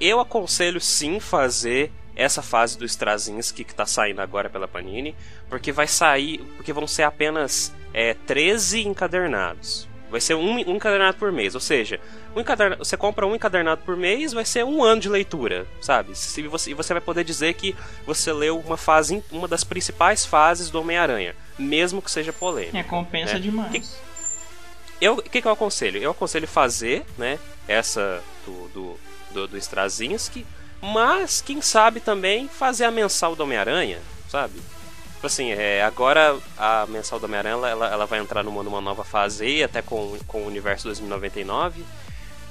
Eu 0.00 0.20
aconselho 0.20 0.80
sim 0.80 1.18
fazer 1.18 1.90
essa 2.14 2.40
fase 2.40 2.78
do 2.78 2.84
Straczynski 2.84 3.64
que 3.64 3.72
está 3.72 3.84
saindo 3.84 4.20
agora 4.20 4.48
pela 4.48 4.68
Panini, 4.68 5.14
porque 5.48 5.72
vai 5.72 5.86
sair, 5.86 6.38
porque 6.56 6.72
vão 6.72 6.86
ser 6.86 7.04
apenas 7.04 7.74
é, 7.92 8.14
13 8.14 8.86
encadernados. 8.86 9.88
Vai 10.10 10.20
ser 10.20 10.34
um, 10.34 10.54
um 10.54 10.76
encadernado 10.76 11.16
por 11.18 11.32
mês. 11.32 11.54
Ou 11.54 11.60
seja, 11.60 12.00
um 12.34 12.40
encadernado, 12.40 12.84
você 12.84 12.96
compra 12.96 13.26
um 13.26 13.34
encadernado 13.34 13.82
por 13.84 13.96
mês, 13.96 14.32
vai 14.32 14.44
ser 14.44 14.64
um 14.64 14.82
ano 14.82 15.00
de 15.00 15.08
leitura, 15.08 15.66
sabe? 15.80 16.12
E 16.12 16.42
você, 16.42 16.70
e 16.70 16.74
você 16.74 16.92
vai 16.92 17.00
poder 17.00 17.24
dizer 17.24 17.54
que 17.54 17.74
você 18.06 18.32
leu 18.32 18.58
uma 18.58 18.76
fase, 18.76 19.22
uma 19.32 19.48
das 19.48 19.64
principais 19.64 20.24
fases 20.24 20.70
do 20.70 20.80
Homem-Aranha, 20.80 21.34
mesmo 21.58 22.00
que 22.00 22.10
seja 22.10 22.32
polêmico. 22.32 22.76
É, 22.76 22.82
compensa 22.82 23.34
né? 23.34 23.40
demais. 23.40 23.72
Que, 23.72 25.04
eu, 25.04 25.14
o 25.14 25.22
que, 25.22 25.42
que 25.42 25.48
eu 25.48 25.52
aconselho? 25.52 26.00
Eu 26.00 26.12
aconselho 26.12 26.46
fazer, 26.46 27.04
né? 27.18 27.38
Essa 27.66 28.22
do, 28.44 28.68
do, 28.68 29.00
do, 29.32 29.48
do 29.48 29.58
Straczynski, 29.58 30.46
mas 30.80 31.40
quem 31.40 31.60
sabe 31.60 32.00
também 32.00 32.48
fazer 32.48 32.84
a 32.84 32.90
mensal 32.90 33.34
do 33.34 33.42
Homem-Aranha, 33.42 33.98
sabe? 34.28 34.60
Tipo 35.16 35.26
assim, 35.26 35.50
é, 35.50 35.82
agora 35.82 36.38
a 36.58 36.86
mensal 36.86 37.18
do 37.18 37.24
Homem-Aranha 37.24 37.54
ela, 37.54 37.68
ela 37.68 38.06
vai 38.06 38.18
entrar 38.18 38.42
numa, 38.42 38.62
numa 38.62 38.80
nova 38.80 39.02
fase 39.02 39.44
aí, 39.44 39.62
até 39.62 39.82
com, 39.82 40.16
com 40.26 40.42
o 40.42 40.46
universo 40.46 40.84
2099. 40.84 41.82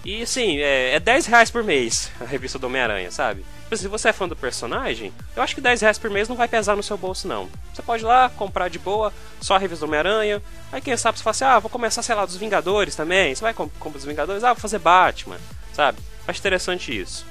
E 0.04 0.22
assim, 0.22 0.58
é, 0.60 0.96
é 0.96 1.00
10 1.00 1.26
reais 1.28 1.50
por 1.50 1.64
mês 1.64 2.12
a 2.22 2.26
revista 2.26 2.60
do 2.60 2.68
Homem-Aranha, 2.68 3.12
sabe? 3.12 3.46
Tipo, 3.64 3.78
se 3.78 3.88
você 3.88 4.10
é 4.10 4.14
fã 4.14 4.28
do 4.28 4.36
personagem, 4.36 5.14
eu 5.36 5.42
acho 5.42 5.56
que 5.56 5.62
10 5.62 5.82
reais 5.82 5.98
por 5.98 6.10
mês 6.10 6.28
não 6.28 6.36
vai 6.36 6.48
pesar 6.48 6.76
no 6.76 6.84
seu 6.84 6.98
bolso, 6.98 7.28
não. 7.28 7.50
Você 7.74 7.82
pode 7.82 8.04
ir 8.04 8.06
lá, 8.06 8.30
comprar 8.30 8.68
de 8.68 8.78
boa, 8.78 9.14
só 9.42 9.56
a 9.56 9.60
revista 9.60 9.86
do 9.86 9.90
Homem-Aranha. 9.90 10.42
Aí 10.72 10.82
quem 10.82 10.96
sabe 10.98 11.18
você 11.18 11.24
fala 11.24 11.32
assim, 11.32 11.46
ah, 11.46 11.60
vou 11.60 11.70
começar, 11.70 12.02
sei 12.02 12.14
lá, 12.14 12.26
dos 12.26 12.36
Vingadores 12.36 12.96
também. 12.96 13.34
Você 13.34 13.42
vai 13.42 13.54
comprar 13.54 13.92
dos 13.92 14.06
Vingadores, 14.06 14.44
ah, 14.44 14.54
vou 14.54 14.62
fazer 14.62 14.80
Batman, 14.80 15.38
sabe? 15.74 16.00
Acho 16.28 16.40
interessante 16.40 17.00
isso. 17.00 17.26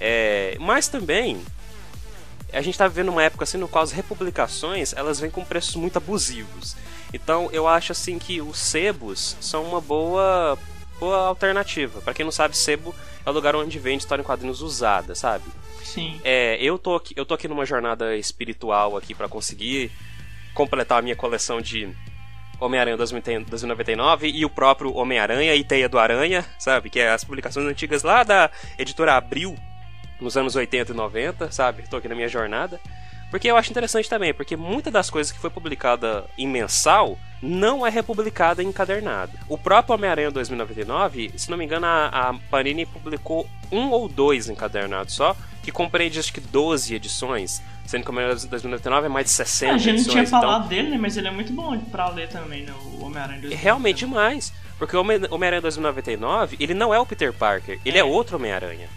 É, 0.00 0.56
mas 0.60 0.88
também, 0.88 1.40
a 2.56 2.62
gente 2.62 2.74
está 2.74 2.88
vivendo 2.88 3.10
uma 3.10 3.22
época 3.22 3.44
assim 3.44 3.58
no 3.58 3.68
qual 3.68 3.84
as 3.84 3.92
republicações 3.92 4.94
elas 4.94 5.20
vêm 5.20 5.30
com 5.30 5.44
preços 5.44 5.76
muito 5.76 5.98
abusivos. 5.98 6.76
Então 7.12 7.50
eu 7.52 7.68
acho 7.68 7.92
assim 7.92 8.18
que 8.18 8.40
os 8.40 8.58
sebos 8.58 9.36
são 9.40 9.64
uma 9.64 9.80
boa 9.80 10.58
boa 10.98 11.26
alternativa. 11.26 12.00
Para 12.00 12.14
quem 12.14 12.24
não 12.24 12.32
sabe, 12.32 12.56
sebo 12.56 12.94
é 13.24 13.28
o 13.28 13.32
lugar 13.32 13.54
onde 13.54 13.78
vende 13.78 14.02
história 14.02 14.22
em 14.22 14.24
quadrinhos 14.24 14.62
usada, 14.62 15.14
sabe? 15.14 15.44
Sim. 15.84 16.18
É, 16.24 16.56
eu 16.60 16.78
tô 16.78 16.96
aqui, 16.96 17.12
eu 17.16 17.26
tô 17.26 17.34
aqui 17.34 17.46
numa 17.46 17.66
jornada 17.66 18.16
espiritual 18.16 18.96
aqui 18.96 19.14
para 19.14 19.28
conseguir 19.28 19.90
completar 20.54 21.00
a 21.00 21.02
minha 21.02 21.14
coleção 21.14 21.60
de 21.60 21.94
Homem-Aranha 22.58 22.96
2099 22.96 24.28
e 24.28 24.44
o 24.44 24.50
próprio 24.50 24.94
Homem-Aranha 24.94 25.54
e 25.54 25.62
Teia 25.62 25.88
do 25.88 25.98
Aranha, 25.98 26.44
sabe? 26.58 26.88
Que 26.88 27.00
é 27.00 27.10
as 27.10 27.22
publicações 27.22 27.66
antigas 27.66 28.02
lá 28.02 28.22
da 28.24 28.50
editora 28.78 29.14
Abril, 29.14 29.54
nos 30.20 30.36
anos 30.36 30.56
80 30.56 30.92
e 30.92 30.94
90, 30.94 31.50
sabe? 31.50 31.84
Tô 31.88 31.96
aqui 31.96 32.08
na 32.08 32.14
minha 32.14 32.28
jornada. 32.28 32.80
Porque 33.30 33.50
eu 33.50 33.56
acho 33.56 33.70
interessante 33.70 34.08
também, 34.08 34.32
porque 34.32 34.56
muitas 34.56 34.92
das 34.92 35.10
coisas 35.10 35.32
que 35.32 35.38
foi 35.38 35.50
publicada 35.50 36.24
em 36.38 36.46
mensal 36.46 37.18
não 37.42 37.86
é 37.86 37.90
republicada 37.90 38.62
em 38.62 38.68
encadernado. 38.68 39.32
O 39.48 39.58
próprio 39.58 39.94
Homem-Aranha 39.94 40.30
2099, 40.30 41.32
se 41.36 41.50
não 41.50 41.58
me 41.58 41.64
engano, 41.64 41.86
a, 41.86 42.06
a, 42.06 42.34
Panini 42.48 42.86
publicou 42.86 43.48
um 43.70 43.90
ou 43.90 44.08
dois 44.08 44.48
encadernados 44.48 45.14
só, 45.14 45.36
que 45.62 45.72
compreende 45.72 46.20
acho 46.20 46.32
que 46.32 46.40
12 46.40 46.94
edições, 46.94 47.60
sendo 47.84 48.04
que 48.04 48.10
o 48.10 48.12
Homem-Aranha 48.12 48.46
2099 48.46 49.06
é 49.06 49.08
mais 49.08 49.26
de 49.26 49.32
60 49.32 49.74
A 49.74 49.78
gente 49.78 49.88
edições. 49.88 50.06
não 50.06 50.12
tinha 50.12 50.24
então... 50.24 50.40
falado 50.40 50.68
dele, 50.68 50.90
né? 50.90 50.96
Mas 50.96 51.16
ele 51.16 51.26
é 51.26 51.32
muito 51.32 51.52
bom 51.52 51.76
pra 51.78 52.08
ler 52.08 52.28
também, 52.28 52.62
né? 52.62 52.72
O 52.84 53.04
Homem-Aranha 53.04 53.40
2099. 53.40 53.54
Realmente 53.56 53.98
demais. 53.98 54.52
Porque 54.78 54.96
o 54.96 55.00
Homem-Aranha 55.00 55.62
2099, 55.62 56.56
ele 56.60 56.74
não 56.74 56.94
é 56.94 57.00
o 57.00 57.06
Peter 57.06 57.32
Parker, 57.32 57.80
ele 57.84 57.96
é, 57.96 58.02
é 58.02 58.04
outro 58.04 58.36
Homem-Aranha. 58.36 58.88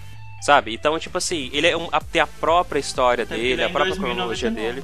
Sabe? 0.41 0.73
Então, 0.73 0.97
tipo 0.97 1.17
assim, 1.17 1.49
ele 1.53 1.67
é 1.67 1.75
um, 1.75 1.89
a, 1.91 1.99
tem 1.99 2.21
a 2.21 2.27
própria 2.27 2.79
história 2.79 3.25
Tá 3.25 3.35
dele, 3.35 3.63
a 3.63 3.69
própria 3.69 3.95
2099. 3.95 4.15
cronologia 4.15 4.51
dele. 4.51 4.83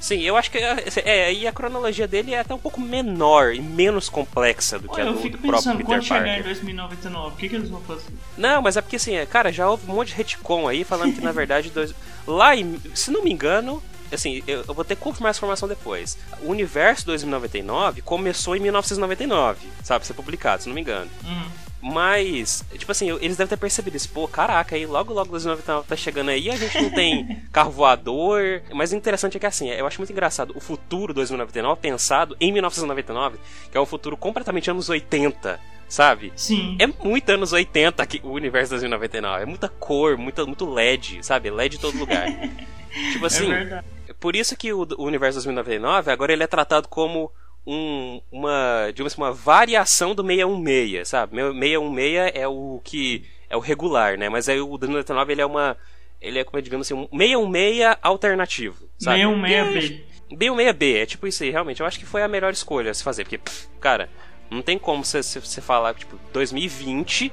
Sim, 0.00 0.20
eu 0.20 0.36
acho 0.36 0.50
que 0.50 0.58
é, 0.58 0.84
é, 1.06 1.32
e 1.32 1.46
a 1.46 1.52
cronologia 1.52 2.06
dele 2.06 2.34
é 2.34 2.40
até 2.40 2.52
um 2.52 2.58
pouco 2.58 2.78
menor 2.78 3.54
e 3.54 3.62
menos 3.62 4.10
complexa 4.10 4.78
do 4.78 4.86
que 4.86 4.96
Olha, 4.96 5.04
a 5.04 5.06
eu 5.06 5.12
do, 5.14 5.20
fico 5.20 5.38
do 5.38 5.48
próprio 5.48 5.56
pensando, 5.56 5.76
Peter 5.78 5.86
quando 5.86 6.02
chegar 6.02 6.20
em 6.26 6.42
Parker. 6.42 6.44
2099, 6.44 7.28
o 7.28 7.36
que, 7.38 7.48
que 7.48 7.56
eles 7.56 7.70
vão 7.70 7.80
fazer? 7.80 8.12
Não, 8.36 8.60
mas 8.60 8.76
é 8.76 8.82
porque 8.82 8.96
assim, 8.96 9.14
é, 9.14 9.24
cara, 9.24 9.50
já 9.50 9.66
houve 9.66 9.90
um 9.90 9.94
monte 9.94 10.08
de 10.08 10.14
retcon 10.16 10.68
aí 10.68 10.84
falando 10.84 11.14
que 11.14 11.22
na 11.22 11.32
verdade 11.32 11.70
dois... 11.70 11.94
lá 12.26 12.54
em, 12.54 12.78
se 12.94 13.10
não 13.10 13.24
me 13.24 13.32
engano, 13.32 13.82
assim, 14.12 14.42
eu, 14.46 14.62
eu 14.68 14.74
vou 14.74 14.84
ter 14.84 14.94
que 14.94 15.00
confirmar 15.00 15.30
essa 15.30 15.38
informação 15.38 15.66
depois. 15.66 16.18
O 16.42 16.50
universo 16.50 17.06
2099 17.06 18.02
começou 18.02 18.54
em 18.54 18.60
1999, 18.60 19.66
sabe, 19.82 20.06
ser 20.06 20.12
publicado, 20.12 20.64
se 20.64 20.68
não 20.68 20.74
me 20.74 20.82
engano. 20.82 21.10
Uhum. 21.24 21.46
Mas, 21.86 22.64
tipo 22.78 22.90
assim, 22.90 23.10
eles 23.20 23.36
devem 23.36 23.46
ter 23.46 23.58
percebido 23.58 23.94
isso. 23.94 24.08
Pô, 24.08 24.26
caraca, 24.26 24.74
aí 24.74 24.86
logo 24.86 25.12
logo 25.12 25.32
2099 25.32 25.86
tá 25.86 25.94
chegando 25.94 26.30
aí, 26.30 26.48
a 26.48 26.56
gente 26.56 26.80
não 26.80 26.88
tem 26.88 27.42
carro 27.52 27.70
voador. 27.70 28.62
Mas 28.72 28.92
o 28.92 28.96
interessante 28.96 29.36
é 29.36 29.40
que 29.40 29.44
assim, 29.44 29.68
eu 29.68 29.86
acho 29.86 30.00
muito 30.00 30.10
engraçado 30.10 30.54
o 30.56 30.60
futuro 30.60 31.12
2099 31.12 31.78
pensado 31.82 32.34
em 32.40 32.50
1999, 32.52 33.36
que 33.70 33.76
é 33.76 33.80
um 33.80 33.84
futuro 33.84 34.16
completamente 34.16 34.70
anos 34.70 34.88
80, 34.88 35.60
sabe? 35.86 36.32
Sim. 36.34 36.74
É 36.80 36.86
muito 36.86 37.28
anos 37.28 37.52
80 37.52 38.02
aqui, 38.02 38.18
o 38.24 38.30
universo 38.30 38.70
2099. 38.70 39.42
É 39.42 39.46
muita 39.46 39.68
cor, 39.68 40.16
muita, 40.16 40.46
muito 40.46 40.64
LED, 40.64 41.18
sabe? 41.20 41.50
LED 41.50 41.76
em 41.76 41.80
todo 41.80 41.98
lugar. 41.98 42.26
tipo 43.12 43.26
assim, 43.26 43.52
é 43.52 43.84
por 44.18 44.34
isso 44.34 44.56
que 44.56 44.72
o, 44.72 44.88
o 44.96 45.04
universo 45.04 45.36
2099 45.36 46.10
agora 46.10 46.32
ele 46.32 46.44
é 46.44 46.46
tratado 46.46 46.88
como 46.88 47.30
um, 47.66 48.20
uma, 48.30 48.86
digamos 48.88 49.12
assim, 49.12 49.22
uma 49.22 49.32
variação 49.32 50.14
do 50.14 50.22
616, 50.22 51.08
sabe? 51.08 51.36
616 51.36 52.32
é 52.34 52.48
o 52.48 52.80
que 52.82 53.24
é 53.48 53.56
o 53.56 53.60
regular, 53.60 54.18
né? 54.18 54.28
Mas 54.28 54.48
aí 54.48 54.60
o 54.60 54.76
2099 54.76 55.32
ele 55.32 55.42
é 55.42 55.46
uma 55.46 55.76
ele 56.20 56.38
é 56.38 56.44
como 56.44 56.60
digamos 56.62 56.86
assim, 56.86 56.94
um 56.94 57.18
616 57.18 57.98
alternativo, 58.02 58.88
sabe? 58.98 59.20
616B. 59.20 60.14
B16B, 60.32 60.96
é 60.96 61.06
tipo 61.06 61.26
isso 61.26 61.42
aí, 61.42 61.50
realmente. 61.50 61.80
Eu 61.80 61.86
acho 61.86 61.98
que 61.98 62.06
foi 62.06 62.22
a 62.22 62.28
melhor 62.28 62.52
escolha 62.52 62.90
a 62.90 62.94
se 62.94 63.04
fazer, 63.04 63.24
porque, 63.24 63.38
pff, 63.38 63.68
cara, 63.80 64.08
não 64.50 64.62
tem 64.62 64.78
como 64.78 65.04
você, 65.04 65.22
você 65.22 65.60
falar, 65.60 65.94
tipo, 65.94 66.18
2020, 66.32 67.32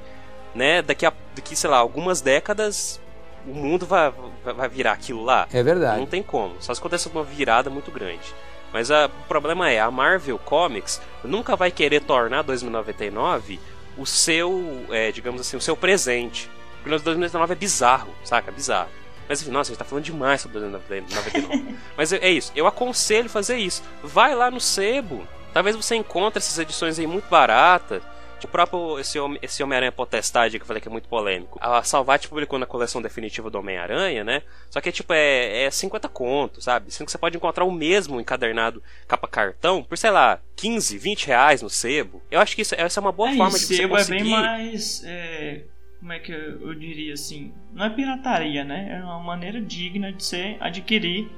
né? 0.54 0.82
Daqui 0.82 1.06
a, 1.06 1.12
daqui, 1.34 1.56
sei 1.56 1.70
lá, 1.70 1.78
algumas 1.78 2.20
décadas, 2.20 3.00
o 3.46 3.54
mundo 3.54 3.86
vai, 3.86 4.12
vai, 4.44 4.54
vai 4.54 4.68
virar 4.68 4.92
aquilo 4.92 5.24
lá. 5.24 5.48
É 5.52 5.62
verdade. 5.62 5.98
Não 5.98 6.06
tem 6.06 6.22
como. 6.22 6.54
Só 6.60 6.72
se 6.74 6.80
acontecer 6.80 7.08
uma 7.08 7.24
virada 7.24 7.70
muito 7.70 7.90
grande. 7.90 8.34
Mas 8.72 8.90
a- 8.90 9.06
o 9.06 9.26
problema 9.28 9.70
é, 9.70 9.80
a 9.80 9.90
Marvel 9.90 10.38
Comics 10.38 11.00
nunca 11.24 11.54
vai 11.56 11.70
querer 11.70 12.00
tornar 12.00 12.42
2099 12.42 13.60
o 13.96 14.06
seu, 14.06 14.86
é, 14.90 15.12
digamos 15.12 15.40
assim, 15.40 15.56
o 15.56 15.60
seu 15.60 15.76
presente. 15.76 16.50
Porque 16.82 16.88
o 16.94 16.98
2099 16.98 17.52
é 17.52 17.56
bizarro, 17.56 18.12
saca? 18.24 18.50
Bizarro. 18.50 18.88
Mas 19.28 19.40
enfim, 19.40 19.50
nossa, 19.50 19.70
a 19.70 19.72
gente 19.72 19.78
tá 19.78 19.84
falando 19.84 20.04
demais 20.04 20.40
sobre 20.40 20.58
2099. 20.58 21.76
Mas 21.96 22.12
é 22.12 22.16
é 22.18 22.30
isso, 22.30 22.50
eu 22.56 22.66
aconselho 22.66 23.28
fazer 23.28 23.56
isso. 23.56 23.82
Vai 24.02 24.34
lá 24.34 24.50
no 24.50 24.60
sebo. 24.60 25.26
Talvez 25.52 25.76
você 25.76 25.94
encontre 25.94 26.38
essas 26.38 26.58
edições 26.58 26.98
aí 26.98 27.06
muito 27.06 27.28
baratas. 27.28 28.02
O 28.46 28.48
próprio 28.48 28.98
esse, 28.98 29.18
esse 29.40 29.62
Homem-Aranha 29.62 29.92
Potestade 29.92 30.58
que 30.58 30.62
eu 30.62 30.66
falei 30.66 30.80
que 30.80 30.88
é 30.88 30.90
muito 30.90 31.08
polêmico. 31.08 31.58
A 31.60 31.82
Salvat 31.82 32.28
publicou 32.28 32.58
na 32.58 32.66
coleção 32.66 33.00
definitiva 33.00 33.50
do 33.50 33.58
Homem-Aranha, 33.58 34.24
né? 34.24 34.42
Só 34.70 34.80
que 34.80 34.92
tipo 34.92 35.12
é, 35.12 35.64
é 35.64 35.70
50 35.70 36.08
conto, 36.08 36.60
sabe? 36.60 36.90
Sendo 36.90 37.06
que 37.06 37.12
você 37.12 37.18
pode 37.18 37.36
encontrar 37.36 37.64
o 37.64 37.72
mesmo 37.72 38.20
encadernado 38.20 38.82
capa 39.06 39.28
cartão 39.28 39.82
por, 39.82 39.96
sei 39.96 40.10
lá, 40.10 40.40
15, 40.56 40.98
20 40.98 41.26
reais 41.26 41.62
no 41.62 41.70
sebo. 41.70 42.22
Eu 42.30 42.40
acho 42.40 42.54
que 42.54 42.62
isso, 42.62 42.74
essa 42.76 43.00
é 43.00 43.02
uma 43.02 43.12
boa 43.12 43.30
é, 43.30 43.36
forma 43.36 43.58
de 43.58 43.64
você 43.64 43.76
sebo 43.76 43.96
conseguir. 43.96 44.20
é 44.20 44.22
bem 44.22 44.30
mais. 44.30 45.02
é, 45.04 45.62
como 46.00 46.12
é 46.12 46.18
que 46.18 46.32
eu, 46.32 46.68
eu 46.68 46.74
diria 46.74 47.14
assim? 47.14 47.52
Não 47.72 47.84
é 47.84 47.90
pirataria, 47.90 48.64
né? 48.64 48.98
É 48.98 49.04
uma 49.04 49.20
maneira 49.20 49.60
digna 49.60 50.12
de 50.12 50.24
você 50.24 50.56
adquirir 50.58 51.30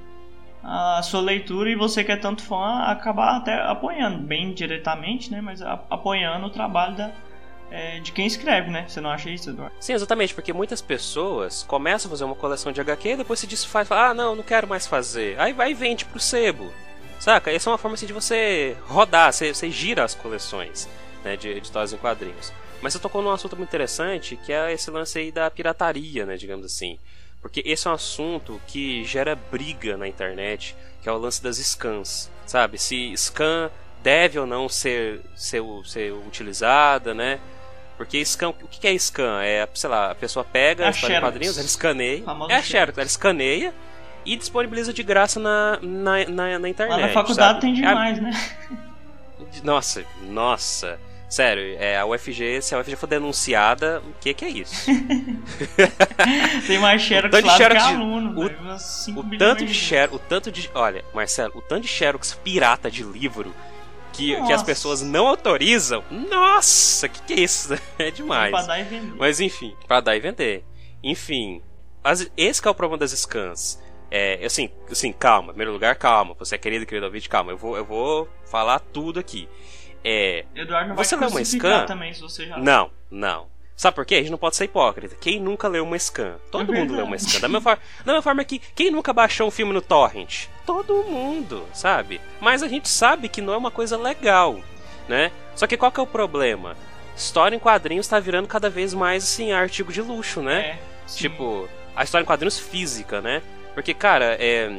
a 0.65 1.03
sua 1.03 1.21
leitura 1.21 1.69
e 1.71 1.77
você 1.77 2.03
que 2.03 2.11
é 2.11 2.17
tanto 2.17 2.43
fã 2.43 2.85
acabar 2.85 3.37
até 3.37 3.55
apoiando, 3.61 4.19
bem 4.19 4.53
diretamente, 4.55 5.31
né? 5.31 5.41
Mas 5.41 5.61
apoiando 5.61 6.47
o 6.47 6.51
trabalho 6.51 6.97
da, 6.97 7.13
é, 7.71 8.01
de 8.01 8.13
quem 8.13 8.27
escreve, 8.27 8.71
né? 8.71 8.87
Você 8.89 9.01
não 9.01 9.11
acha 9.11 9.29
isso, 9.29 9.51
Eduardo? 9.51 9.75
Sim, 9.79 9.93
exatamente, 9.93 10.35
porque 10.35 10.53
muitas 10.53 10.81
pessoas 10.81 11.63
começam 11.65 12.09
a 12.09 12.11
fazer 12.11 12.25
uma 12.25 12.35
coleção 12.35 12.73
de 12.73 12.81
HQ 12.81 13.11
e 13.11 13.17
depois 13.17 13.41
se 13.41 13.47
desfaz, 13.47 13.87
fala, 13.87 14.11
ah, 14.11 14.15
não, 14.15 14.35
não 14.35 14.43
quero 14.43 14.67
mais 14.67 14.87
fazer. 14.87 15.39
Aí 15.39 15.53
vai 15.53 15.73
e 15.73 15.75
vende 15.75 16.05
pro 16.07 16.19
sebo. 16.19 16.73
Saca? 17.21 17.53
Essa 17.53 17.69
é 17.69 17.73
uma 17.73 17.79
forma 17.79 17.95
assim, 17.95 18.07
de 18.07 18.13
você 18.13 18.77
rodar, 18.87 19.33
você, 19.33 19.53
você 19.53 19.71
gira 19.71 20.03
as 20.03 20.15
coleções 20.15 20.89
né, 21.23 21.37
de, 21.37 21.59
histórias 21.59 21.93
em 21.93 21.97
quadrinhos. 21.99 22.53
Mas 22.81 22.93
você 22.93 22.99
tocou 22.99 23.23
num 23.23 23.31
assunto 23.31 23.57
muito 23.57 23.69
interessante, 23.69 24.37
que 24.37 24.53
é 24.53 24.73
esse 24.73 24.91
lance 24.91 25.19
aí 25.19 25.33
da 25.33 25.51
pirataria, 25.51 26.27
né, 26.27 26.37
digamos 26.37 26.67
assim. 26.67 26.99
Porque 27.45 27.63
esse 27.67 27.87
é 27.87 27.91
um 27.91 27.95
assunto 27.95 28.59
que 28.67 29.05
gera 29.05 29.37
briga 29.37 29.99
na 29.99 30.09
internet, 30.09 30.75
que 31.03 31.09
é 31.11 31.13
o 31.13 31.19
lance 31.19 31.43
das 31.43 31.59
scans, 31.59 32.31
sabe? 32.47 32.79
Se 32.79 33.13
scan 33.19 33.71
deve 34.03 34.39
ou 34.39 34.47
não 34.47 34.67
ser, 34.67 35.21
ser, 35.37 35.63
ser 35.85 36.11
utilizada, 36.15 37.13
né? 37.13 37.39
Porque 37.99 38.25
scan, 38.25 38.49
o 38.49 38.55
que 38.55 38.89
é 38.89 38.97
scan? 38.99 39.43
É, 39.43 39.69
sei 39.75 39.91
lá, 39.91 40.11
a 40.13 40.15
pessoa 40.15 40.43
pega 40.43 40.85
A 40.85 40.87
a 40.87 40.91
história 40.91 41.21
quadrinhos, 41.21 41.59
ela 41.59 41.67
escaneia. 41.67 42.25
É 42.49 42.57
a 42.57 42.63
Xerox. 42.63 42.97
Ela 42.97 43.07
escaneia 43.07 43.75
e 44.25 44.37
disponibiliza 44.37 44.91
de 44.95 45.03
graça 45.03 45.39
na, 45.39 45.79
na, 45.83 46.25
na, 46.25 46.59
na 46.59 46.69
internet. 46.71 46.99
Lá 46.99 47.07
na 47.07 47.13
faculdade 47.13 47.61
sabe? 47.61 47.61
tem 47.61 47.85
É 47.85 47.87
a- 47.87 47.89
demais, 47.91 48.23
né? 48.23 48.31
nossa, 49.63 50.03
nossa. 50.23 50.99
Sério, 51.35 51.77
é, 51.81 51.99
a 51.99 52.07
UFG, 52.07 52.63
se 52.63 52.77
a 52.77 52.79
UFG 52.79 52.95
for 52.95 53.09
denunciada, 53.09 54.01
o 54.07 54.13
que 54.21 54.33
que 54.33 54.45
é 54.45 54.49
isso? 54.51 54.87
Tem 56.69 56.79
mais 56.79 57.03
Xerox 57.03 57.43
lá 57.43 57.59
que 57.59 57.69
de- 57.71 57.77
aluno, 57.77 58.39
o- 58.41 58.45
velho, 58.47 58.61
umas 58.61 58.83
5 58.83 59.19
O 59.21 59.37
tanto 59.37 59.65
de 59.67 59.75
Xerox, 59.75 60.15
o 60.15 60.19
tanto 60.21 60.53
de. 60.53 60.71
Olha, 60.73 61.05
Marcelo, 61.13 61.53
o 61.57 61.61
tanto 61.61 61.83
de 61.83 61.89
Xerox 61.89 62.35
pirata 62.45 62.89
de 62.89 63.03
livro 63.03 63.53
que, 64.13 64.41
que 64.47 64.53
as 64.53 64.63
pessoas 64.63 65.03
não 65.03 65.27
autorizam. 65.27 66.05
Nossa, 66.09 67.09
que 67.09 67.21
que 67.23 67.33
é 67.33 67.41
isso? 67.41 67.75
É 67.99 68.13
demais. 68.13 68.53
Pra 68.53 68.63
dar 68.63 68.79
e 68.79 68.85
vender. 68.85 69.15
Mas 69.19 69.41
enfim, 69.41 69.75
pra 69.89 70.01
dar 70.01 70.15
e 70.17 70.21
vender. 70.21 70.65
Enfim, 71.03 71.61
as, 72.05 72.31
esse 72.37 72.63
que 72.63 72.69
é 72.69 72.71
o 72.71 72.75
problema 72.77 72.99
das 73.01 73.11
scans. 73.11 73.83
É, 74.09 74.45
assim, 74.47 74.71
assim, 74.89 75.13
calma, 75.13 75.47
em 75.49 75.55
primeiro 75.55 75.73
lugar, 75.73 75.97
calma. 75.97 76.37
Você 76.39 76.55
é 76.55 76.59
querido, 76.59 76.87
querido 76.87 77.07
ouvinte, 77.07 77.29
calma. 77.29 77.51
Eu 77.51 77.59
vou, 77.59 77.77
eu 77.77 77.85
vou 77.85 78.29
falar 78.49 78.79
tudo 78.79 79.19
aqui. 79.19 79.49
É, 80.05 80.45
Eduardo 80.55 80.91
não 80.91 80.97
você 80.97 81.17
vai 81.17 81.29
lê 81.29 81.35
uma 81.35 81.45
scan? 81.45 81.87
também, 81.87 82.13
se 82.13 82.21
você 82.21 82.47
já... 82.47 82.59
Não, 82.59 82.91
não. 83.11 83.47
Sabe 83.77 83.95
por 83.97 84.07
quê? 84.07 84.17
A 84.17 84.19
gente 84.19 84.31
não 84.31 84.39
pode 84.39 84.55
ser 84.55 84.65
hipócrita. 84.65 85.17
Quem 85.21 85.41
nunca 85.41 85.67
leu 85.67 85.83
uma 85.83 85.99
scan? 85.99 86.37
Todo 86.51 86.73
É 86.73 86.79
mundo 86.79 86.95
leu 86.95 87.05
uma 87.07 87.19
scan. 87.19 87.41
Da 87.41 87.49
mesma, 87.49 87.61
forma, 87.61 87.83
da 88.05 88.13
mesma 88.13 88.23
forma 88.23 88.45
que 88.45 88.61
quem 88.75 88.91
nunca 88.91 89.13
baixou 89.13 89.49
um 89.49 89.51
filme 89.51 89.73
no 89.73 89.81
torrent? 89.81 90.47
Todo 90.65 91.03
mundo, 91.05 91.67
sabe? 91.73 92.21
Mas 92.41 92.63
a 92.63 92.69
gente 92.69 92.89
sabe 92.89 93.29
que 93.29 93.41
não 93.41 93.53
é 93.53 93.57
uma 93.57 93.71
coisa 93.73 93.97
legal, 93.97 94.61
né? 95.09 95.33
Só 95.57 95.67
que 95.67 95.77
qual 95.77 95.91
que 95.91 95.99
é 95.99 96.03
o 96.03 96.07
problema? 96.07 96.77
História 97.17 97.57
em 97.57 97.59
quadrinhos 97.59 98.07
tá 98.07 98.21
virando 98.21 98.47
cada 98.47 98.71
vez 98.71 98.95
mais, 98.95 99.25
assim, 99.25 99.53
artigo 99.53 99.93
de 99.93 100.03
luxo, 100.03 100.41
né? 100.41 100.61
É. 100.61 100.79
Tipo, 101.09 101.69
a 101.97 102.05
história 102.05 102.23
em 102.23 102.27
quadrinhos 102.27 102.59
física, 102.59 103.21
né? 103.21 103.43
Porque, 103.75 103.93
cara, 103.93 104.37
é. 104.39 104.71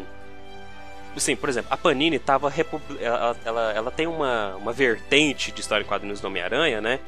Assim, 1.15 1.35
por 1.35 1.49
exemplo, 1.49 1.71
a 1.71 1.77
Panini 1.77 2.19
tava. 2.19 2.51
Ela, 2.99 3.35
ela, 3.45 3.71
ela 3.73 3.91
tem 3.91 4.07
uma, 4.07 4.55
uma 4.55 4.73
vertente 4.73 5.51
de 5.51 5.61
história 5.61 5.83
em 5.83 5.87
quadrinhos 5.87 6.19
do 6.19 6.27
Homem-Aranha, 6.27 6.81
né? 6.81 6.99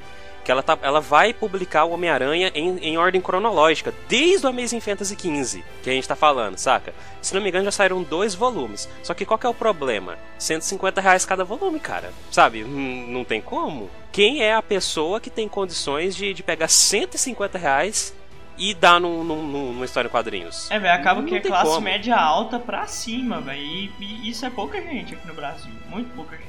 Que 0.46 0.52
ela, 0.52 0.64
tá, 0.64 0.80
ela 0.82 1.02
vai 1.02 1.34
publicar 1.34 1.84
o 1.84 1.92
Homem-Aranha 1.92 2.50
em, 2.56 2.78
em 2.78 2.98
ordem 2.98 3.20
cronológica, 3.20 3.94
desde 4.08 4.46
o 4.46 4.50
Amazing 4.50 4.80
Fantasy 4.80 5.14
XV, 5.20 5.62
que 5.84 5.90
a 5.90 5.94
gente 5.94 6.08
tá 6.08 6.16
falando, 6.16 6.58
saca? 6.58 6.94
Se 7.22 7.34
não 7.36 7.42
me 7.42 7.50
engano, 7.50 7.66
já 7.66 7.72
saíram 7.72 8.02
dois 8.02 8.34
volumes. 8.34 8.88
Só 9.04 9.14
que 9.14 9.26
qual 9.26 9.38
que 9.38 9.46
é 9.46 9.50
o 9.50 9.54
problema? 9.54 10.18
150 10.40 11.02
reais 11.02 11.26
cada 11.26 11.44
volume, 11.44 11.82
cara. 11.82 12.14
Sabe? 12.32 12.64
Hum, 12.64 13.08
Não 13.10 13.26
tem 13.26 13.42
como. 13.42 13.90
Quem 14.10 14.42
é 14.42 14.54
a 14.54 14.62
pessoa 14.62 15.20
que 15.20 15.30
tem 15.30 15.50
condições 15.50 16.16
de, 16.16 16.34
de 16.34 16.42
pegar 16.42 16.70
150 16.70 17.58
reais 17.58 18.16
e 18.58 18.74
dar 18.74 19.00
num, 19.00 19.24
num, 19.24 19.44
num- 19.48 19.74
numa 19.74 19.86
história 19.86 20.08
em 20.08 20.12
quadrinhos? 20.12 20.70
É, 20.72 20.80
velho, 20.80 20.94
acaba 20.94 21.22
Não 21.22 21.28
que 21.28 21.36
é 21.36 21.40
classe 21.42 21.70
como. 21.70 21.82
média 21.82 22.16
alta 22.16 22.60
pra 22.60 22.88
cima, 22.88 23.40
velho. 23.42 23.60
E, 23.62 23.92
e 24.00 24.30
isso 24.30 24.46
é 24.46 24.50
pouca 24.50 24.82
gente 24.82 25.14
aqui 25.14 25.28
no 25.28 25.34
Brasil. 25.34 25.72
Muito 25.90 26.14
pouca 26.16 26.36
gente. 26.38 26.48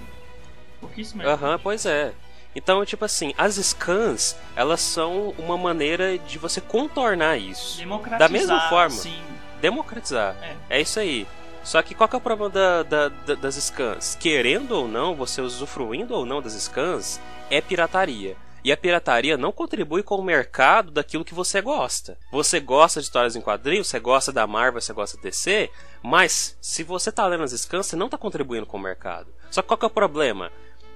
Pouquíssima 0.81 1.25
gente. 1.25 1.33
Aham, 1.33 1.59
pois 1.63 1.85
é. 1.87 2.13
Então, 2.57 2.85
tipo 2.85 3.05
assim, 3.05 3.35
as 3.37 3.55
scans, 3.57 4.37
elas 4.57 4.81
são 4.81 5.35
uma 5.39 5.57
maneira 5.57 6.17
de 6.19 6.39
você 6.39 6.61
contornar 6.61 7.37
isso. 7.37 7.77
Democratizar, 7.79 8.19
Da 8.19 8.29
mesma 8.29 8.61
forma. 8.69 8.91
Sim. 8.91 9.23
Democratizar. 9.61 10.35
É. 10.43 10.79
É 10.79 10.81
isso 10.81 10.99
aí. 10.99 11.27
Só 11.63 11.83
que 11.83 11.95
qual 11.95 12.09
que 12.09 12.15
é 12.17 12.19
o 12.19 12.21
problema 12.21 12.49
da- 12.49 12.83
da- 12.83 13.09
da- 13.09 13.35
das 13.35 13.57
scans? 13.57 14.17
Querendo 14.19 14.73
ou 14.73 14.89
não, 14.89 15.15
você 15.15 15.41
usufruindo 15.43 16.15
ou 16.15 16.25
não 16.25 16.41
das 16.41 16.55
scans, 16.55 17.21
é 17.51 17.61
pirataria. 17.61 18.37
E 18.65 18.73
a 18.73 18.77
pirataria 18.77 19.37
não 19.37 19.53
contribui 19.53 20.03
com 20.03 20.17
o 20.17 20.23
mercado 20.23 20.91
daquilo 20.91 21.25
que 21.25 21.35
você 21.35 21.61
gosta. 21.61 22.19
Você 22.33 22.61
gosta 22.61 23.01
de 23.01 23.07
histórias 23.07 23.37
em 23.37 23.41
quadrinhos, 23.41 23.87
você 23.87 24.01
gosta 24.01 24.33
da 24.33 24.47
Marvel, 24.47 24.81
você 24.81 24.93
gosta 24.93 25.17
de 25.17 25.23
DC, 25.23 25.71
mas 26.03 26.57
se 26.61 26.83
você 26.83 27.13
tá 27.13 27.27
lendo 27.27 27.45
as 27.45 27.53
scans, 27.53 27.87
você 27.87 27.97
não 27.97 28.09
tá 28.09 28.19
contribuindo 28.19 28.67
com 28.67 28.77
o 28.77 28.81
mercado. 28.81 29.33
Só 29.51 29.63
que 29.63 29.69
qual 29.69 29.79
que 29.79 29.85
é 29.85 29.89
o 29.89 29.91
problema? 29.91 30.51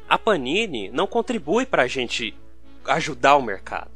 A 0.08 0.18
Panini 0.18 0.90
não 0.90 1.06
contribui 1.06 1.64
pra 1.64 1.86
gente 1.86 2.36
ajudar 2.86 3.36
o 3.36 3.42
mercado. 3.42 3.90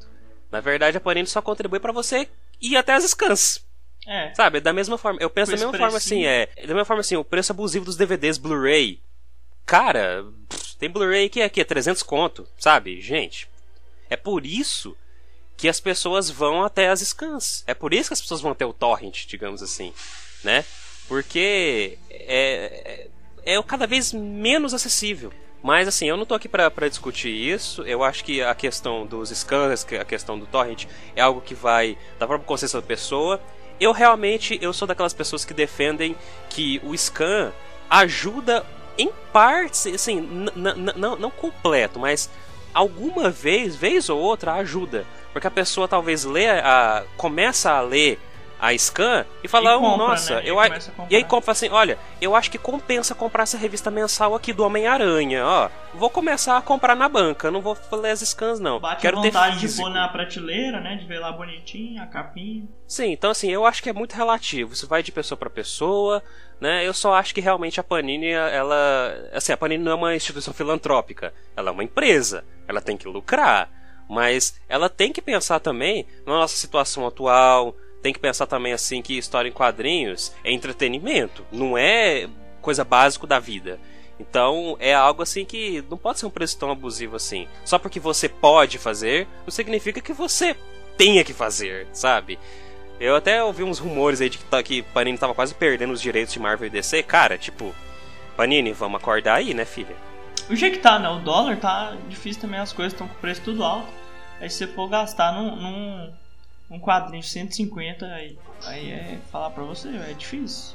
Na 0.51 0.61
verdade, 0.61 0.97
a 0.97 1.01
Panini 1.01 1.27
só 1.27 1.43
contribui 1.43 1.81
pra 1.81 1.93
você 1.93 2.29
ir 2.61 2.77
até 2.77 2.95
as 2.95 3.05
scans. 3.05 3.67
É. 4.07 4.33
Sabe, 4.35 4.61
da 4.61 4.73
mesma 4.73 4.97
forma. 4.97 5.19
Eu 5.21 5.29
penso 5.29 5.51
da 5.51 5.59
mesma 5.59 5.77
forma 5.77 5.97
assim, 5.97 6.25
é. 6.25 6.47
Da 6.47 6.69
mesma 6.69 6.85
forma 6.85 7.01
assim, 7.01 7.17
o 7.17 7.25
preço 7.25 7.53
abusivo 7.53 7.85
dos 7.85 7.97
DVDs 7.97 8.39
Blu-ray. 8.39 9.01
Cara, 9.67 10.25
tem 10.79 10.89
Blu-ray 10.89 11.29
que 11.29 11.41
é 11.41 11.45
aqui, 11.45 11.61
é 11.61 11.64
300 11.64 12.05
conto, 12.05 12.47
sabe? 12.57 13.01
Gente, 13.01 13.49
é 14.09 14.16
por 14.16 14.46
isso 14.46 14.96
que 15.57 15.68
as 15.68 15.80
pessoas 15.80 16.28
vão 16.28 16.62
até 16.62 16.88
as 16.88 17.00
scans. 17.00 17.64
É 17.66 17.74
por 17.74 17.94
isso 17.94 18.11
que 18.11 18.14
as 18.14 18.20
pessoas 18.20 18.40
vão 18.40 18.52
até 18.52 18.66
o 18.66 18.72
torrent, 18.72 19.26
digamos 19.26 19.62
assim, 19.62 19.92
né? 20.44 20.64
Porque 21.09 21.98
é, 22.11 23.09
é, 23.44 23.54
é 23.57 23.62
cada 23.62 23.86
vez 23.86 24.12
menos 24.12 24.74
acessível. 24.74 25.32
Mas 25.62 25.88
assim, 25.88 26.07
eu 26.07 26.16
não 26.16 26.26
tô 26.26 26.34
aqui 26.34 26.48
pra 26.48 26.88
discutir 26.88 27.30
isso. 27.30 27.82
Eu 27.82 28.04
acho 28.04 28.22
que 28.22 28.42
a 28.42 28.54
questão 28.54 29.07
dos 29.07 29.30
scans, 29.30 29.86
a 29.98 30.04
questão 30.04 30.38
do 30.38 30.46
torrent 30.46 30.86
é 31.14 31.22
algo 31.22 31.40
que 31.40 31.54
vai 31.54 31.96
da 32.18 32.26
própria 32.26 32.46
consciência 32.46 32.80
da 32.80 32.86
pessoa. 32.86 33.40
Eu 33.80 33.92
realmente 33.92 34.59
eu 34.62 34.72
sou 34.72 34.86
daquelas 34.86 35.14
pessoas 35.14 35.44
que 35.44 35.54
defendem 35.54 36.14
que 36.50 36.80
o 36.84 36.96
scan 36.96 37.52
ajuda 37.88 38.64
em 38.98 39.11
partes, 39.32 39.86
assim, 39.86 40.20
não 40.57 41.30
completo, 41.30 41.98
mas 41.98 42.30
alguma 42.77 43.31
vez, 43.31 43.74
vez 43.74 44.11
ou 44.11 44.20
outra, 44.20 44.53
ajuda. 44.53 45.07
Porque 45.33 45.47
a 45.47 45.51
pessoa 45.51 45.89
talvez 45.89 46.24
lê 46.24 46.47
a, 46.51 47.05
começa 47.16 47.70
a 47.70 47.81
ler 47.81 48.20
a 48.59 48.76
scan 48.76 49.24
e 49.42 49.48
fala, 49.48 49.72
E 49.72 49.74
"Oh, 49.74 49.80
compra, 49.80 49.96
nossa, 50.09 50.34
né? 50.36 50.42
E 50.44 50.48
eu 50.48 50.59
a 50.59 50.68
comprar. 50.70 51.07
e 51.11 51.16
aí 51.16 51.24
compra 51.24 51.52
assim, 51.52 51.68
olha, 51.68 51.98
eu 52.20 52.34
acho 52.34 52.50
que 52.50 52.59
compensa 52.59 53.14
comprar 53.14 53.42
essa 53.42 53.59
revista 53.59 53.90
mensal 53.90 54.34
aqui 54.34 54.52
do 54.52 54.64
Homem-Aranha, 54.64 55.44
ó. 55.44 55.68
Vou 55.94 56.11
começar 56.11 56.57
a 56.57 56.62
comprar 56.62 56.94
na 56.94 57.09
banca, 57.09 57.50
não 57.50 57.61
vou 57.62 57.76
ler 57.92 58.11
as 58.11 58.20
scans 58.20 58.61
não. 58.61 58.80
Bate 58.80 59.00
Quero 59.00 59.18
a 59.18 59.22
ter 59.22 59.30
vontade 59.30 59.59
de 59.61 59.76
pôr 59.76 59.90
na 59.90 60.09
prateleira, 60.09 60.80
né? 60.80 60.96
De 60.96 61.07
ver 61.07 61.18
lá 61.18 61.32
bonitinho, 61.32 62.02
a 62.02 62.07
capinha. 62.07 62.66
Sim, 62.86 63.12
então 63.12 63.30
assim, 63.30 63.50
eu 63.50 63.64
acho 63.64 63.82
que 63.82 63.88
é 63.90 63.92
muito 63.92 64.14
relativo. 64.14 64.72
Isso 64.72 64.86
vai 64.86 65.02
de 65.02 65.11
pessoa 65.12 65.38
pra 65.38 65.48
pessoa, 65.48 66.22
né? 66.61 66.86
Eu 66.86 66.92
só 66.92 67.14
acho 67.14 67.34
que 67.34 67.40
realmente 67.40 67.80
a 67.80 67.84
Panini, 67.84 68.30
ela, 68.30 68.76
assim, 69.32 69.52
a 69.52 69.57
Panini 69.57 69.82
não 69.82 69.92
é 69.92 69.94
uma 69.94 70.14
instituição 70.14 70.52
filantrópica, 70.52 71.32
ela 71.57 71.70
é 71.70 71.72
uma 71.72 71.84
empresa, 71.84 72.44
ela 72.68 72.80
tem 72.80 72.96
que 72.96 73.09
lucrar, 73.09 73.70
mas 74.09 74.59
ela 74.68 74.88
tem 74.88 75.12
que 75.12 75.22
pensar 75.22 75.61
também 75.61 76.07
na 76.26 76.34
nossa 76.34 76.57
situação 76.57 77.07
atual, 77.07 77.74
tem 78.07 78.12
que 78.12 78.20
pensar 78.20 78.46
também 78.46 78.72
assim 78.72 79.02
que 79.02 79.18
história 79.18 79.48
em 79.48 79.52
quadrinhos 79.52 80.32
é 80.44 80.52
entretenimento, 80.52 81.44
não 81.50 81.76
é 81.76 82.28
coisa 82.62 82.84
básica 82.84 83.26
da 83.26 83.40
vida. 83.40 83.80
Então 84.20 84.76
é 84.78 84.94
algo 84.94 85.22
assim 85.22 85.44
que 85.44 85.84
não 85.90 85.98
pode 85.98 86.20
ser 86.20 86.26
um 86.26 86.30
preço 86.30 86.57
tão 86.57 86.70
abusivo 86.70 87.16
assim. 87.16 87.48
Só 87.64 87.80
porque 87.80 87.98
você 87.98 88.28
pode 88.28 88.78
fazer, 88.78 89.26
não 89.44 89.50
significa 89.50 90.00
que 90.00 90.12
você 90.12 90.54
tenha 90.96 91.24
que 91.24 91.32
fazer, 91.32 91.88
sabe? 91.92 92.38
Eu 93.00 93.16
até 93.16 93.42
ouvi 93.42 93.64
uns 93.64 93.80
rumores 93.80 94.20
aí 94.20 94.30
de 94.30 94.38
que, 94.38 94.44
tá, 94.44 94.62
que 94.62 94.82
Panini 94.82 95.18
tava 95.18 95.34
quase 95.34 95.52
perdendo 95.52 95.92
os 95.92 96.00
direitos 96.00 96.32
de 96.32 96.38
Marvel 96.38 96.68
e 96.68 96.70
DC. 96.70 97.02
Cara, 97.02 97.36
tipo, 97.36 97.74
Panini, 98.36 98.72
vamos 98.72 99.00
acordar 99.00 99.34
aí, 99.34 99.52
né, 99.52 99.64
filha? 99.64 99.96
O 100.48 100.54
jeito 100.54 100.76
que 100.76 100.82
tá, 100.82 100.96
né? 101.00 101.09
O 101.09 101.18
dólar 101.18 101.57
tá 101.57 101.96
difícil 102.09 102.40
também, 102.40 102.61
as 102.61 102.72
coisas 102.72 102.92
estão 102.92 103.09
com 103.09 103.14
o 103.14 103.18
preço 103.18 103.40
tudo 103.42 103.64
alto. 103.64 103.88
Aí 104.40 104.48
se 104.48 104.59
você 104.59 104.68
for 104.68 104.88
gastar 104.88 105.32
num, 105.32 105.57
num, 105.57 106.12
num 106.71 106.81
quadrinho 106.81 107.23
de 107.23 107.29
150, 107.29 108.07
aí, 108.07 108.39
aí 108.64 108.91
é 108.91 109.19
falar 109.31 109.51
pra 109.51 109.62
você, 109.64 109.89
é 109.89 110.12
difícil. 110.17 110.75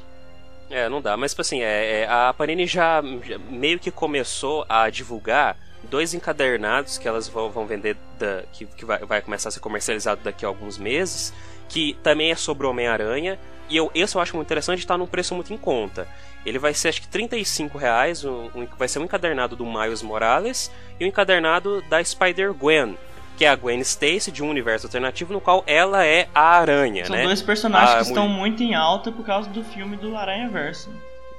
É, 0.70 0.88
não 0.88 1.02
dá. 1.02 1.16
Mas, 1.16 1.32
tipo 1.32 1.42
assim, 1.42 1.60
é, 1.62 2.00
é, 2.00 2.06
a 2.08 2.32
Panini 2.36 2.66
já, 2.66 3.02
já 3.24 3.38
meio 3.38 3.78
que 3.78 3.90
começou 3.90 4.64
a 4.68 4.88
divulgar 4.88 5.56
dois 5.84 6.14
encadernados 6.14 6.96
que 6.96 7.06
elas 7.06 7.28
vão, 7.28 7.50
vão 7.50 7.66
vender, 7.66 7.96
da, 8.18 8.42
que, 8.52 8.64
que 8.64 8.84
vai, 8.84 8.98
vai 9.00 9.20
começar 9.20 9.50
a 9.50 9.52
ser 9.52 9.60
comercializado 9.60 10.22
daqui 10.22 10.44
a 10.44 10.48
alguns 10.48 10.78
meses, 10.78 11.32
que 11.68 11.94
também 12.02 12.30
é 12.30 12.34
sobre 12.36 12.66
o 12.66 12.70
Homem-Aranha. 12.70 13.38
E 13.68 13.76
eu, 13.76 13.90
esse 13.94 14.16
eu 14.16 14.20
acho 14.20 14.34
muito 14.34 14.46
interessante, 14.48 14.78
está 14.78 14.96
num 14.96 15.06
preço 15.06 15.34
muito 15.34 15.52
em 15.52 15.56
conta. 15.58 16.08
Ele 16.44 16.58
vai 16.58 16.72
ser, 16.72 16.88
acho 16.88 17.02
que, 17.02 17.08
35 17.08 17.76
reais, 17.76 18.24
um, 18.24 18.50
um- 18.54 18.66
vai 18.78 18.88
ser 18.88 18.98
um 18.98 19.04
encadernado 19.04 19.54
do 19.54 19.66
Miles 19.66 20.02
Morales 20.02 20.70
e 20.98 21.04
um 21.04 21.08
encadernado 21.08 21.82
da 21.82 22.02
Spider-Gwen, 22.02 22.96
que 23.36 23.44
é 23.44 23.48
a 23.48 23.56
Gwen 23.56 23.80
Stacy 23.80 24.30
de 24.30 24.42
um 24.42 24.48
universo 24.50 24.86
alternativo 24.86 25.32
no 25.32 25.40
qual 25.40 25.64
ela 25.66 26.04
é 26.04 26.28
a 26.34 26.56
aranha, 26.58 27.04
São 27.06 27.16
né? 27.16 27.24
dois 27.24 27.42
personagens 27.42 27.90
Ah, 27.90 27.96
que 27.98 28.02
estão 28.08 28.28
muito- 28.28 28.62
em 28.62 28.74
alta 28.74 29.10
por 29.10 29.24
causa 29.24 29.48
do 29.50 29.64
filme 29.64 29.96
do 29.96 30.16
Aranha 30.16 30.48
Verso. 30.48 30.90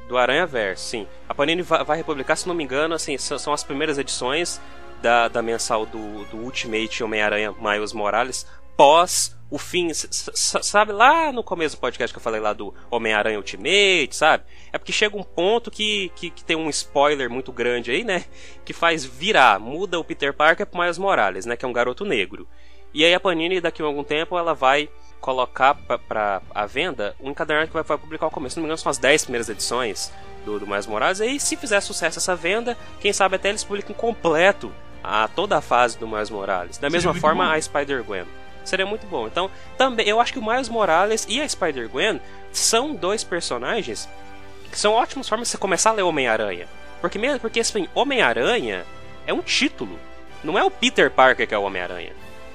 Do 0.07 0.17
Aranha 0.17 0.45
Verso, 0.45 0.83
sim. 0.85 1.07
A 1.29 1.33
Panini 1.33 1.61
vai, 1.61 1.97
republicar, 1.97 2.35
se 2.35 2.47
não 2.47 2.53
me 2.55 2.63
engano, 2.63 2.93
assim, 2.93 3.17
são, 3.17 3.37
são 3.39 3.53
as 3.53 3.63
primeiras 3.63 3.97
edições 3.97 4.59
da, 5.01 5.27
da 5.27 5.41
mensal 5.41 5.85
do, 5.85 6.25
do 6.25 6.37
Ultimate 6.37 7.03
Homem-Aranha 7.03 7.53
Miles 7.59 7.93
Morales 7.93 8.45
pós 8.77 9.35
o 9.49 9.57
fim. 9.57 9.91
Sabe, 9.93 10.91
lá 10.91 11.31
no 11.31 11.43
começo 11.43 11.75
do 11.75 11.79
podcast 11.79 12.11
que 12.13 12.17
eu 12.17 12.23
falei 12.23 12.39
lá 12.41 12.53
do 12.53 12.73
Homem-Aranha 12.89 13.37
Ultimate, 13.37 14.09
sabe? 14.15 14.43
É 14.71 14.77
porque 14.77 14.91
chega 14.91 15.15
um 15.15 15.23
ponto 15.23 15.69
que, 15.69 16.11
que, 16.15 16.29
que 16.31 16.43
tem 16.43 16.55
um 16.55 16.69
spoiler 16.69 17.29
muito 17.29 17.51
grande 17.51 17.91
aí, 17.91 18.03
né? 18.03 18.25
Que 18.65 18.73
faz 18.73 19.05
virar, 19.05 19.59
muda 19.59 19.99
o 19.99 20.03
Peter 20.03 20.33
Parker 20.33 20.65
pro 20.65 20.79
Miles 20.81 20.97
Morales, 20.97 21.45
né? 21.45 21.55
Que 21.55 21.65
é 21.65 21.67
um 21.67 21.73
garoto 21.73 22.03
negro. 22.03 22.47
E 22.93 23.03
aí 23.05 23.13
a 23.13 23.19
Panini, 23.19 23.59
daqui 23.61 23.81
a 23.81 23.85
algum 23.85 24.03
tempo, 24.03 24.37
ela 24.37 24.53
vai 24.53 24.89
colocar 25.19 25.73
pra- 25.75 25.97
pra 25.97 26.41
a 26.53 26.65
venda 26.65 27.15
um 27.19 27.29
encadernado 27.29 27.67
que 27.67 27.73
vai, 27.73 27.83
vai 27.83 27.97
publicar 27.97 28.25
ao 28.25 28.31
começo. 28.31 28.53
Se 28.53 28.59
não 28.59 28.63
me 28.63 28.67
engano, 28.67 28.77
são 28.77 28.89
as 28.89 28.97
10 28.97 29.23
primeiras 29.23 29.49
edições 29.49 30.11
do, 30.45 30.59
do 30.59 30.67
Miles 30.67 30.85
Morales. 30.87 31.19
E 31.19 31.23
aí, 31.23 31.39
se 31.39 31.55
fizer 31.55 31.79
sucesso 31.81 32.19
essa 32.19 32.35
venda, 32.35 32.77
quem 32.99 33.13
sabe 33.13 33.35
até 33.35 33.49
eles 33.49 33.63
publicam 33.63 33.95
completo 33.95 34.73
a 35.03 35.27
toda 35.27 35.57
a 35.57 35.61
fase 35.61 35.97
do 35.97 36.07
Miles 36.07 36.29
Morales. 36.29 36.77
Da 36.77 36.89
mesma 36.89 37.13
forma, 37.21 37.51
a 37.53 37.61
Spider-Gwen. 37.61 38.25
Seria 38.63 38.85
muito 38.85 39.05
bom. 39.07 39.27
Então, 39.27 39.49
também, 39.77 40.07
eu 40.07 40.19
acho 40.19 40.33
que 40.33 40.39
o 40.39 40.45
Miles 40.45 40.69
Morales 40.69 41.25
e 41.29 41.41
a 41.41 41.47
Spider-Gwen 41.47 42.21
são 42.51 42.95
dois 42.95 43.23
personagens 43.23 44.07
que 44.71 44.79
são 44.79 44.93
ótimas 44.93 45.29
formas 45.29 45.47
de 45.47 45.51
você 45.51 45.57
começar 45.57 45.91
a 45.91 45.93
ler 45.93 46.01
Homem-Aranha. 46.01 46.67
Porque, 46.99 47.19
porque 47.39 47.59
assim, 47.59 47.87
Homem-Aranha 47.93 48.85
é 49.27 49.33
um 49.33 49.41
título. 49.41 49.99
Não 50.43 50.57
é 50.57 50.63
o 50.63 50.71
Peter 50.71 51.11
Parker 51.11 51.47
que 51.47 51.53
é 51.53 51.57
o 51.57 51.63
Homem-Aranha. 51.63 52.11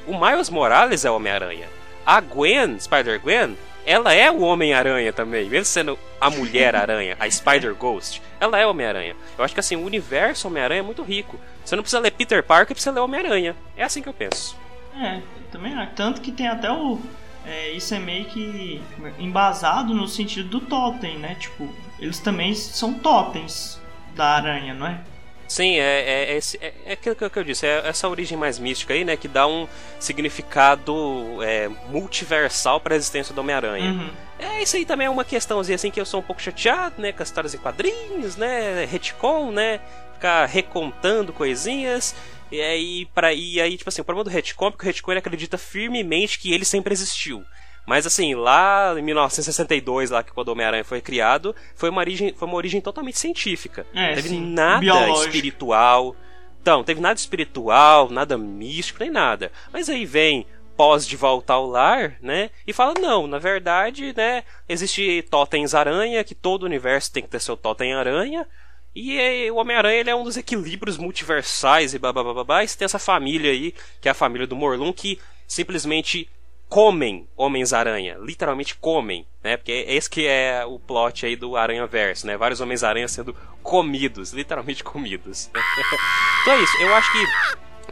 O 0.07 0.19
Miles 0.19 0.51
Morales 0.51 1.05
é 1.05 1.11
o 1.11 1.15
Homem-Aranha. 1.15 1.69
A 2.05 2.21
Gwen, 2.21 2.81
Spider-Gwen, 2.81 3.57
ela 3.87 4.13
é 4.13 4.31
o 4.31 4.41
Homem-Aranha 4.41 5.13
também. 5.13 5.49
Mesmo 5.49 5.67
sendo 5.67 5.99
a 6.21 6.29
Mulher-Aranha, 6.29 7.17
a 7.21 7.31
Spider-Ghost, 7.31 8.21
ela 8.41 8.59
é 8.59 8.67
o 8.67 8.71
Homem-Aranha. 8.71 9.15
Eu 9.37 9.45
acho 9.45 9.55
que 9.55 9.61
assim, 9.61 9.77
o 9.77 9.85
universo 9.85 10.49
Homem-Aranha 10.49 10.81
é 10.81 10.83
muito 10.83 11.03
rico. 11.03 11.39
Você 11.65 11.77
não 11.77 11.83
precisa 11.83 12.01
ler 12.01 12.11
Peter 12.11 12.43
Parker, 12.43 12.75
precisa 12.75 12.91
ler 12.91 13.01
Homem-Aranha. 13.01 13.55
É 13.77 13.85
assim 13.85 14.03
que 14.03 14.09
eu 14.09 14.15
penso. 14.15 14.57
É, 14.99 15.23
também 15.51 15.75
acho. 15.75 15.93
Tanto 15.95 16.21
que 16.21 16.33
tem 16.33 16.49
até 16.49 16.71
o. 16.71 16.99
É, 17.47 17.71
isso 17.71 17.95
é 17.95 17.99
meio 17.99 18.27
que 18.27 18.83
embasado 19.19 19.95
no 19.95 20.07
sentido 20.07 20.49
do 20.49 20.61
totem, 20.61 21.19
né? 21.19 21.37
Tipo, 21.37 21.73
eles 21.99 22.19
também 22.19 22.55
são 22.55 22.95
totens 22.95 23.81
da 24.15 24.27
aranha, 24.27 24.75
não 24.75 24.87
é? 24.87 25.01
Sim, 25.49 25.79
é, 25.79 25.81
é, 25.81 26.37
é, 26.37 26.39
é, 26.61 26.75
é 26.85 26.93
aquilo 26.93 27.17
que 27.17 27.39
eu 27.39 27.45
disse, 27.45 27.67
é 27.67 27.89
essa 27.89 28.07
origem 28.07 28.37
mais 28.37 28.59
mística 28.59 28.93
aí, 28.93 29.03
né? 29.03 29.17
Que 29.17 29.27
dá 29.27 29.47
um 29.47 29.67
significado 29.99 31.43
é, 31.43 31.69
multiversal 31.89 32.79
para 32.79 32.95
a 32.95 32.97
existência 32.97 33.35
do 33.35 33.41
Homem-Aranha. 33.41 33.93
Uhum. 33.93 34.11
É, 34.39 34.63
isso 34.63 34.77
aí 34.77 34.85
também 34.85 35.07
é 35.07 35.11
uma 35.11 35.25
questãozinha 35.25 35.77
assim 35.77 35.91
que 35.91 35.99
eu 35.99 36.05
sou 36.05 36.21
um 36.21 36.23
pouco 36.23 36.43
chateado, 36.43 37.01
né? 37.01 37.13
Com 37.13 37.23
as 37.23 37.29
histórias 37.29 37.55
em 37.55 37.59
quadrinhos, 37.59 38.37
né? 38.37 38.85
Retcon, 38.85 39.51
né? 39.51 39.81
Ficar 40.13 40.45
recontando 40.45 41.33
coisinhas. 41.33 42.15
E 42.51 42.61
aí, 42.61 43.07
pra, 43.15 43.33
e 43.33 43.61
aí, 43.61 43.77
tipo 43.77 43.89
assim, 43.89 44.01
o 44.01 44.05
problema 44.05 44.25
do 44.25 44.31
retcon 44.31 44.69
é 44.69 44.73
que 44.73 44.83
o 44.83 44.87
retcon 44.87 45.13
ele 45.13 45.19
acredita 45.19 45.59
firmemente 45.59 46.39
que 46.39 46.53
ele 46.53 46.65
sempre 46.65 46.93
existiu. 46.93 47.45
Mas 47.87 48.07
assim, 48.07 48.35
lá 48.35 48.95
em 48.99 49.03
1962, 49.03 50.11
lá 50.11 50.23
que 50.23 50.33
quando 50.33 50.49
o 50.49 50.53
Homem-Aranha 50.53 50.85
foi 50.85 51.01
criado, 51.01 51.57
foi 51.75 51.89
uma 51.89 52.01
origem, 52.01 52.35
foi 52.35 52.47
uma 52.47 52.57
origem 52.57 52.83
totalmente 52.83 53.19
científica. 53.19 53.87
É, 53.95 54.15
teve 54.15 54.29
sim. 54.29 54.41
nada 54.41 54.81
Biológico. 54.81 55.27
espiritual. 55.27 56.17
Então, 56.61 56.85
teve 56.85 57.01
nada 57.01 57.19
espiritual, 57.19 58.11
nada 58.11 58.37
místico, 58.37 59.01
nem 59.01 59.11
nada. 59.11 59.51
Mas 59.73 59.89
aí 59.89 60.05
vem 60.05 60.47
pós 60.77 61.07
de 61.07 61.17
volta 61.17 61.55
ao 61.55 61.67
lar, 61.67 62.17
né? 62.21 62.51
E 62.67 62.75
fala, 62.75 62.93
não, 63.01 63.27
na 63.27 63.39
verdade, 63.39 64.13
né? 64.15 64.45
Existe 64.69 65.27
totens 65.31 65.75
aranha, 65.75 66.23
que 66.23 66.35
todo 66.35 66.65
universo 66.65 67.11
tem 67.11 67.23
que 67.23 67.29
ter 67.29 67.41
seu 67.41 67.57
totem 67.57 67.95
aranha. 67.95 68.47
E 68.95 69.51
o 69.51 69.57
Homem-Aranha 69.57 70.01
ele 70.01 70.11
é 70.11 70.15
um 70.15 70.25
dos 70.25 70.37
equilíbrios 70.37 70.99
multiversais 70.99 71.95
e 71.95 71.99
babá. 71.99 72.65
E 72.65 72.69
tem 72.69 72.85
essa 72.85 72.99
família 72.99 73.51
aí, 73.51 73.75
que 74.01 74.09
é 74.09 74.11
a 74.11 74.15
família 74.15 74.47
do 74.47 74.57
Morlun, 74.57 74.93
que 74.93 75.19
simplesmente 75.47 76.29
comem 76.69 77.27
Homens-Aranha, 77.37 78.19
literalmente 78.21 78.75
comem, 78.75 79.27
né? 79.43 79.57
Porque 79.57 79.73
é 79.73 79.95
esse 79.95 80.09
que 80.09 80.27
é 80.27 80.65
o 80.67 80.79
plot 80.79 81.25
aí 81.25 81.35
do 81.35 81.57
Aranha-Verso, 81.57 82.27
né? 82.27 82.37
Vários 82.37 82.61
Homens-Aranha 82.61 83.09
sendo 83.09 83.35
comidos, 83.63 84.33
literalmente 84.33 84.85
comidos. 84.85 85.51
então 86.43 86.55
é 86.55 86.63
isso, 86.63 86.77
eu 86.83 86.95
acho 86.95 87.11
que 87.13 87.27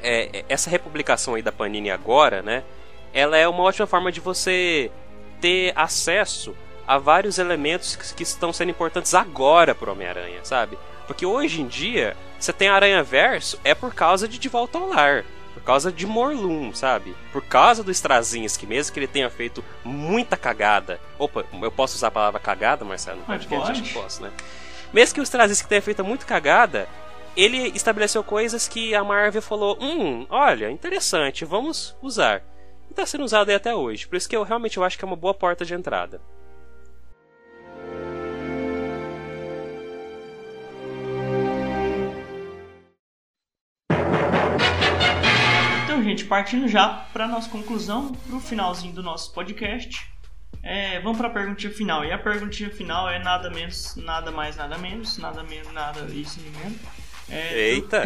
é, 0.02 0.44
essa 0.48 0.68
republicação 0.68 1.34
aí 1.34 1.42
da 1.42 1.50
Panini 1.50 1.90
agora, 1.90 2.42
né? 2.42 2.64
Ela 3.14 3.38
é 3.38 3.48
uma 3.48 3.62
ótima 3.62 3.86
forma 3.86 4.12
de 4.12 4.20
você 4.20 4.90
ter 5.40 5.72
acesso 5.74 6.54
a 6.86 6.98
vários 6.98 7.38
elementos 7.38 7.96
que, 7.96 8.14
que 8.14 8.22
estão 8.22 8.52
sendo 8.52 8.70
importantes 8.70 9.14
agora 9.14 9.74
pro 9.74 9.92
Homem-Aranha, 9.92 10.40
sabe? 10.44 10.78
Porque 11.06 11.26
hoje 11.26 11.62
em 11.62 11.66
dia, 11.66 12.16
você 12.38 12.52
tem 12.52 12.68
Aranha-Verso 12.68 13.58
é 13.64 13.74
por 13.74 13.94
causa 13.94 14.28
de 14.28 14.38
De 14.38 14.48
Volta 14.48 14.78
ao 14.78 14.88
Lar 14.88 15.24
por 15.56 15.62
causa 15.62 15.90
de 15.90 16.06
Morlun, 16.06 16.74
sabe? 16.74 17.16
Por 17.32 17.42
causa 17.42 17.82
do 17.82 17.90
Strazinski, 17.90 18.66
mesmo 18.66 18.92
que 18.92 19.00
ele 19.00 19.06
tenha 19.06 19.30
feito 19.30 19.64
muita 19.82 20.36
cagada. 20.36 21.00
Opa, 21.18 21.46
eu 21.62 21.72
posso 21.72 21.96
usar 21.96 22.08
a 22.08 22.10
palavra 22.10 22.38
cagada, 22.38 22.84
Marcelo? 22.84 23.20
Não 23.20 23.24
pode, 23.24 23.46
pode. 23.46 23.70
Acho 23.70 23.82
que 23.82 23.94
posso, 23.94 24.22
né? 24.22 24.30
Mesmo 24.92 25.14
que 25.14 25.20
o 25.20 25.22
Strazinski 25.22 25.66
tenha 25.66 25.80
feito 25.80 26.04
muito 26.04 26.26
cagada, 26.26 26.86
ele 27.34 27.72
estabeleceu 27.74 28.22
coisas 28.22 28.68
que 28.68 28.94
a 28.94 29.02
Marvel 29.02 29.40
falou: 29.40 29.78
hum, 29.80 30.26
olha, 30.28 30.70
interessante, 30.70 31.46
vamos 31.46 31.96
usar. 32.02 32.42
E 32.90 32.94
tá 32.94 33.06
sendo 33.06 33.24
usado 33.24 33.48
aí 33.48 33.54
até 33.54 33.74
hoje. 33.74 34.06
Por 34.06 34.16
isso 34.16 34.28
que 34.28 34.36
eu 34.36 34.42
realmente 34.42 34.76
eu 34.76 34.84
acho 34.84 34.98
que 34.98 35.04
é 35.06 35.08
uma 35.08 35.16
boa 35.16 35.32
porta 35.32 35.64
de 35.64 35.72
entrada. 35.72 36.20
Gente, 46.02 46.24
partindo 46.24 46.68
já 46.68 46.88
para 47.12 47.26
nossa 47.26 47.48
conclusão, 47.48 48.12
para 48.12 48.36
o 48.36 48.40
finalzinho 48.40 48.92
do 48.92 49.02
nosso 49.02 49.32
podcast. 49.32 50.06
É, 50.62 50.98
vamos 51.00 51.18
para 51.18 51.28
a 51.28 51.30
perguntinha 51.30 51.72
final. 51.72 52.04
E 52.04 52.10
a 52.10 52.18
perguntinha 52.18 52.70
final 52.70 53.08
é 53.08 53.18
nada 53.18 53.48
menos, 53.50 53.94
nada 53.96 54.32
mais, 54.32 54.56
nada 54.56 54.76
menos, 54.76 55.16
nada 55.18 55.42
menos, 55.42 55.72
nada 55.72 56.00
isso 56.12 56.40
nem 56.40 56.50
menos. 56.50 56.78
É, 57.28 57.70
Eita! 57.70 58.04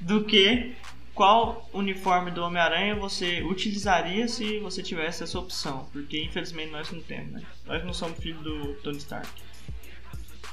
Do, 0.00 0.20
do, 0.20 0.24
que 0.26 0.74
qual 1.14 1.68
uniforme 1.72 2.30
do 2.30 2.42
Homem-Aranha 2.42 2.94
você 2.94 3.42
utilizaria 3.42 4.28
se 4.28 4.58
você 4.58 4.82
tivesse 4.82 5.22
essa 5.22 5.38
opção? 5.38 5.88
Porque 5.92 6.22
infelizmente 6.22 6.70
nós 6.70 6.90
não 6.90 7.00
temos, 7.00 7.32
né? 7.32 7.42
Nós 7.64 7.82
não 7.84 7.94
somos 7.94 8.18
filhos 8.18 8.42
do 8.42 8.74
Tony 8.82 8.98
Stark. 8.98 9.28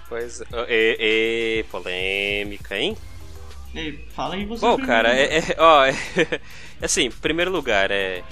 Pois 0.08 0.42
é, 0.42 1.58
é 1.60 1.64
polêmica, 1.64 2.78
hein? 2.78 2.98
Ei, 3.74 4.00
fala 4.16 4.36
aí 4.36 4.46
você. 4.46 4.62
Bom, 4.62 4.78
cara, 4.78 5.14
é, 5.16 5.40
é, 5.40 5.56
ó, 5.58 5.86
é, 5.86 5.94
assim, 6.82 7.06
em 7.06 7.12
primeiro 7.12 7.52
lugar, 7.52 7.90
é, 7.92 8.24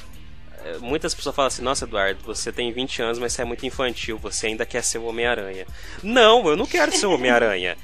é, 0.64 0.78
Muitas 0.80 1.14
pessoas 1.14 1.36
falam 1.36 1.48
assim: 1.48 1.62
Nossa, 1.62 1.86
Eduardo, 1.86 2.24
você 2.24 2.52
tem 2.52 2.72
20 2.72 3.02
anos, 3.02 3.20
mas 3.20 3.34
você 3.34 3.42
é 3.42 3.46
muito 3.46 3.66
infantil, 3.66 4.18
você 4.18 4.48
ainda 4.48 4.66
quer 4.66 4.84
ser 4.84 5.00
o 5.00 5.06
Homem-Aranha. 5.06 5.66
Não, 6.04 6.48
eu 6.48 6.56
não 6.56 6.66
quero 6.66 6.92
ser 6.92 7.08
o 7.08 7.14
Homem-Aranha. 7.14 7.78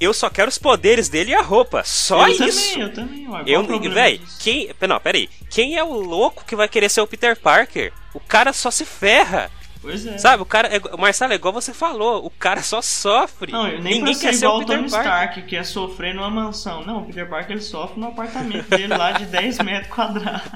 Eu 0.00 0.12
só 0.12 0.28
quero 0.28 0.48
os 0.48 0.58
poderes 0.58 1.08
dele 1.08 1.30
e 1.30 1.34
a 1.34 1.40
roupa. 1.40 1.84
Só 1.84 2.26
eu 2.26 2.48
isso. 2.48 2.72
Também, 2.72 2.82
eu 2.82 2.92
também, 2.92 3.24
eu 3.46 3.90
Véi, 3.90 4.20
quem. 4.40 4.70
Não, 4.88 5.00
peraí. 5.00 5.28
Quem 5.48 5.76
é 5.76 5.84
o 5.84 5.92
louco 5.92 6.44
que 6.44 6.56
vai 6.56 6.68
querer 6.68 6.88
ser 6.88 7.00
o 7.00 7.06
Peter 7.06 7.38
Parker? 7.38 7.92
O 8.12 8.20
cara 8.20 8.52
só 8.52 8.70
se 8.70 8.84
ferra. 8.84 9.50
Pois 9.84 10.06
é. 10.06 10.16
Sabe, 10.16 10.42
o 10.42 10.46
cara. 10.46 10.68
É, 10.68 10.78
o 10.94 10.98
Marcelo, 10.98 11.34
é 11.34 11.36
igual 11.36 11.52
você 11.52 11.74
falou, 11.74 12.24
o 12.24 12.30
cara 12.30 12.62
só 12.62 12.80
sofre. 12.80 13.52
Não, 13.52 13.64
nem 13.64 13.98
Ninguém 13.98 14.18
quer 14.18 14.32
ser 14.32 14.46
igual 14.46 14.60
o 14.60 14.64
Tony 14.64 14.86
Stark, 14.86 15.42
que 15.42 15.54
é 15.54 15.62
sofrer 15.62 16.14
numa 16.14 16.30
mansão. 16.30 16.82
Não, 16.86 17.02
o 17.02 17.04
Peter 17.04 17.28
Parker 17.28 17.52
ele 17.52 17.60
sofre 17.60 18.00
no 18.00 18.06
apartamento 18.06 18.66
dele 18.70 18.96
lá 18.96 19.12
de 19.12 19.26
10 19.26 19.58
metros 19.58 19.94
quadrados. 19.94 20.50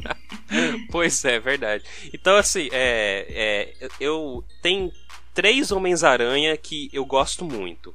pois 0.92 1.24
é, 1.24 1.40
verdade. 1.40 1.82
Então, 2.12 2.36
assim, 2.36 2.68
é, 2.72 3.72
é, 3.80 3.88
eu 3.98 4.44
tenho 4.60 4.92
três 5.32 5.72
Homens-Aranha 5.72 6.54
que 6.58 6.90
eu 6.92 7.06
gosto 7.06 7.46
muito. 7.46 7.90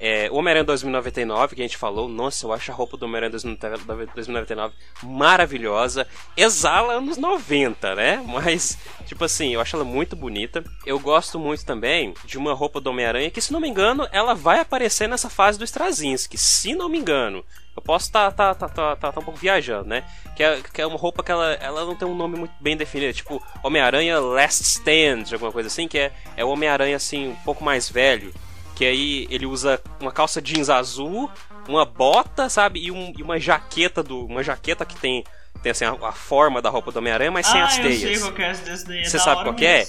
É, 0.00 0.30
Homem-Aranha 0.30 0.64
2099, 0.64 1.56
que 1.56 1.60
a 1.60 1.64
gente 1.64 1.76
falou, 1.76 2.08
nossa, 2.08 2.46
eu 2.46 2.52
acho 2.52 2.70
a 2.70 2.74
roupa 2.74 2.96
do 2.96 3.04
Homem-Aranha 3.04 3.32
2099 3.32 4.74
maravilhosa. 5.02 6.06
Exala 6.36 6.94
anos 6.94 7.16
90, 7.16 7.96
né? 7.96 8.22
Mas, 8.24 8.78
tipo 9.06 9.24
assim, 9.24 9.54
eu 9.54 9.60
acho 9.60 9.74
ela 9.74 9.84
muito 9.84 10.14
bonita. 10.14 10.62
Eu 10.86 11.00
gosto 11.00 11.38
muito 11.38 11.64
também 11.64 12.14
de 12.24 12.38
uma 12.38 12.54
roupa 12.54 12.80
do 12.80 12.90
Homem-Aranha 12.90 13.30
que, 13.30 13.40
se 13.40 13.52
não 13.52 13.60
me 13.60 13.68
engano, 13.68 14.06
ela 14.12 14.34
vai 14.34 14.60
aparecer 14.60 15.08
nessa 15.08 15.28
fase 15.28 15.58
do 15.58 15.64
Straczynski. 15.64 16.38
Se 16.38 16.74
não 16.76 16.88
me 16.88 16.98
engano. 16.98 17.44
Eu 17.76 17.82
posso 17.82 18.06
estar 18.06 18.32
tá, 18.32 18.54
tá, 18.54 18.68
tá, 18.68 18.96
tá, 18.96 19.12
tá, 19.12 19.20
um 19.20 19.24
pouco 19.24 19.38
viajando, 19.38 19.88
né? 19.88 20.04
Que 20.36 20.42
é, 20.42 20.60
que 20.60 20.80
é 20.80 20.86
uma 20.86 20.98
roupa 20.98 21.22
que 21.22 21.30
ela, 21.30 21.52
ela 21.54 21.84
não 21.84 21.94
tem 21.94 22.08
um 22.08 22.14
nome 22.14 22.36
muito 22.36 22.52
bem 22.60 22.76
definido. 22.76 23.12
Tipo, 23.12 23.40
Homem-Aranha 23.62 24.18
Last 24.18 24.62
Stand, 24.64 25.32
alguma 25.32 25.52
coisa 25.52 25.68
assim. 25.68 25.86
Que 25.86 25.98
é, 25.98 26.12
é 26.36 26.44
o 26.44 26.48
Homem-Aranha, 26.48 26.96
assim, 26.96 27.28
um 27.28 27.36
pouco 27.36 27.62
mais 27.64 27.88
velho 27.88 28.32
que 28.78 28.84
aí 28.84 29.26
ele 29.28 29.44
usa 29.44 29.82
uma 29.98 30.12
calça 30.12 30.40
jeans 30.40 30.70
azul, 30.70 31.28
uma 31.66 31.84
bota, 31.84 32.48
sabe? 32.48 32.78
E, 32.78 32.92
um, 32.92 33.12
e 33.18 33.24
uma 33.24 33.36
jaqueta 33.40 34.04
do. 34.04 34.24
Uma 34.24 34.40
jaqueta 34.40 34.86
que 34.86 34.94
tem. 34.94 35.24
Tem 35.64 35.72
assim 35.72 35.84
a, 35.84 35.90
a 35.90 36.12
forma 36.12 36.62
da 36.62 36.70
roupa 36.70 36.92
do 36.92 37.00
Homem-Aranha, 37.00 37.32
mas 37.32 37.48
ah, 37.48 37.50
sem 37.50 37.60
as 37.60 37.76
teias. 37.78 38.20
Sei 38.20 38.20
qual 38.20 38.32
é. 38.38 39.00
É 39.00 39.04
Você 39.04 39.18
sabe 39.18 39.42
qual 39.42 39.52
que 39.52 39.66
é? 39.66 39.82
é 39.82 39.86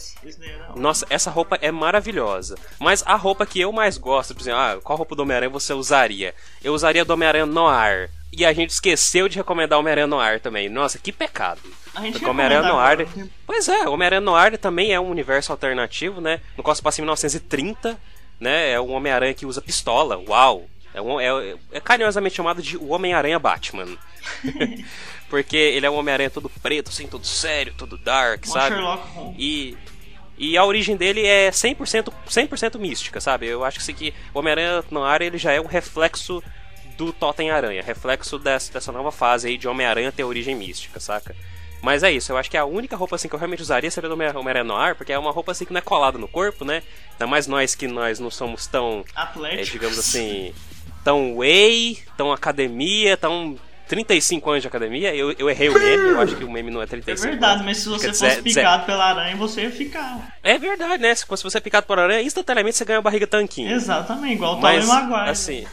Nossa, 0.76 1.06
essa 1.08 1.30
roupa 1.30 1.60
é 1.62 1.72
maravilhosa. 1.72 2.58
Mas 2.80 3.04
a 3.06 3.16
roupa 3.16 3.46
que 3.46 3.62
eu 3.62 3.72
mais 3.72 3.96
gosto, 3.96 4.34
por 4.34 4.42
exemplo, 4.42 4.60
ah, 4.60 4.80
qual 4.84 4.98
roupa 4.98 5.16
do 5.16 5.22
Homem-Aranha 5.22 5.52
você 5.52 5.72
usaria? 5.72 6.34
Eu 6.64 6.74
usaria 6.74 7.06
do 7.06 7.14
Homem-Aranha 7.14 7.46
Noir. 7.46 8.10
E 8.34 8.44
a 8.44 8.52
gente 8.54 8.72
esqueceu 8.72 9.30
de 9.30 9.38
recomendar 9.38 9.78
o 9.78 9.82
Homem-Aranha 9.82 10.08
Noir 10.08 10.40
também. 10.40 10.68
Nossa, 10.68 10.98
que 10.98 11.12
pecado. 11.12 11.62
A 11.94 12.02
gente 12.02 12.26
Homem-Aranha 12.26 12.64
Noir. 12.64 13.08
Pois 13.46 13.68
é, 13.68 13.88
o 13.88 13.92
Homem-Aranha 13.92 14.22
Noir 14.22 14.58
também 14.58 14.92
é 14.92 15.00
um 15.00 15.12
universo 15.12 15.52
alternativo, 15.52 16.20
né? 16.20 16.42
No 16.58 16.64
qual 16.64 16.74
se 16.74 16.82
passa 16.82 17.00
em 17.00 17.04
1930 17.04 17.96
né? 18.40 18.72
É 18.72 18.80
um 18.82 18.92
Homem-Aranha 18.92 19.34
que 19.34 19.46
usa 19.46 19.62
pistola. 19.62 20.18
Uau! 20.18 20.68
É, 20.94 21.02
um, 21.02 21.20
é, 21.20 21.56
é 21.72 21.80
carinhosamente 21.80 22.36
chamado 22.36 22.62
de 22.62 22.78
o 22.78 22.90
Homem-Aranha 22.90 23.40
Batman. 23.40 23.98
Porque 25.30 25.58
ele 25.58 25.86
é 25.86 25.90
um 25.90 25.96
Homem-Aranha 25.96 26.30
todo 26.30 26.50
preto, 26.50 26.90
assim, 26.90 27.08
todo 27.08 27.26
sério, 27.26 27.74
todo 27.78 27.98
dark, 27.98 28.46
Uma 28.46 28.54
sabe? 28.54 28.76
Sherlock 28.76 29.08
Holmes. 29.10 29.36
E, 29.38 29.78
e 30.38 30.58
a 30.58 30.66
origem 30.66 30.96
dele 30.96 31.26
é 31.26 31.52
100%, 31.52 32.12
100 32.28 32.50
mística, 32.80 33.22
sabe? 33.22 33.46
Eu 33.46 33.64
acho 33.64 33.80
que, 33.80 33.94
que 33.94 34.14
o 34.34 34.40
Homem-Aranha 34.40 34.84
no 34.90 35.04
ar 35.04 35.22
ele 35.22 35.38
já 35.38 35.52
é 35.52 35.62
um 35.62 35.68
reflexo 35.68 36.42
do 36.98 37.14
Totem 37.14 37.52
Aranha, 37.52 37.82
reflexo 37.84 38.38
dessa, 38.38 38.74
dessa 38.74 38.92
nova 38.92 39.12
fase 39.12 39.48
aí 39.48 39.58
de 39.58 39.68
Homem-Aranha 39.68 40.12
ter 40.12 40.24
origem 40.24 40.56
mística, 40.56 41.00
saca? 41.00 41.36
Mas 41.82 42.04
é 42.04 42.12
isso, 42.12 42.32
eu 42.32 42.38
acho 42.38 42.52
que 42.52 42.58
a 42.58 42.66
única 42.66 42.96
roupa 42.98 43.16
assim 43.16 43.28
que 43.30 43.36
eu 43.36 43.40
realmente 43.40 43.62
usaria 43.62 43.90
seria 43.90 44.10
do 44.10 44.14
Homem-Aranha 44.14 44.64
Noir, 44.66 44.96
porque 44.96 45.14
é 45.14 45.18
uma 45.18 45.32
roupa 45.32 45.52
assim 45.54 45.64
que 45.66 45.72
não 45.72 45.80
é 45.80 45.82
colada 45.82 46.18
no 46.18 46.28
corpo, 46.28 46.66
né? 46.66 46.84
Ainda 47.14 47.26
mais 47.28 47.48
nós 47.48 47.74
que 47.76 47.88
nós 47.88 48.20
não 48.20 48.30
somos 48.30 48.68
tão. 48.68 49.06
Atléticos. 49.16 49.68
É, 49.70 49.72
digamos 49.72 49.98
assim. 50.00 50.54
tão 51.04 51.38
whey, 51.38 52.00
tão 52.18 52.34
academia, 52.34 53.16
tão 53.16 53.58
35 53.88 54.50
anos 54.50 54.62
de 54.62 54.68
academia. 54.68 55.16
Eu, 55.16 55.32
eu 55.40 55.50
errei 55.50 55.70
o 55.70 55.74
meme, 55.74 56.10
eu 56.10 56.20
acho 56.22 56.36
que 56.36 56.44
o 56.44 56.52
meme 56.52 56.70
não 56.70 56.82
é 56.82 56.86
35 56.86 57.26
É 57.26 57.32
verdade, 57.32 57.54
anos. 57.54 57.66
mas 57.66 57.78
se 57.78 57.88
você 57.90 58.14
Fica 58.14 58.30
fosse 58.30 58.42
picado 58.42 58.86
pela 58.86 59.06
aranha, 59.06 59.36
você 59.38 59.62
ia 59.62 59.72
ficar. 59.72 60.38
É 60.44 60.58
verdade, 60.58 61.02
né? 61.02 61.16
Se 61.16 61.26
você 61.26 61.58
é 61.58 61.62
picado 61.62 61.88
por 61.88 61.98
aranha, 61.98 62.22
instantaneamente 62.22 62.76
você 62.78 62.84
ganha 62.86 63.00
a 63.00 63.02
barriga 63.02 63.26
tanquinho. 63.26 63.72
Exatamente, 63.72 64.34
igual 64.36 64.58
o 64.58 64.62
Tobey 64.62 64.84
Maguire. 64.86 65.30
assim. 65.30 65.66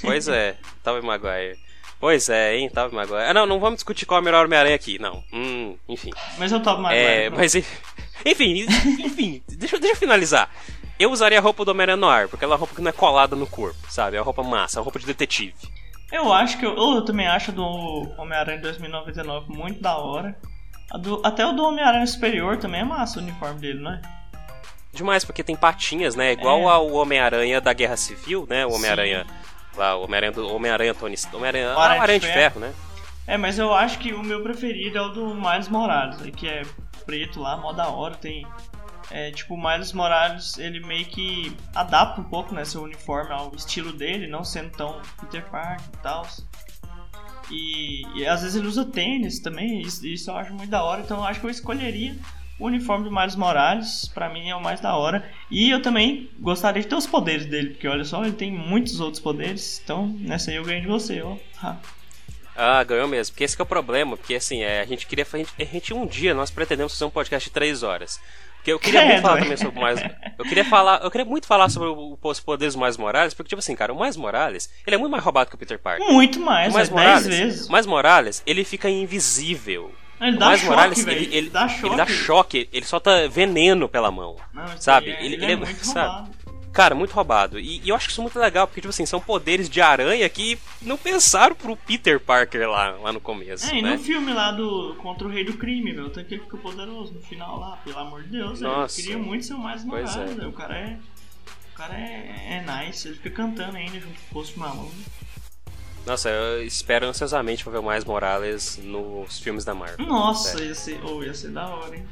Pois 0.00 0.26
é, 0.28 0.56
Tobey 0.82 1.02
Maguire. 1.02 1.58
Pois 1.98 2.28
é, 2.28 2.56
hein, 2.56 2.68
Tobey 2.68 2.94
Maguire. 2.94 3.22
Ah, 3.30 3.34
não, 3.34 3.46
não 3.46 3.58
vamos 3.58 3.76
discutir 3.76 4.04
qual 4.06 4.18
é 4.18 4.20
o 4.20 4.24
melhor 4.24 4.44
Homem-Aranha 4.44 4.74
aqui, 4.76 4.98
não. 4.98 5.24
Hum, 5.32 5.76
enfim. 5.88 6.10
Mas 6.38 6.52
eu 6.52 6.60
Tobey 6.62 6.82
Maguire. 6.82 7.02
É, 7.04 7.26
pronto. 7.30 7.40
mas 7.40 7.54
enfim, 8.24 8.66
enfim, 9.00 9.42
deixa, 9.48 9.76
eu- 9.76 9.80
deixa 9.80 9.94
eu 9.96 9.98
finalizar. 10.00 10.50
Eu 10.98 11.10
usaria 11.10 11.38
a 11.38 11.42
roupa 11.42 11.64
do 11.64 11.70
Homem-Aranha 11.70 11.96
no 11.96 12.08
ar, 12.08 12.28
porque 12.28 12.44
ela 12.44 12.54
é 12.54 12.54
uma 12.54 12.58
roupa 12.58 12.74
que 12.74 12.80
não 12.82 12.88
é 12.90 12.92
colada 12.92 13.34
no 13.36 13.46
corpo, 13.46 13.78
sabe? 13.90 14.16
É 14.16 14.20
uma 14.20 14.24
roupa 14.24 14.42
massa, 14.42 14.78
é 14.78 14.80
uma 14.80 14.84
roupa 14.84 14.98
de 14.98 15.06
detetive. 15.06 15.54
Eu 16.12 16.32
acho 16.32 16.58
que 16.58 16.64
eu, 16.66 16.74
eu 16.76 17.02
também 17.04 17.26
acho 17.26 17.50
do 17.50 17.64
Homem-Aranha 18.18 18.60
2099 18.60 19.52
muito 19.52 19.80
da 19.82 19.96
hora. 19.98 20.36
Do- 21.00 21.20
até 21.24 21.44
o 21.46 21.52
do 21.52 21.64
Homem-Aranha 21.64 22.06
Superior 22.06 22.56
também 22.58 22.80
é 22.82 22.84
massa 22.84 23.18
o 23.18 23.22
uniforme 23.22 23.58
dele, 23.60 23.80
não 23.80 23.92
é? 23.92 24.00
Demais, 24.92 25.24
porque 25.24 25.42
tem 25.42 25.56
patinhas, 25.56 26.14
né? 26.14 26.32
Igual 26.32 26.60
É. 26.60 26.72
ao 26.72 26.90
Homem-Aranha 26.92 27.60
da 27.60 27.72
Guerra 27.72 27.96
Civil, 27.96 28.46
né? 28.48 28.64
O 28.64 28.72
Homem-Aranha. 28.72 29.26
Lá, 29.76 29.96
o 29.96 30.04
Homem-Aranha 30.04 30.32
do 30.32 30.48
Homem-Aranha 30.54 30.94
Tony. 30.94 31.16
Homem-Aranha. 31.32 31.74
Ah, 31.74 32.02
Aranha 32.02 32.18
de 32.18 32.26
de 32.26 32.32
Ferro, 32.32 32.60
né? 32.60 32.72
É, 33.26 33.36
mas 33.36 33.58
eu 33.58 33.74
acho 33.74 33.98
que 33.98 34.12
o 34.12 34.22
meu 34.22 34.42
preferido 34.42 34.98
é 34.98 35.00
o 35.02 35.08
do 35.08 35.34
Miles 35.34 35.68
Morales, 35.68 36.22
aí, 36.22 36.30
que 36.30 36.48
é 36.48 36.62
preto 37.04 37.40
lá, 37.40 37.56
mó 37.56 37.72
da 37.72 37.88
hora, 37.88 38.14
tem... 38.14 38.46
É, 39.10 39.30
tipo, 39.30 39.54
o 39.54 39.56
Miles 39.56 39.92
Morales, 39.92 40.58
ele 40.58 40.80
meio 40.80 41.06
que 41.06 41.56
adapta 41.74 42.20
um 42.20 42.24
pouco, 42.24 42.54
né, 42.54 42.64
seu 42.64 42.82
uniforme 42.82 43.32
ao 43.32 43.54
estilo 43.54 43.92
dele, 43.92 44.26
não 44.26 44.42
sendo 44.44 44.70
tão 44.70 45.00
Peter 45.20 45.44
Parker 45.48 45.86
e 45.94 46.02
tal. 46.02 46.26
E, 47.50 48.02
e 48.18 48.26
às 48.26 48.42
vezes 48.42 48.56
ele 48.56 48.66
usa 48.66 48.84
tênis 48.84 49.38
também, 49.38 49.80
isso, 49.80 50.04
isso 50.04 50.30
eu 50.30 50.36
acho 50.36 50.52
muito 50.52 50.70
da 50.70 50.82
hora, 50.82 51.02
então 51.02 51.18
eu 51.18 51.24
acho 51.24 51.38
que 51.38 51.46
eu 51.46 51.50
escolheria 51.50 52.16
o 52.58 52.66
uniforme 52.66 53.04
do 53.04 53.14
Miles 53.14 53.36
Morales, 53.36 54.08
pra 54.14 54.28
mim 54.28 54.48
é 54.48 54.54
o 54.56 54.62
mais 54.62 54.80
da 54.80 54.96
hora. 54.96 55.28
E 55.50 55.70
eu 55.70 55.80
também 55.82 56.30
gostaria 56.38 56.82
de 56.82 56.88
ter 56.88 56.94
os 56.94 57.06
poderes 57.06 57.46
dele, 57.46 57.70
porque 57.70 57.86
olha 57.88 58.04
só, 58.04 58.22
ele 58.24 58.32
tem 58.34 58.50
muitos 58.50 59.00
outros 59.00 59.20
poderes, 59.22 59.80
então 59.84 60.06
nessa 60.20 60.50
aí 60.50 60.56
eu 60.56 60.64
ganho 60.64 60.80
de 60.80 60.86
você, 60.88 61.20
ó. 61.22 61.36
Ha. 61.62 61.76
Ah, 62.58 62.82
ganhou 62.84 63.06
mesmo. 63.06 63.32
Porque 63.34 63.44
esse 63.44 63.54
que 63.54 63.60
é 63.60 63.64
o 63.64 63.66
problema. 63.66 64.16
Porque 64.16 64.34
assim, 64.34 64.62
é, 64.62 64.80
a 64.80 64.86
gente 64.86 65.06
queria. 65.06 65.26
A 65.30 65.36
gente, 65.36 65.52
a 65.60 65.64
gente 65.64 65.92
um 65.92 66.06
dia 66.06 66.32
nós 66.32 66.50
pretendemos 66.50 66.92
fazer 66.94 67.04
um 67.04 67.10
podcast 67.10 67.48
de 67.50 67.52
três 67.52 67.82
horas. 67.82 68.18
Porque 68.56 68.72
eu 68.72 68.78
queria 68.78 69.00
muito 69.04 69.10
Credo. 69.12 69.22
falar 69.22 69.42
também 69.42 69.56
sobre 69.58 69.78
o 69.78 69.82
mais. 69.82 70.00
Eu 70.38 70.44
queria 70.46 70.64
falar. 70.64 71.02
Eu 71.04 71.10
queria 71.10 71.26
muito 71.26 71.46
falar 71.46 71.68
sobre 71.68 71.88
o- 71.90 72.16
os 72.22 72.40
poderes 72.40 72.72
do 72.72 72.80
Mais 72.80 72.96
Morales, 72.96 73.34
porque, 73.34 73.50
tipo 73.50 73.58
assim, 73.58 73.76
cara, 73.76 73.92
o 73.92 73.98
Mais 73.98 74.16
Morales, 74.16 74.70
ele 74.86 74.96
é 74.96 74.98
muito 74.98 75.12
mais 75.12 75.22
roubado 75.22 75.50
que 75.50 75.54
o 75.54 75.58
Peter 75.58 75.78
Parker. 75.78 76.10
Muito 76.10 76.40
mais, 76.40 76.72
o 76.72 76.76
Mais 76.76 76.88
é 76.88 76.94
10 76.94 77.04
Morales, 77.04 77.26
vezes. 77.26 77.68
o 77.68 77.72
Mais 77.72 77.84
Morales, 77.84 78.42
ele 78.46 78.64
fica 78.64 78.88
invisível. 78.88 79.92
Ele 80.20 80.36
dá 80.38 80.46
Mais 80.46 80.60
choque, 80.60 80.70
Morales, 80.70 81.06
ele, 81.06 81.36
ele, 81.36 81.50
dá 81.50 81.68
choque. 81.68 81.86
ele 81.86 81.96
dá 81.96 82.06
choque, 82.06 82.68
ele 82.72 82.86
solta 82.86 83.28
veneno 83.28 83.88
pela 83.88 84.10
mão. 84.10 84.36
Não, 84.54 84.80
sabe? 84.80 85.10
é- 85.10 85.24
Ele- 85.24 85.34
ele, 85.34 85.44
ele 85.44 85.44
é, 85.46 85.52
é- 85.52 85.56
muito 85.56 85.84
sabe? 85.86 86.08
roubado. 86.08 86.36
Cara, 86.72 86.94
muito 86.94 87.12
roubado. 87.12 87.58
E, 87.58 87.80
e 87.82 87.88
eu 87.88 87.96
acho 87.96 88.10
isso 88.10 88.20
muito 88.20 88.38
legal, 88.38 88.66
porque, 88.66 88.82
tipo 88.82 88.90
assim, 88.90 89.06
são 89.06 89.18
poderes 89.18 89.66
de 89.68 89.80
aranha 89.80 90.28
que 90.28 90.58
não 90.82 90.98
pensaram 90.98 91.54
pro 91.56 91.74
Peter 91.74 92.20
Parker 92.20 92.68
lá, 92.68 92.90
lá 93.02 93.12
no 93.14 93.20
começo. 93.20 93.70
É, 93.72 93.78
e 93.78 93.82
né? 93.82 93.92
no 93.92 93.98
filme 93.98 94.30
lá 94.34 94.52
do 94.52 94.94
Contra 94.96 95.26
o 95.26 95.30
Rei 95.30 95.42
do 95.42 95.54
Crime, 95.54 95.94
meu, 95.94 96.10
tanto 96.10 96.28
que 96.28 96.34
ele 96.34 96.42
fica 96.42 96.58
poderoso 96.58 97.14
no 97.14 97.22
final 97.22 97.58
lá, 97.58 97.78
pelo 97.82 97.98
amor 97.98 98.22
de 98.24 98.28
Deus. 98.28 98.60
Nossa. 98.60 99.00
Eu 99.00 99.04
queria 99.04 99.18
muito 99.18 99.46
ser 99.46 99.54
o 99.54 99.58
mais 99.58 99.84
Morales, 99.86 100.16
é. 100.16 100.24
velho. 100.26 100.48
O 100.50 100.52
cara 100.52 100.76
é. 100.76 100.98
O 101.72 101.76
cara 101.76 101.94
é, 101.94 102.62
é 102.66 102.84
nice, 102.86 103.08
ele 103.08 103.16
fica 103.16 103.30
cantando 103.30 103.76
ainda 103.76 103.98
junto 103.98 104.14
com 104.14 104.26
o 104.30 104.34
Post 104.34 104.58
Malone. 104.58 104.90
Nossa, 106.06 106.30
eu 106.30 106.64
espero 106.64 107.04
ansiosamente 107.06 107.64
pra 107.64 107.72
ver 107.72 107.78
o 107.78 107.82
Mais 107.82 108.04
Morales 108.04 108.78
nos 108.80 109.40
filmes 109.40 109.64
da 109.64 109.74
Marvel. 109.74 110.06
Nossa, 110.06 110.50
Sério. 110.50 110.66
ia 110.68 110.74
ser, 110.74 111.00
oh, 111.04 111.22
ia 111.24 111.34
ser 111.34 111.50
da 111.50 111.66
hora, 111.66 111.96
hein? 111.96 112.06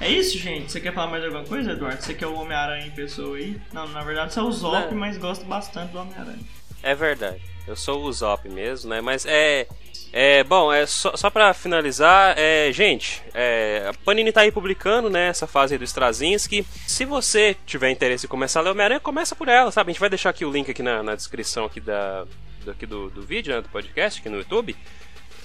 É 0.00 0.08
isso, 0.08 0.36
gente. 0.36 0.72
Você 0.72 0.80
quer 0.80 0.92
falar 0.92 1.12
mais 1.12 1.24
alguma 1.24 1.44
coisa, 1.44 1.70
Eduardo? 1.70 2.02
Você 2.02 2.12
quer 2.12 2.26
o 2.26 2.34
Homem-Aranha 2.34 2.86
em 2.86 2.90
pessoa 2.90 3.36
aí? 3.36 3.56
Não, 3.72 3.86
na 3.86 4.02
verdade 4.02 4.34
você 4.34 4.40
é 4.40 4.42
o 4.42 4.50
Zop, 4.50 4.92
mas 4.96 5.16
gosto 5.16 5.44
bastante 5.44 5.92
do 5.92 6.00
Homem-Aranha. 6.00 6.40
É 6.82 6.92
verdade. 6.92 7.40
Eu 7.68 7.76
sou 7.76 8.02
o 8.02 8.12
Zop 8.12 8.48
mesmo, 8.48 8.90
né? 8.90 9.00
Mas 9.00 9.24
é. 9.24 9.68
É, 10.12 10.42
bom, 10.42 10.72
é 10.72 10.86
só, 10.86 11.16
só 11.16 11.30
pra 11.30 11.54
finalizar, 11.54 12.34
é, 12.36 12.72
gente, 12.72 13.22
é, 13.32 13.86
a 13.88 13.94
Panini 14.04 14.32
tá 14.32 14.40
aí 14.40 14.50
publicando, 14.50 15.08
né, 15.08 15.28
essa 15.28 15.46
fase 15.46 15.74
aí 15.74 15.78
do 15.78 15.84
Straczynski. 15.84 16.66
Se 16.84 17.04
você 17.04 17.56
tiver 17.64 17.90
interesse 17.90 18.26
em 18.26 18.28
começar 18.28 18.58
a 18.58 18.64
ler 18.64 18.70
Homem-Aranha, 18.70 18.98
começa 18.98 19.36
por 19.36 19.46
ela, 19.46 19.70
sabe? 19.70 19.90
A 19.90 19.92
gente 19.92 20.00
vai 20.00 20.08
deixar 20.08 20.30
aqui 20.30 20.44
o 20.44 20.50
link 20.50 20.68
aqui 20.68 20.82
na, 20.82 21.00
na 21.00 21.14
descrição 21.14 21.64
aqui, 21.64 21.78
da, 21.78 22.26
do, 22.64 22.70
aqui 22.70 22.86
do, 22.86 23.10
do 23.10 23.22
vídeo, 23.22 23.54
né, 23.54 23.60
do 23.60 23.68
podcast, 23.68 24.20
aqui 24.20 24.28
no 24.28 24.38
YouTube. 24.38 24.76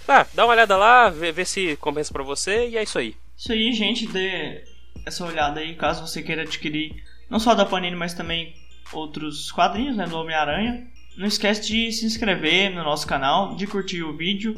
Tá, 0.06 0.28
dá 0.34 0.46
uma 0.46 0.54
olhada 0.54 0.78
lá, 0.78 1.10
vê, 1.10 1.32
vê 1.32 1.46
se 1.46 1.76
compensa 1.78 2.14
pra 2.14 2.24
você 2.24 2.70
e 2.70 2.78
é 2.78 2.84
isso 2.84 2.98
aí. 2.98 3.16
Isso 3.38 3.52
aí, 3.52 3.74
gente, 3.74 4.08
dê 4.08 4.64
essa 5.06 5.26
olhada 5.26 5.60
aí, 5.60 5.76
caso 5.76 6.06
você 6.06 6.22
queira 6.22 6.44
adquirir 6.44 7.04
não 7.30 7.40
só 7.40 7.56
da 7.56 7.66
Panini, 7.66 7.96
mas 7.96 8.14
também 8.14 8.54
outros 8.94 9.52
quadrinhos, 9.52 9.98
né, 9.98 10.06
do 10.06 10.18
Homem-Aranha. 10.18 10.88
Não 11.18 11.26
esquece 11.26 11.68
de 11.68 11.92
se 11.92 12.06
inscrever 12.06 12.70
no 12.70 12.84
nosso 12.84 13.08
canal, 13.08 13.56
de 13.56 13.66
curtir 13.66 14.04
o 14.04 14.16
vídeo, 14.16 14.56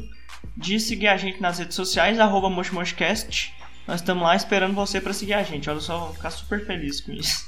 de 0.56 0.78
seguir 0.78 1.08
a 1.08 1.16
gente 1.16 1.40
nas 1.40 1.58
redes 1.58 1.76
sociais, 1.76 2.18
arroba. 2.18 2.50
Nós 2.50 4.00
estamos 4.00 4.22
lá 4.22 4.36
esperando 4.36 4.74
você 4.74 5.00
para 5.00 5.12
seguir 5.12 5.34
a 5.34 5.42
gente. 5.42 5.70
Olha 5.70 5.80
só, 5.80 5.98
vou 5.98 6.14
ficar 6.14 6.30
super 6.30 6.66
feliz 6.66 7.00
com 7.00 7.12
isso. 7.12 7.46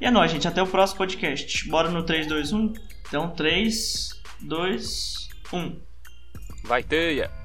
E 0.00 0.06
é 0.06 0.10
nóis, 0.10 0.30
gente. 0.30 0.48
Até 0.48 0.62
o 0.62 0.66
próximo 0.66 0.98
podcast. 0.98 1.68
Bora 1.68 1.90
no 1.90 2.02
3, 2.02 2.26
2, 2.26 2.52
1. 2.52 2.72
Então, 3.06 3.30
3, 3.30 4.22
2, 4.46 5.28
1. 5.52 5.80
Vai, 6.64 6.82
teia! 6.82 7.43